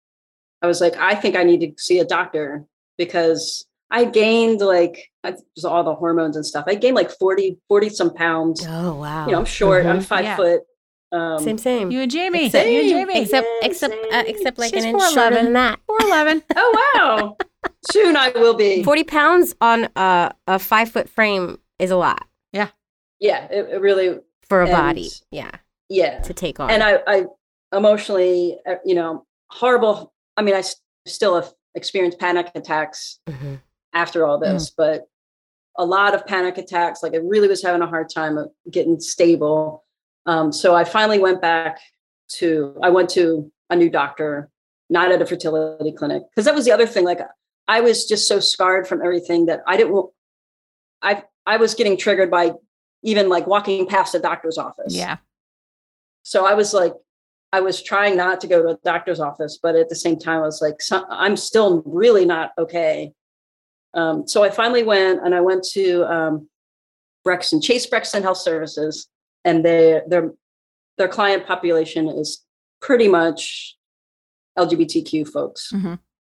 I 0.62 0.68
was 0.68 0.82
like, 0.82 0.97
I 0.97 1.16
think 1.16 1.36
I 1.36 1.43
need 1.43 1.62
to 1.62 1.72
see 1.82 2.00
a 2.00 2.06
doctor 2.06 2.66
because 2.97 3.66
I 3.91 4.06
gained 4.06 4.62
like 4.62 5.09
I- 5.24 5.32
just 5.32 5.66
all 5.66 5.84
the 5.84 5.96
hormones 5.96 6.36
and 6.36 6.46
stuff. 6.46 6.66
I 6.68 6.76
gained 6.76 6.96
like 6.96 7.12
40, 7.12 7.60
40 7.68 7.90
some 7.90 8.14
pounds. 8.14 8.66
Oh, 8.68 8.96
wow. 8.96 9.26
You 9.26 9.34
know, 9.34 9.40
I'm 9.40 9.46
short. 9.46 9.86
I'm 9.86 10.00
Mhm. 10.00 10.04
five 10.06 10.24
Yeah. 10.24 10.36
foot. 10.36 10.62
Um, 11.12 11.40
Same, 11.40 11.58
same. 11.58 11.92
You 11.92 12.02
and 12.02 12.12
Jamie. 12.12 12.46
Except- 12.46 12.68
you 12.70 12.80
and 12.82 12.90
Same. 12.90 13.08
Jamie. 13.08 13.22
except, 13.22 13.48
Yeah, 13.62 13.68
except, 13.68 13.94
uh, 14.14 14.24
except 14.28 14.60
like 14.60 14.74
She's 14.74 14.84
an 14.84 14.92
inch 14.92 15.12
shorter 15.14 15.36
than 15.36 15.54
that. 15.54 15.80
411. 15.88 16.44
oh 16.56 16.92
wow! 16.96 17.38
Soon 17.92 18.16
I 18.16 18.30
will 18.30 18.54
be. 18.54 18.84
40 18.84 19.04
pounds 19.06 19.56
on 19.60 19.90
a, 19.96 20.32
a 20.48 20.60
five 20.60 20.90
foot 20.92 21.10
frame 21.10 21.60
is 21.80 21.90
a 21.92 21.96
lot 21.98 22.26
Yeah, 23.22 23.48
it, 23.52 23.68
it 23.74 23.82
really. 23.82 24.20
for 24.48 24.62
a 24.62 24.66
And- 24.68 24.72
body. 24.72 25.10
Yeah. 25.32 25.52
Yeah, 25.90 26.20
To 26.22 26.34
take 26.34 26.60
on. 26.62 26.70
and 26.70 26.82
I, 26.82 27.00
I 27.06 27.26
emotionally, 27.76 28.58
uh, 28.68 28.76
you 28.86 28.96
know, 28.96 29.26
horrible. 29.52 30.14
I 30.38 30.42
mean, 30.42 30.56
I 30.56 30.60
s- 30.60 30.78
still 31.08 31.36
have 31.36 31.52
experienced 31.76 32.20
panic 32.20 32.50
attacks 32.56 33.20
Mhm. 33.28 33.60
After 33.94 34.26
all 34.26 34.40
this, 34.40 34.70
but 34.70 35.08
a 35.78 35.86
lot 35.86 36.14
of 36.14 36.26
panic 36.26 36.58
attacks. 36.58 37.02
Like 37.02 37.14
I 37.14 37.18
really 37.18 37.48
was 37.48 37.64
having 37.64 37.82
a 37.82 37.88
hard 37.88 38.10
time 38.10 38.38
of 38.38 38.50
getting 38.70 39.00
stable. 39.00 39.86
Um, 40.26 40.52
so 40.52 40.76
I 40.76 40.84
finally 40.84 41.20
went 41.20 41.42
back 41.42 41.80
to. 42.38 42.78
I 42.84 42.90
went 42.90 43.10
to 43.12 43.52
a 43.70 43.76
new 43.76 43.90
doctor, 43.90 44.50
not 44.90 45.12
at 45.12 45.22
a 45.22 45.26
fertility 45.26 45.92
clinic, 45.92 46.24
because 46.30 46.46
that 46.46 46.56
was 46.56 46.66
the 46.66 46.72
other 46.72 46.86
thing. 46.86 47.06
Like 47.06 47.22
I 47.68 47.82
was 47.82 48.06
just 48.06 48.28
so 48.28 48.40
scarred 48.40 48.88
from 48.88 49.02
everything 49.02 49.46
that 49.46 49.62
I 49.68 49.78
didn't. 49.78 50.06
I 51.02 51.24
I 51.46 51.58
was 51.58 51.74
getting 51.74 51.98
triggered 51.98 52.30
by 52.30 52.54
even 53.04 53.30
like 53.30 53.48
walking 53.48 53.88
past 53.88 54.14
a 54.16 54.20
doctor's 54.20 54.58
office. 54.58 54.94
Yeah. 54.94 55.18
So 56.24 56.46
I 56.46 56.54
was 56.54 56.74
like, 56.74 56.94
I 57.52 57.62
was 57.62 57.82
trying 57.82 58.16
not 58.18 58.42
to 58.42 58.48
go 58.48 58.62
to 58.62 58.70
a 58.70 58.78
doctor's 58.84 59.20
office, 59.20 59.58
but 59.62 59.76
at 59.76 59.90
the 59.90 59.96
same 59.96 60.20
time, 60.20 60.40
I 60.40 60.46
was 60.46 60.62
like, 60.62 60.80
I'm 61.10 61.36
still 61.36 61.82
really 61.86 62.26
not 62.26 62.52
okay. 62.58 63.14
Um, 63.94 64.28
so 64.28 64.44
I 64.44 64.50
finally 64.50 64.84
went 64.84 65.24
and 65.26 65.34
I 65.34 65.42
went 65.42 65.64
to 65.74 66.04
um, 66.12 66.48
Brexton, 67.24 67.62
Chase 67.62 67.86
Brexton 67.86 68.22
Health 68.24 68.38
Services, 68.38 69.08
and 69.46 69.64
they, 69.66 70.02
their 70.08 70.34
their 70.98 71.08
client 71.08 71.46
population 71.48 72.08
is 72.10 72.44
pretty 72.82 73.08
much 73.08 73.78
LGBTQ 74.58 75.28
folks. 75.28 75.72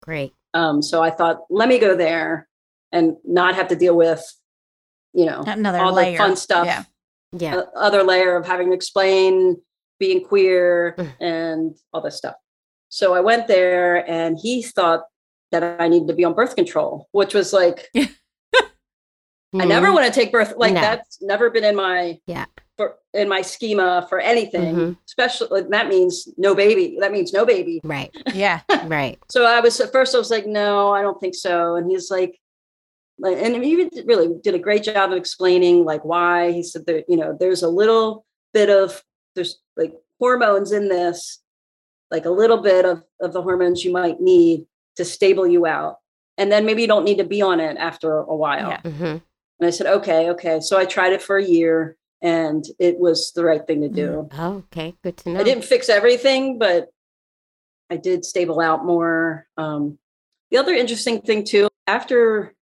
Great. 0.03 0.33
Um, 0.53 0.83
so 0.83 1.03
I 1.03 1.11
thought, 1.11 1.43
let 1.49 1.69
me 1.69 1.79
go 1.79 1.97
there 1.97 2.49
and 2.93 3.17
not 3.25 3.55
have 3.55 3.69
to 3.69 3.77
deal 3.77 3.97
with, 3.97 4.23
you 5.13 5.27
know, 5.27 5.43
Another 5.47 5.79
all 5.79 5.93
layer. 5.93 6.13
the 6.13 6.19
fun 6.19 6.37
stuff 6.37 6.67
Yeah. 6.67 6.85
Yeah. 7.33 7.57
uh, 7.57 7.65
other 7.77 8.03
layer 8.03 8.37
of 8.37 8.47
having 8.47 8.69
to 8.71 8.75
explain 8.75 9.57
being 10.01 10.25
queer 10.25 10.97
and 11.21 11.75
all 11.93 12.01
this 12.03 12.17
stuff. 12.17 12.35
So 12.89 13.15
I 13.15 13.21
went 13.21 13.47
there 13.49 14.09
and 14.11 14.37
he 14.41 14.63
thought 14.63 15.03
that 15.55 15.81
I 15.81 15.87
needed 15.89 16.09
to 16.09 16.15
be 16.15 16.25
on 16.25 16.35
birth 16.35 16.57
control, 16.57 17.09
which 17.13 17.33
was 17.33 17.53
like, 17.53 17.89
I 19.57 19.65
never 19.65 19.87
Mhm. 19.89 19.95
want 19.95 20.07
to 20.07 20.13
take 20.13 20.33
birth. 20.33 20.55
Like 20.57 20.75
No. 20.75 20.81
that's 20.81 21.23
never 21.23 21.49
been 21.49 21.63
in 21.63 21.77
my, 21.77 22.19
Yeah. 22.27 22.47
for, 22.77 22.97
in 23.13 23.29
my 23.29 23.41
schema 23.43 24.05
for 24.09 24.19
anything, 24.19 24.75
Mhm. 24.75 24.97
especially 25.07 25.63
that 25.71 25.87
means 25.89 26.27
no 26.37 26.57
baby. 26.57 26.97
That 26.99 27.13
means 27.13 27.33
no 27.33 27.47
baby. 27.47 27.81
Right. 27.85 28.11
Yeah. 28.35 28.63
Right. 28.87 29.17
So 29.31 29.45
I 29.45 29.61
was 29.61 29.81
at 29.81 29.93
first 29.93 30.13
I 30.15 30.19
was 30.19 30.31
like, 30.33 30.47
no, 30.47 30.91
I 30.93 31.03
don't 31.03 31.21
think 31.21 31.37
so. 31.37 31.77
And 31.77 31.89
he's 31.89 32.11
like, 32.11 32.37
like, 33.21 33.39
and 33.39 33.63
he 33.63 33.89
really 34.05 34.35
did 34.43 34.57
a 34.57 34.59
great 34.59 34.83
job 34.83 35.13
of 35.13 35.17
explaining 35.19 35.85
like 35.85 36.05
why. 36.05 36.51
He 36.51 36.65
said 36.65 36.85
that 36.87 37.05
you 37.09 37.17
know 37.17 37.37
there's 37.39 37.63
a 37.63 37.69
little 37.69 38.27
bit 38.53 38.71
of 38.71 39.05
there's 39.37 39.61
like 39.77 39.95
hormones 40.19 40.73
in 40.73 40.89
this, 40.89 41.39
like 42.11 42.25
a 42.25 42.31
little 42.31 42.59
bit 42.59 42.85
of 42.85 43.05
of 43.21 43.33
the 43.33 43.41
hormones 43.43 43.85
you 43.85 43.93
might 43.93 44.21
need 44.21 44.67
to 44.97 45.05
stable 45.05 45.47
you 45.47 45.67
out, 45.67 45.99
and 46.39 46.51
then 46.53 46.65
maybe 46.67 46.83
you 46.83 46.89
don't 46.89 47.05
need 47.05 47.19
to 47.19 47.25
be 47.25 47.43
on 47.43 47.61
it 47.61 47.77
after 47.77 48.19
a 48.19 48.35
while. 48.37 48.71
Yeah. 48.71 48.81
hmm 48.81 49.05
And 49.05 49.21
I 49.69 49.71
said, 49.71 49.87
okay, 49.87 50.31
okay. 50.31 50.61
So 50.61 50.77
I 50.79 50.85
tried 50.85 51.13
it 51.13 51.23
for 51.23 51.37
a 51.37 51.45
year, 51.45 51.97
and 52.23 52.65
it 52.79 52.99
was 52.99 53.33
the 53.35 53.45
right 53.45 53.65
thing 53.67 53.81
to 53.83 53.89
do. 53.89 54.29
Oh, 54.39 54.65
okay. 54.73 54.95
Good 55.03 55.17
to 55.19 55.31
know. 55.31 55.41
I 55.41 55.45
didn't 55.45 55.65
fix 55.65 55.89
everything, 55.89 56.59
but 56.59 56.89
I 57.91 57.97
did 57.97 58.25
stable 58.25 58.61
out 58.61 58.85
more. 58.85 59.47
Um, 59.57 59.99
the 60.51 60.57
other 60.59 60.73
interesting 60.75 61.21
thing 61.21 61.45
too, 61.45 61.69
after 61.87 62.55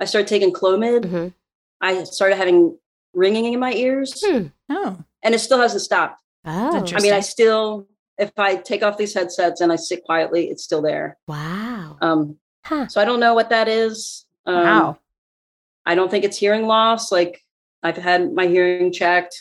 I 0.00 0.04
started 0.04 0.28
taking 0.28 0.52
Clomid, 0.52 1.04
Mhm. 1.04 1.32
I 1.80 2.04
started 2.04 2.36
having 2.36 2.78
ringing 3.14 3.52
in 3.52 3.60
my 3.60 3.72
ears, 3.74 4.22
Hmm. 4.24 4.46
Oh. 4.70 4.98
and 5.22 5.34
it 5.34 5.38
still 5.40 5.58
hasn't 5.58 5.82
stopped. 5.82 6.20
Oh. 6.44 6.84
I 6.96 7.00
mean, 7.00 7.12
I 7.12 7.20
still, 7.20 7.86
if 8.18 8.30
I 8.38 8.56
take 8.56 8.82
off 8.82 8.98
these 8.98 9.14
headsets 9.14 9.60
and 9.60 9.72
I 9.72 9.76
sit 9.76 10.04
quietly, 10.04 10.48
it's 10.50 10.62
still 10.64 10.82
there. 10.82 11.16
Wow. 11.26 11.96
Um, 12.00 12.36
Huh. 12.64 12.86
so 12.86 13.00
I 13.00 13.04
don't 13.04 13.18
know 13.20 13.34
what 13.34 13.50
that 13.50 13.66
is. 13.68 14.24
Um, 14.46 14.54
Wow. 14.54 14.98
I 15.84 15.94
don't 15.96 16.10
think 16.10 16.24
it's 16.24 16.36
hearing 16.38 16.66
loss. 16.66 17.10
Like 17.10 17.42
I've 17.82 17.96
had 17.96 18.32
my 18.32 18.46
hearing 18.46 18.92
checked. 18.92 19.36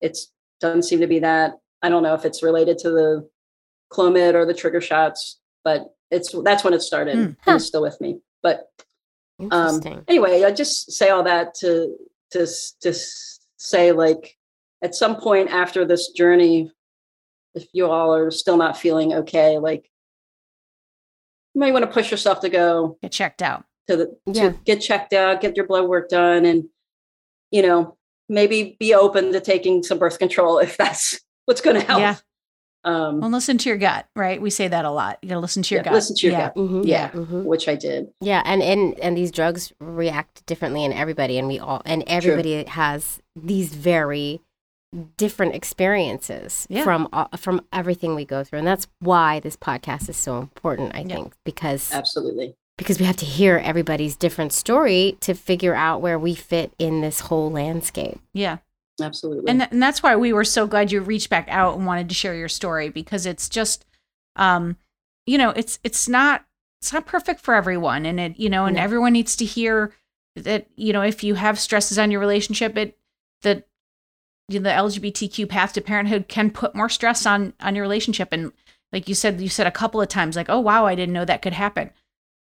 It 0.00 0.18
doesn't 0.60 0.82
seem 0.82 1.00
to 1.00 1.06
be 1.06 1.20
that. 1.20 1.52
I 1.82 1.88
don't 1.88 2.02
know 2.02 2.14
if 2.14 2.24
it's 2.24 2.42
related 2.42 2.78
to 2.78 2.90
the 2.90 3.28
Clomid 3.92 4.34
or 4.34 4.44
the 4.44 4.54
trigger 4.54 4.80
shots, 4.80 5.38
but 5.62 5.94
it's 6.10 6.34
that's 6.42 6.64
when 6.64 6.74
it 6.74 6.82
started. 6.82 7.16
And 7.16 7.36
Huh. 7.44 7.54
It's 7.56 7.66
still 7.66 7.82
with 7.82 8.00
me. 8.00 8.20
But 8.42 8.68
um, 9.50 9.80
anyway, 10.08 10.42
I 10.44 10.50
just 10.52 10.90
say 10.92 11.10
all 11.10 11.22
that 11.22 11.54
to 11.60 11.96
to 12.32 12.46
to 12.80 12.92
say 13.56 13.92
like 13.92 14.36
at 14.82 14.94
some 14.96 15.14
point 15.16 15.50
after 15.50 15.84
this 15.84 16.08
journey, 16.10 16.72
if 17.54 17.66
you 17.72 17.86
all 17.90 18.14
are 18.14 18.30
still 18.30 18.56
not 18.56 18.76
feeling 18.76 19.12
okay, 19.12 19.58
like 19.58 19.90
you 21.54 21.60
might 21.60 21.72
want 21.72 21.84
to 21.84 21.90
push 21.90 22.10
yourself 22.10 22.40
to 22.40 22.48
go 22.48 22.98
Get 23.02 23.12
checked 23.12 23.42
out. 23.42 23.64
to 23.88 23.96
the 23.96 24.16
Yeah. 24.26 24.50
to 24.50 24.58
get 24.64 24.80
checked 24.80 25.12
out, 25.12 25.40
get 25.40 25.56
your 25.56 25.66
blood 25.66 25.88
work 25.88 26.08
done, 26.08 26.44
and 26.44 26.64
you 27.50 27.62
know 27.62 27.96
maybe 28.28 28.76
be 28.80 28.94
open 28.94 29.32
to 29.32 29.40
taking 29.40 29.82
some 29.82 29.98
birth 29.98 30.18
control 30.18 30.58
if 30.58 30.76
that's 30.78 31.20
what's 31.46 31.60
going 31.60 31.78
to 31.78 31.86
help. 31.86 32.00
Yeah. 32.00 32.16
Um, 32.84 33.20
Well, 33.20 33.30
listen 33.30 33.58
to 33.58 33.68
your 33.68 33.78
gut, 33.78 34.06
right? 34.16 34.40
We 34.42 34.50
say 34.50 34.66
that 34.66 34.84
a 34.84 34.90
lot. 34.90 35.18
You 35.22 35.28
got 35.28 35.34
to 35.36 35.40
listen 35.40 35.62
to 35.62 35.74
your 35.74 35.80
yeah, 35.82 35.84
gut. 35.84 35.92
listen 35.94 36.16
to 36.16 36.26
your 36.26 36.32
yeah. 36.36 36.46
gut, 36.48 36.56
Mhm. 36.56 36.86
Yeah. 36.86 37.10
Mhm. 37.10 37.44
which 37.44 37.68
I 37.68 37.76
did. 37.76 38.08
Yeah, 38.20 38.42
and, 38.44 38.60
and 38.62 38.98
and 38.98 39.16
these 39.16 39.30
drugs 39.30 39.72
react 39.80 40.44
differently 40.46 40.84
in 40.84 40.92
everybody, 40.92 41.38
and 41.38 41.46
we 41.46 41.58
all 41.60 41.82
and 41.84 42.02
everybody 42.08 42.64
has 42.64 43.20
these 43.36 43.74
very 43.74 44.40
different 45.16 45.54
experiences 45.54 46.66
Yeah. 46.68 46.84
from 46.84 47.08
all- 47.12 47.28
from 47.36 47.64
everything 47.72 48.14
we 48.14 48.24
go 48.24 48.44
through, 48.44 48.58
and 48.60 48.68
that's 48.68 48.86
why 49.00 49.40
this 49.40 49.56
podcast 49.56 50.08
is 50.08 50.16
so 50.16 50.38
important. 50.38 50.94
I 50.94 51.00
Yeah. 51.00 51.14
think 51.16 51.34
because 51.44 51.92
Absolutely. 51.92 52.54
because 52.78 52.98
we 52.98 53.04
have 53.06 53.16
to 53.16 53.24
hear 53.26 53.58
everybody's 53.58 54.16
different 54.16 54.52
story 54.52 55.16
to 55.20 55.34
figure 55.34 55.74
out 55.74 56.00
where 56.00 56.18
we 56.18 56.34
fit 56.34 56.72
in 56.78 57.00
this 57.00 57.20
whole 57.20 57.50
landscape. 57.50 58.20
Yeah. 58.34 58.58
Absolutely. 59.00 59.48
and, 59.50 59.60
th- 59.60 59.70
and 59.72 59.82
that's 59.82 60.02
why 60.02 60.14
we 60.16 60.32
were 60.32 60.44
so 60.44 60.66
glad 60.66 60.92
you 60.92 61.00
reached 61.00 61.30
back 61.30 61.46
out 61.48 61.76
and 61.76 61.86
wanted 61.86 62.08
to 62.10 62.14
share 62.14 62.34
your 62.34 62.48
story 62.48 62.88
because 62.90 63.24
it's 63.24 63.48
just 63.48 63.86
um 64.36 64.76
you 65.26 65.38
know 65.38 65.50
it's 65.50 65.78
it's 65.82 66.08
not 66.08 66.44
it's 66.80 66.92
not 66.92 67.06
perfect 67.06 67.40
for 67.40 67.54
everyone 67.54 68.04
and 68.04 68.20
it 68.20 68.38
you 68.38 68.50
know 68.50 68.66
and 68.66 68.76
No. 68.76 68.82
everyone 68.82 69.14
needs 69.14 69.34
to 69.36 69.44
hear 69.46 69.92
that 70.36 70.66
you 70.76 70.92
know 70.92 71.00
if 71.02 71.24
you 71.24 71.34
have 71.36 71.58
stresses 71.58 71.98
on 71.98 72.10
your 72.10 72.20
relationship 72.20 72.76
it 72.76 72.96
that 73.42 73.56
you 73.56 73.60
know, 73.60 73.64
the 74.48 74.58
lgbtq 74.58 75.48
path 75.48 75.72
to 75.72 75.80
parenthood 75.80 76.28
can 76.28 76.50
put 76.50 76.74
more 76.74 76.88
stress 76.88 77.26
on 77.26 77.52
on 77.60 77.74
your 77.74 77.82
relationship. 77.82 78.28
And 78.32 78.52
like 78.92 79.08
you 79.08 79.14
said 79.14 79.40
you 79.40 79.48
said 79.48 79.66
a 79.66 79.72
couple 79.72 80.00
of 80.00 80.08
times 80.08 80.36
like 80.36 80.48
oh 80.48 80.60
wow 80.60 80.86
i 80.86 80.94
didn't 80.94 81.14
know 81.14 81.24
that 81.24 81.42
could 81.42 81.52
happen. 81.52 81.90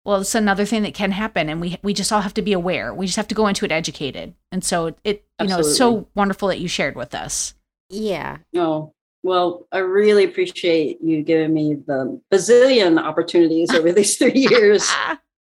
Well 0.05 0.21
it's 0.21 0.35
another 0.35 0.65
thing 0.65 0.83
that 0.83 0.95
can 0.95 1.13
happen 1.13 1.49
and 1.49 1.61
we 1.61 1.79
we 1.83 1.93
just 1.93 2.13
all 2.13 2.23
have 2.23 2.35
to 2.35 2.43
be 2.43 2.53
aware. 2.53 2.95
We 2.95 3.07
just 3.07 3.17
have 3.17 3.29
to 3.29 3.35
go 3.35 3.47
into 3.47 3.65
it 3.65 3.73
educated. 3.73 4.35
And 4.53 4.65
so 4.65 4.95
it 5.05 5.25
you 5.41 5.49
know 5.49 5.61
it's 5.61 5.77
so 5.77 6.09
wonderful 6.15 6.49
that 6.49 6.61
you 6.61 6.69
shared 6.69 6.97
with 6.97 7.15
us. 7.15 7.55
Yeah, 7.91 8.39
Oh, 8.55 8.93
well, 9.23 9.67
I 9.73 9.79
really 9.79 10.25
appreciate 10.25 11.03
you 11.03 11.23
giving 11.23 11.53
me 11.53 11.75
the 11.75 12.21
bazillion 12.33 13.03
opportunities 13.03 13.71
over 13.71 13.93
these 13.93 14.17
three 14.17 14.33
years 14.51 14.91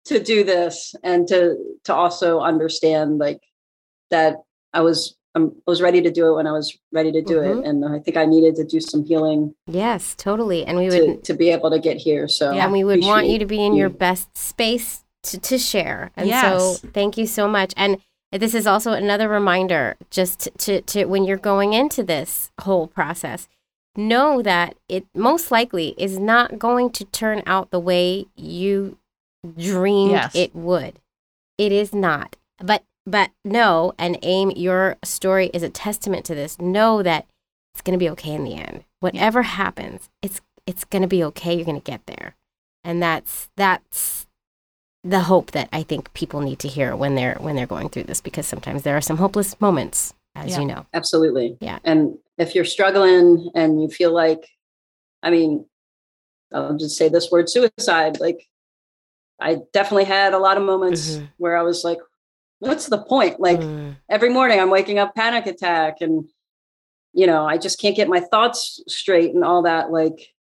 to 0.06 0.20
do 0.20 0.44
this 0.44 0.96
and 1.04 1.28
to 1.28 1.58
to 1.86 1.94
also 1.94 2.40
understand 2.40 3.18
like 3.18 3.42
that 4.12 4.38
I 4.74 4.82
was 4.82 5.16
um, 5.36 5.54
I 5.68 5.72
was 5.72 5.82
ready 5.82 6.02
to 6.02 6.12
do 6.12 6.28
it 6.32 6.36
when 6.36 6.48
I 6.48 6.52
was 6.52 6.78
ready 6.92 7.12
to 7.12 7.22
do 7.22 7.38
Mhm. 7.38 7.60
it, 7.62 7.66
and 7.66 7.86
I 7.86 8.00
think 8.00 8.18
I 8.18 8.26
needed 8.26 8.56
to 8.58 8.64
do 8.64 8.80
some 8.80 9.04
healing 9.04 9.56
yes, 9.68 10.16
totally, 10.16 10.66
and 10.66 10.78
we 10.78 10.90
would 10.90 11.24
to 11.24 11.34
be 11.34 11.50
able 11.50 11.72
to 11.72 11.80
get 11.80 11.98
here. 11.98 12.28
So 12.28 12.52
Yeah. 12.52 12.64
and 12.66 12.72
we 12.72 12.84
would 12.84 13.02
want 13.02 13.28
you 13.28 13.40
to 13.40 13.46
be 13.46 13.64
in 13.66 13.74
your 13.74 13.90
best 13.90 14.38
space 14.38 15.04
to, 15.24 15.40
to 15.40 15.58
share. 15.58 16.12
And 16.16 16.28
Yes. 16.28 16.82
so 16.82 16.88
thank 16.94 17.18
you 17.18 17.26
so 17.26 17.48
much. 17.48 17.74
And 17.78 17.98
this 18.32 18.54
is 18.54 18.68
also 18.68 18.92
another 18.92 19.28
reminder 19.30 19.96
just 20.10 20.50
to, 20.60 20.82
to 20.82 21.06
when 21.06 21.24
you're 21.24 21.38
going 21.38 21.74
into 21.74 22.04
this 22.04 22.52
whole 22.62 22.88
process, 22.88 23.48
know 23.96 24.42
that 24.42 24.76
it 24.90 25.06
most 25.16 25.52
likely 25.52 25.94
is 25.98 26.18
not 26.20 26.58
going 26.60 26.90
to 26.92 27.06
turn 27.06 27.42
out 27.46 27.70
the 27.72 27.80
way 27.80 28.26
you 28.36 28.98
dreamed 29.58 30.12
Yes. 30.12 30.36
it 30.36 30.56
would. 30.56 31.00
It 31.58 31.72
is 31.72 31.94
not. 31.94 32.36
But 32.60 32.84
but 33.06 33.32
know 33.44 33.94
and 33.98 34.18
Ame 34.24 34.52
your 34.52 34.98
story 35.04 35.48
is 35.54 35.64
a 35.64 35.70
testament 35.70 36.26
to 36.26 36.36
this. 36.36 36.60
Know 36.60 37.04
that 37.04 37.26
it's 37.74 37.82
going 37.82 37.98
to 37.98 38.04
be 38.04 38.10
okay 38.12 38.32
in 38.34 38.44
the 38.44 38.56
end. 38.56 38.84
Whatever 39.00 39.42
happens, 39.44 40.10
it's 40.22 40.42
it's 40.66 40.84
going 40.86 41.02
to 41.02 41.08
be 41.08 41.24
okay. 41.26 41.54
You're 41.56 41.66
going 41.66 41.80
to 41.82 41.92
get 41.92 42.06
there. 42.06 42.36
And 42.84 43.02
that's 43.02 43.50
that's 43.58 44.26
the 45.04 45.22
hope 45.22 45.52
that 45.52 45.68
I 45.74 45.84
think 45.84 46.14
people 46.14 46.40
need 46.40 46.60
to 46.60 46.68
hear 46.70 46.96
when 46.96 47.16
they're 47.16 47.36
when 47.40 47.56
they're 47.56 47.66
going 47.68 47.90
through 47.90 48.04
this 48.04 48.22
because 48.22 48.48
sometimes 48.48 48.84
there 48.84 48.96
are 48.96 49.02
some 49.02 49.18
hopeless 49.18 49.60
moments 49.60 50.14
as 50.36 50.52
Yeah. 50.52 50.60
you 50.62 50.66
know. 50.66 50.86
absolutely, 50.94 51.58
Yeah. 51.60 51.80
And 51.84 52.18
if 52.38 52.56
you're 52.56 52.66
struggling 52.66 53.52
and 53.54 53.82
you 53.82 53.90
feel 53.90 54.12
like, 54.14 54.48
I 55.22 55.30
mean, 55.30 55.66
I'll 56.54 56.78
just 56.78 56.98
say 56.98 57.10
this 57.10 57.30
word: 57.32 57.50
suicide. 57.50 58.20
Like, 58.20 58.48
I 59.40 59.60
definitely 59.74 60.06
had 60.06 60.34
a 60.34 60.40
lot 60.40 60.58
of 60.58 60.64
moments 60.64 61.18
Mhm. 61.18 61.30
where 61.38 61.58
I 61.58 61.64
was 61.64 61.84
like, 61.84 62.00
"What's 62.68 62.88
the 62.88 63.04
point?" 63.04 63.40
Like. 63.40 63.60
Mm, 63.60 63.96
every 64.10 64.30
morning 64.30 64.60
I'm 64.60 64.70
waking 64.70 65.00
up 65.00 65.16
panic 65.16 65.46
attack 65.48 66.02
and 66.02 66.26
you 67.16 67.28
know, 67.28 67.46
I 67.46 67.58
just 67.60 67.80
can't 67.80 67.96
get 67.96 68.08
my 68.10 68.20
thoughts 68.20 68.82
straight 68.88 69.36
and 69.36 69.44
all 69.44 69.62
that. 69.64 69.92
Like 69.92 70.34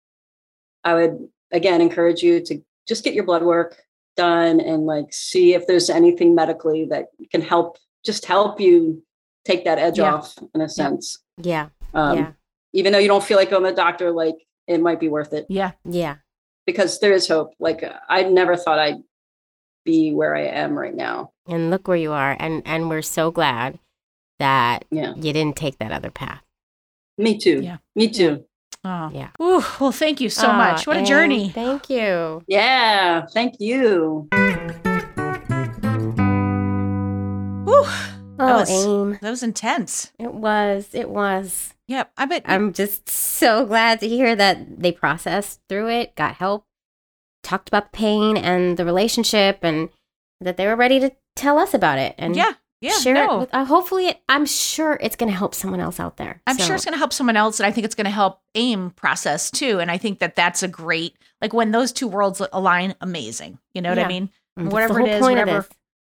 I 0.85 0.95
would 0.95 1.29
again 1.51 1.81
encourage 1.81 2.23
you 2.23 2.41
to 2.47 2.61
just 2.87 3.03
get 3.05 3.13
your 3.15 3.25
blood 3.25 3.43
work 3.43 3.77
done 4.17 4.61
and 4.61 4.87
like 4.87 5.13
see 5.13 5.55
if 5.55 5.67
there's 5.67 5.91
anything 5.91 6.35
medically 6.35 6.85
that 6.87 7.07
can 7.31 7.41
help 7.43 7.77
just 8.05 8.25
help 8.25 8.61
you 8.61 9.03
take 9.45 9.65
that 9.65 9.79
edge 9.79 9.99
Yeah. 9.99 10.15
off 10.15 10.39
in 10.55 10.61
a 10.61 10.69
sense. 10.69 11.19
yeah. 11.39 11.69
Um, 11.93 12.19
yeah. 12.19 12.33
even 12.73 12.93
though 12.93 12.99
you 13.01 13.09
don't 13.09 13.25
feel 13.25 13.37
like 13.37 13.51
going 13.51 13.65
to 13.65 13.71
the 13.71 13.77
doctor, 13.77 14.13
like 14.13 14.37
it 14.69 14.81
might 14.81 15.01
be 15.01 15.09
worth 15.09 15.33
it 15.33 15.47
yeah 15.49 15.73
Yeah. 15.85 16.17
because 16.67 17.01
there 17.01 17.13
is 17.13 17.27
hope. 17.27 17.53
Like 17.59 17.83
I 18.09 18.23
never 18.25 18.57
thought 18.57 18.79
I'd 18.79 19.03
be 19.85 20.13
where 20.13 20.37
I 20.37 20.43
am 20.45 20.79
right 20.79 20.95
now. 20.95 21.33
And 21.51 21.69
look 21.71 21.89
where 21.89 21.97
you 21.97 22.13
are 22.13 22.37
and 22.39 22.63
and 22.65 22.89
we're 22.89 23.03
so 23.03 23.31
glad 23.33 23.79
that 24.39 24.85
Yeah. 24.91 25.15
you 25.17 25.33
didn't 25.33 25.57
take 25.57 25.79
that 25.79 25.91
other 25.93 26.11
path. 26.11 26.43
Me 27.19 27.37
too. 27.39 27.61
Yeah. 27.61 27.79
Me 27.97 28.09
too. 28.09 28.45
oh 28.85 29.11
Yeah. 29.13 29.31
Ooh, 29.43 29.65
well 29.81 29.93
thank 29.93 30.21
you 30.21 30.31
so 30.31 30.47
Ah, 30.49 30.57
much 30.57 30.87
what 30.87 30.97
a 30.97 31.03
journey 31.03 31.51
Thank 31.51 31.91
you. 31.91 32.43
Yeah. 32.47 33.27
Thank 33.35 33.57
you. 33.61 34.29
Ooh, 37.69 37.87
Oh, 38.43 38.57
was- 38.61 38.71
Ame. 38.71 39.19
that 39.21 39.31
was 39.31 39.43
intense 39.43 40.13
It 40.19 40.33
was. 40.33 40.89
It 40.95 41.11
was. 41.11 41.75
yep 41.89 42.11
i 42.17 42.25
bet 42.27 42.43
I'm 42.47 42.73
just 42.73 43.09
so 43.11 43.67
glad 43.67 44.01
to 44.01 44.09
hear 44.09 44.35
that 44.37 44.81
they 44.81 44.93
processed 44.93 45.61
through 45.69 45.89
it, 45.91 46.15
got 46.17 46.37
help, 46.37 46.65
talked 47.43 47.69
about 47.69 47.93
the 47.93 47.97
pain 47.99 48.37
and 48.39 48.77
the 48.79 48.85
relationship, 48.85 49.59
and 49.63 49.91
that 50.41 50.57
they 50.57 50.67
were 50.67 50.77
ready 50.77 50.99
to 51.01 51.11
tell 51.41 51.59
us 51.59 51.75
about 51.75 51.99
it 51.99 52.15
and 52.19 52.37
yeah 52.37 52.53
yeah 52.81 52.93
share 52.93 53.15
no. 53.15 53.35
it. 53.37 53.41
With, 53.41 53.49
uh, 53.55 53.65
hopefully, 53.65 54.07
it, 54.09 54.21
I'm 54.29 54.47
sure 54.47 54.99
it's 55.01 55.17
going 55.17 55.31
to 55.31 55.37
help 55.37 55.55
someone 55.55 55.81
else 55.81 55.99
out 56.01 56.17
there. 56.17 56.41
I'm 56.47 56.57
So, 56.59 56.65
sure 56.65 56.75
it's 56.77 56.85
going 56.85 56.95
to 56.95 56.99
help 56.99 57.13
someone 57.13 57.37
else, 57.37 57.61
and 57.61 57.67
I 57.67 57.73
think 57.73 57.85
it's 57.85 57.95
going 57.95 58.05
to 58.07 58.11
help 58.11 58.41
Ame 58.55 58.91
process 58.91 59.51
too. 59.51 59.81
And 59.81 59.91
I 59.91 59.99
think 59.99 60.19
that 60.21 60.35
that's 60.37 60.63
a 60.63 60.69
great, 60.69 61.17
like 61.43 61.53
when 61.53 61.73
those 61.73 61.93
two 61.93 62.09
worlds 62.09 62.41
align, 62.53 62.95
amazing. 63.01 63.59
You 63.75 63.83
know 63.83 63.91
what 63.91 63.99
I 63.99 64.09
mean? 64.09 64.31
mm, 64.59 64.63
that's 64.65 64.73
whatever 64.73 65.01
it 65.01 65.09
is, 65.09 65.21
whatever-. 65.23 65.67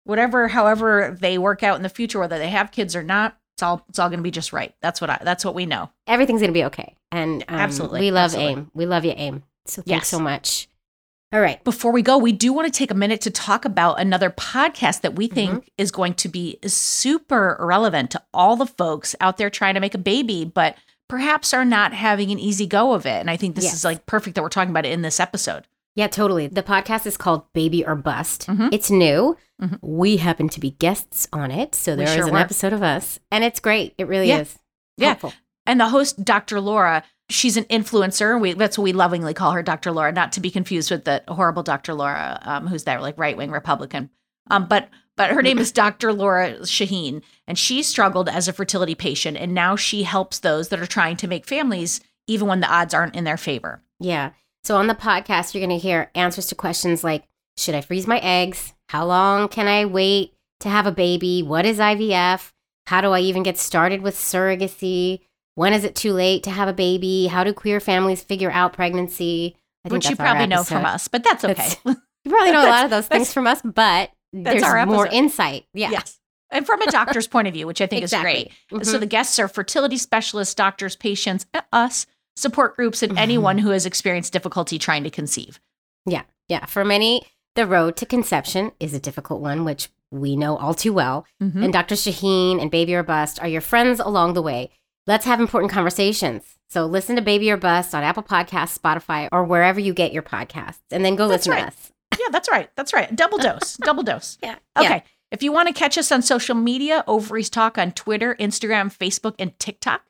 Whatever, 0.05 0.47
however 0.47 1.17
they 1.19 1.37
work 1.39 1.63
out 1.63 1.77
in 1.77 1.81
the 1.83 1.89
future, 1.89 2.19
whether 2.19 2.37
they 2.37 2.49
have 2.49 2.71
kids 2.71 2.95
or 2.95 3.01
not, 3.01 3.35
it's 3.55 3.63
all 3.63 3.83
it's 3.89 3.97
all 3.97 4.09
going 4.09 4.19
to 4.19 4.23
be 4.23 4.29
just 4.31 4.53
right. 4.53 4.75
That's 4.81 5.01
what 5.01 5.09
I. 5.09 5.19
That's 5.23 5.43
what 5.43 5.55
we 5.55 5.65
know. 5.65 5.89
everything's 6.07 6.41
going 6.41 6.51
to 6.51 6.59
be 6.59 6.65
okay. 6.65 6.95
And 7.11 7.43
um, 7.47 7.55
Absolutely, 7.55 8.01
we 8.01 8.11
love 8.11 8.25
absolutely. 8.25 8.53
Ame. 8.53 8.71
We 8.75 8.85
love 8.85 9.03
you, 9.05 9.13
Ame. 9.15 9.43
So 9.65 9.81
thanks 9.81 9.89
Yes. 9.89 10.07
so 10.09 10.19
much. 10.19 10.67
All 11.33 11.41
right. 11.41 11.61
Before 11.63 11.91
we 11.91 12.01
go, 12.01 12.17
we 12.17 12.31
do 12.31 12.53
want 12.53 12.71
to 12.71 12.77
take 12.77 12.91
a 12.91 12.95
minute 12.95 13.19
to 13.21 13.31
talk 13.31 13.65
about 13.65 13.99
another 13.99 14.29
podcast 14.29 15.01
that 15.01 15.15
we 15.15 15.27
think 15.27 15.51
Mm-hmm. 15.51 15.67
is 15.77 15.91
going 15.91 16.13
to 16.15 16.29
be 16.29 16.57
super 16.65 17.57
relevant 17.59 18.11
to 18.11 18.23
all 18.33 18.55
the 18.55 18.65
folks 18.65 19.15
out 19.19 19.37
there 19.37 19.49
trying 19.49 19.73
to 19.73 19.79
make 19.79 19.93
a 19.95 19.99
baby, 19.99 20.45
but 20.45 20.77
perhaps 21.09 21.53
are 21.53 21.65
not 21.65 21.93
having 21.93 22.31
an 22.31 22.39
easy 22.39 22.65
go 22.65 22.93
of 22.93 23.05
it. 23.05 23.19
And 23.19 23.29
I 23.29 23.37
think 23.37 23.55
this 23.55 23.65
Yes. 23.65 23.73
is 23.73 23.83
like 23.85 24.05
perfect 24.05 24.35
that 24.35 24.43
we're 24.43 24.49
talking 24.49 24.69
about 24.69 24.85
it 24.85 24.93
in 24.93 25.01
this 25.01 25.19
episode. 25.19 25.67
Yeah, 25.95 26.07
totally. 26.07 26.47
The 26.47 26.63
podcast 26.63 27.05
is 27.05 27.17
called 27.17 27.51
Baby 27.53 27.85
or 27.85 27.95
Bust. 27.95 28.47
Mhm. 28.47 28.69
It's 28.71 28.91
new. 28.91 29.37
Mhm. 29.61 29.79
We 29.81 30.17
happen 30.17 30.49
to 30.49 30.59
be 30.59 30.71
guests 30.71 31.27
on 31.33 31.51
it. 31.51 31.73
So 31.75 31.95
there 31.95 32.07
is 32.07 32.13
sure 32.13 32.27
an 32.27 32.33
were. 32.33 32.39
episode 32.39 32.73
of 32.73 32.83
us, 32.83 33.19
and 33.31 33.43
it's 33.43 33.59
great. 33.59 33.93
It 33.97 34.07
really 34.07 34.27
Yeah. 34.29 34.39
is. 34.41 34.59
Yeah. 34.97 35.07
Helpful. 35.09 35.33
And 35.65 35.79
the 35.79 35.89
host, 35.89 36.23
Dr. 36.25 36.59
Lora, 36.61 37.03
she's 37.29 37.57
an 37.57 37.65
influencer. 37.65 38.39
We, 38.39 38.53
that's 38.53 38.77
what 38.77 38.83
we 38.83 38.93
lovingly 38.93 39.33
call 39.33 39.51
her, 39.51 39.63
Dr. 39.63 39.91
Lora, 39.91 40.11
not 40.11 40.31
to 40.33 40.39
be 40.39 40.51
confused 40.51 40.91
with 40.91 41.05
the 41.05 41.23
horrible 41.27 41.63
Dr. 41.63 41.93
Laura, 41.93 42.39
um, 42.43 42.67
who's 42.67 42.83
that 42.83 43.01
like 43.01 43.17
right 43.17 43.37
wing 43.37 43.51
Republican. 43.51 44.09
Um, 44.49 44.67
but 44.67 44.89
but 45.17 45.31
her 45.31 45.41
name 45.41 45.59
is 45.59 45.71
Dr. 45.71 46.11
Lora 46.11 46.59
Shahine, 46.59 47.21
and 47.47 47.57
she 47.57 47.81
struggled 47.83 48.27
as 48.27 48.47
a 48.47 48.53
fertility 48.53 48.95
patient, 48.95 49.37
and 49.37 49.53
now 49.53 49.75
she 49.75 50.03
helps 50.03 50.39
those 50.39 50.69
that 50.69 50.79
are 50.79 50.85
trying 50.85 51.15
to 51.17 51.27
make 51.27 51.47
families, 51.47 52.01
even 52.27 52.47
when 52.47 52.59
the 52.59 52.71
odds 52.71 52.93
aren't 52.93 53.15
in 53.15 53.23
their 53.23 53.37
favor. 53.37 53.81
Yeah. 53.99 54.31
So 54.63 54.75
on 54.75 54.87
the 54.87 54.95
podcast, 54.95 55.53
you're 55.53 55.65
going 55.65 55.77
to 55.77 55.81
hear 55.81 56.11
answers 56.15 56.47
to 56.47 56.55
questions 56.55 57.03
like 57.03 57.23
Should 57.57 57.75
I 57.75 57.81
freeze 57.81 58.07
my 58.07 58.19
eggs? 58.19 58.73
How 58.89 59.05
long 59.05 59.47
can 59.47 59.67
I 59.67 59.85
wait 59.85 60.33
to 60.59 60.69
have 60.69 60.85
a 60.85 60.91
baby? 60.91 61.41
What 61.41 61.65
is 61.65 61.79
IVF? 61.79 62.51
How 62.87 63.01
do 63.01 63.11
I 63.11 63.21
even 63.21 63.43
get 63.43 63.57
started 63.57 64.01
with 64.01 64.15
surrogacy? 64.15 65.21
When 65.55 65.73
is 65.73 65.83
it 65.83 65.95
too 65.95 66.13
late 66.13 66.43
to 66.43 66.51
have 66.51 66.67
a 66.67 66.73
baby? 66.73 67.27
How 67.27 67.43
do 67.43 67.53
queer 67.53 67.79
families 67.79 68.21
figure 68.21 68.51
out 68.51 68.73
pregnancy? 68.73 69.55
I 69.85 69.89
Which 69.89 70.09
you 70.09 70.15
probably 70.15 70.47
know 70.47 70.63
from 70.63 70.85
us, 70.85 71.07
but 71.07 71.23
that's 71.23 71.43
okay. 71.43 71.53
That's- 71.53 71.77
You 72.25 72.31
probably 72.31 72.51
know 72.51 72.65
a 72.65 72.69
lot 72.69 72.83
of 72.85 72.89
those 72.89 73.07
things 73.07 73.31
from 73.33 73.45
us, 73.47 73.61
but 73.63 74.11
there's 74.33 74.63
more 74.87 75.05
insight. 75.07 75.65
Yeah. 75.73 75.91
Yes. 75.91 76.19
And 76.51 76.65
from 76.65 76.81
a 76.81 76.87
doctor's 76.91 77.27
point 77.27 77.47
of 77.47 77.53
view, 77.53 77.67
which 77.67 77.81
I 77.81 77.87
think 77.87 78.03
is 78.03 78.13
great. 78.13 78.51
Exactly. 78.71 78.83
So 78.85 78.97
the 78.97 79.05
guests 79.05 79.37
are 79.39 79.47
fertility 79.47 79.97
specialists, 79.97 80.53
doctors, 80.55 80.95
patients, 80.95 81.45
uh, 81.53 81.61
us, 81.71 82.05
support 82.35 82.75
groups, 82.75 83.01
and 83.03 83.13
Mhm. 83.13 83.17
anyone 83.19 83.57
who 83.59 83.69
has 83.69 83.85
experienced 83.85 84.33
difficulty 84.33 84.77
trying 84.79 85.03
to 85.03 85.09
conceive. 85.09 85.59
Yeah. 86.05 86.23
Yeah. 86.49 86.65
For 86.65 86.83
many, 86.83 87.23
the 87.55 87.65
road 87.65 87.95
to 87.97 88.05
conception 88.05 88.71
is 88.79 88.93
a 88.93 88.99
difficult 88.99 89.41
one, 89.41 89.63
which 89.63 89.89
we 90.11 90.35
know 90.35 90.57
all 90.57 90.73
too 90.73 90.93
well. 90.93 91.25
Mhm. 91.41 91.63
And 91.63 91.73
Dr. 91.73 91.95
Shahine 91.95 92.61
and 92.61 92.69
Baby 92.71 92.95
or 92.95 93.03
Bust 93.03 93.39
are 93.41 93.47
your 93.47 93.61
friends 93.61 93.99
along 93.99 94.33
the 94.33 94.41
way. 94.41 94.69
Let's 95.07 95.25
have 95.25 95.39
important 95.39 95.71
conversations. 95.71 96.43
So 96.69 96.85
listen 96.85 97.15
to 97.15 97.21
Baby 97.21 97.51
or 97.51 97.57
Bust 97.57 97.93
on 97.93 98.03
Apple 98.03 98.23
Podcasts, 98.23 98.77
Spotify, 98.77 99.29
or 99.31 99.43
wherever 99.43 99.79
you 99.79 99.93
get 99.93 100.11
your 100.13 100.23
podcasts, 100.23 100.79
and 100.91 101.05
then 101.05 101.15
go 101.15 101.27
That's 101.27 101.47
listen 101.47 101.51
right. 101.51 101.61
to 101.61 101.67
us. 101.67 101.91
Yeah, 102.17 102.27
that's 102.31 102.49
right. 102.49 102.69
That's 102.77 102.93
right. 102.93 103.13
Double 103.13 103.37
dose. 103.37 103.75
Double 103.81 104.01
dose. 104.03 104.37
Yeah. 104.41 104.55
Okay. 104.77 104.87
Yeah. 104.87 105.01
If 105.31 105.43
you 105.43 105.51
want 105.51 105.67
to 105.67 105.73
catch 105.73 105.97
us 105.97 106.13
on 106.13 106.21
social 106.21 106.55
media, 106.55 107.03
Ovaries 107.07 107.49
Talk 107.49 107.77
on 107.77 107.91
Twitter, 107.91 108.35
Instagram, 108.39 108.95
Facebook, 108.95 109.35
and 109.37 109.57
TikTok. 109.59 110.01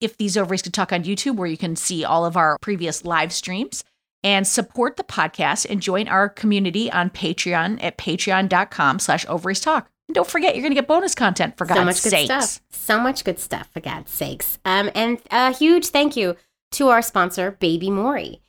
If 0.00 0.16
these 0.16 0.36
ovaries 0.36 0.62
could 0.62 0.74
talk 0.74 0.92
on 0.92 1.04
YouTube, 1.04 1.36
where 1.36 1.46
you 1.46 1.56
can 1.56 1.76
see 1.76 2.04
all 2.04 2.26
of 2.26 2.36
our 2.36 2.58
previous 2.60 3.04
live 3.04 3.32
streams 3.32 3.84
and 4.24 4.46
support 4.46 4.96
the 4.96 5.04
podcast 5.04 5.70
and 5.70 5.80
join 5.80 6.08
our 6.08 6.28
community 6.28 6.90
on 6.90 7.10
Patreon 7.10 7.80
at 7.82 7.98
patreon.com 7.98 8.98
slash 8.98 9.24
ovaries 9.28 9.60
talk. 9.60 9.90
And 10.08 10.14
don't 10.14 10.28
forget, 10.28 10.54
you're 10.54 10.62
going 10.62 10.72
to 10.72 10.80
get 10.80 10.86
bonus 10.86 11.14
content 11.14 11.56
for 11.56 11.66
God's 11.66 11.78
so 11.80 11.84
much 11.84 12.02
good 12.02 12.10
sakes. 12.10 12.24
stuff. 12.26 12.60
So 12.70 13.00
much 13.00 13.24
good 13.24 13.38
stuff, 13.38 13.68
for 13.72 13.80
God's 13.80 14.12
sakes. 14.12 14.58
Um, 14.64 14.90
and 14.94 15.18
a 15.30 15.52
huge 15.52 15.86
thank 15.86 16.16
you 16.16 16.36
to 16.72 16.88
our 16.88 17.02
sponsor, 17.02 17.52
Baby 17.52 17.90
Mori. 17.90 18.42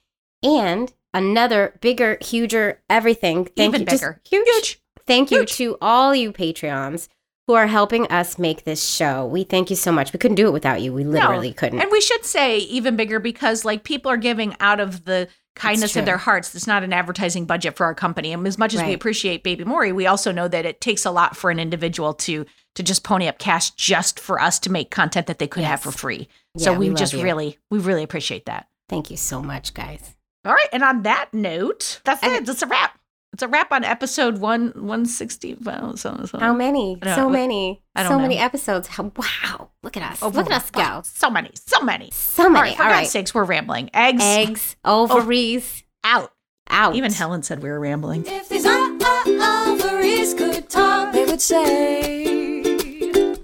And 0.44 0.92
another 1.14 1.78
bigger, 1.82 2.18
huger, 2.22 2.82
everything. 2.90 3.46
Thank 3.46 3.74
Even 3.76 3.82
you. 3.82 3.86
bigger. 3.88 4.22
huge, 4.30 4.48
Huge. 4.48 4.82
Thank 5.08 5.32
you 5.32 5.46
to 5.46 5.78
all 5.82 6.14
you 6.16 6.34
Patreons 6.34 7.08
who 7.48 7.54
are 7.54 7.68
helping 7.68 8.08
us 8.08 8.40
make 8.40 8.64
this 8.64 8.84
show. 8.84 9.26
We 9.26 9.44
thank 9.44 9.70
you 9.70 9.76
so 9.76 9.92
much. 9.92 10.12
We 10.14 10.20
couldn't 10.20 10.36
do 10.36 10.48
it 10.48 10.54
without 10.54 10.82
you. 10.82 10.92
We 10.94 11.04
literally 11.04 11.54
couldn't. 11.54 11.80
And 11.80 11.92
we 11.92 12.02
should 12.02 12.26
say 12.26 12.58
even 12.60 12.96
bigger 12.96 13.20
because 13.20 13.64
like 13.64 13.84
people 13.84 14.12
are 14.12 14.18
giving 14.18 14.56
out 14.60 14.80
of 14.80 15.06
the 15.06 15.28
kindness 15.56 15.96
of 15.96 16.06
their 16.06 16.18
hearts. 16.18 16.54
It's 16.54 16.68
not 16.68 16.84
an 16.84 16.92
advertising 16.92 17.46
budget 17.46 17.78
for 17.78 17.86
our 17.86 17.96
company. 17.96 18.34
And 18.34 18.46
as 18.46 18.58
much 18.58 18.74
as 18.74 18.82
we 18.84 18.94
appreciate 18.94 19.44
Baby 19.44 19.64
Mori, 19.64 19.92
we 19.92 20.08
also 20.08 20.32
know 20.32 20.48
that 20.48 20.66
it 20.66 20.82
takes 20.82 21.06
a 21.06 21.12
lot 21.12 21.38
for 21.38 21.50
an 21.50 21.60
individual 21.60 22.14
to 22.16 22.46
to 22.76 22.84
just 22.84 23.06
pony 23.06 23.28
up 23.30 23.38
cash 23.40 23.72
just 23.72 24.20
for 24.20 24.42
us 24.42 24.60
to 24.60 24.70
make 24.70 24.92
content 24.92 25.28
that 25.28 25.40
they 25.40 25.48
could 25.48 25.64
have 25.64 25.82
for 25.82 25.92
free. 25.92 26.28
So 26.58 26.74
Yeah, 26.74 26.78
we, 26.78 26.90
we 26.90 26.96
just 26.96 27.14
you. 27.14 27.24
really 27.24 27.58
we 27.72 27.80
really 27.80 28.04
appreciate 28.04 28.48
that. 28.48 28.68
Thank 28.90 29.10
you 29.10 29.18
so 29.18 29.42
much, 29.42 29.74
guys. 29.74 30.16
All 30.44 30.54
right. 30.54 30.68
And 30.74 30.84
on 30.84 31.04
that 31.04 31.34
note, 31.34 32.02
that's 32.04 32.22
it. 32.24 32.46
That's 32.46 32.62
a 32.62 32.68
wrap. 32.68 32.95
It's 33.36 33.44
a 33.44 33.50
wrap 33.50 33.74
on 33.74 33.84
episode 33.84 34.38
one 34.38 34.72
one 34.78 35.06
sixty. 35.06 35.56
Well, 35.62 35.98
so, 35.98 36.24
so. 36.24 36.40
How 36.40 36.54
many? 36.54 36.98
I 37.02 37.06
don't 37.06 37.16
So 37.16 37.22
know. 37.24 37.30
many. 37.32 37.84
So 37.98 38.04
know. 38.12 38.20
many 38.20 38.38
episodes. 38.38 38.88
How, 38.88 39.12
wow. 39.14 39.72
Look 39.84 39.98
at 39.98 40.10
us. 40.10 40.24
Oh, 40.24 40.30
Look 40.30 40.46
at 40.46 40.54
us 40.54 40.70
go. 40.72 40.82
Oh, 40.82 41.02
so 41.04 41.30
many. 41.30 41.52
So 41.68 41.82
many. 41.82 42.12
So 42.14 42.50
many. 42.50 42.70
right. 42.70 42.78
For 42.78 42.84
All 42.84 42.90
God's 42.90 42.98
right. 43.00 43.08
sakes, 43.10 43.34
we're 43.34 43.44
rambling. 43.44 43.90
Eggs, 43.94 44.24
Eggs, 44.24 44.76
ovaries, 44.86 45.84
out. 46.06 46.32
out. 46.70 46.96
Even 46.96 47.12
Helen 47.12 47.44
said 47.44 47.62
we 47.62 47.68
were 47.68 47.80
rambling. 47.82 48.24
If 48.26 48.48
these 48.48 48.66
o- 48.66 48.98
o- 49.02 49.78
ovaries 49.82 50.34
could 50.34 50.70
talk, 50.70 51.12
they 51.12 51.26
would 51.26 51.42
say. 51.42 52.24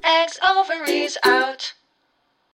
Eggs, 0.05 0.39
ovaries 0.41 1.17
out. 1.25 1.73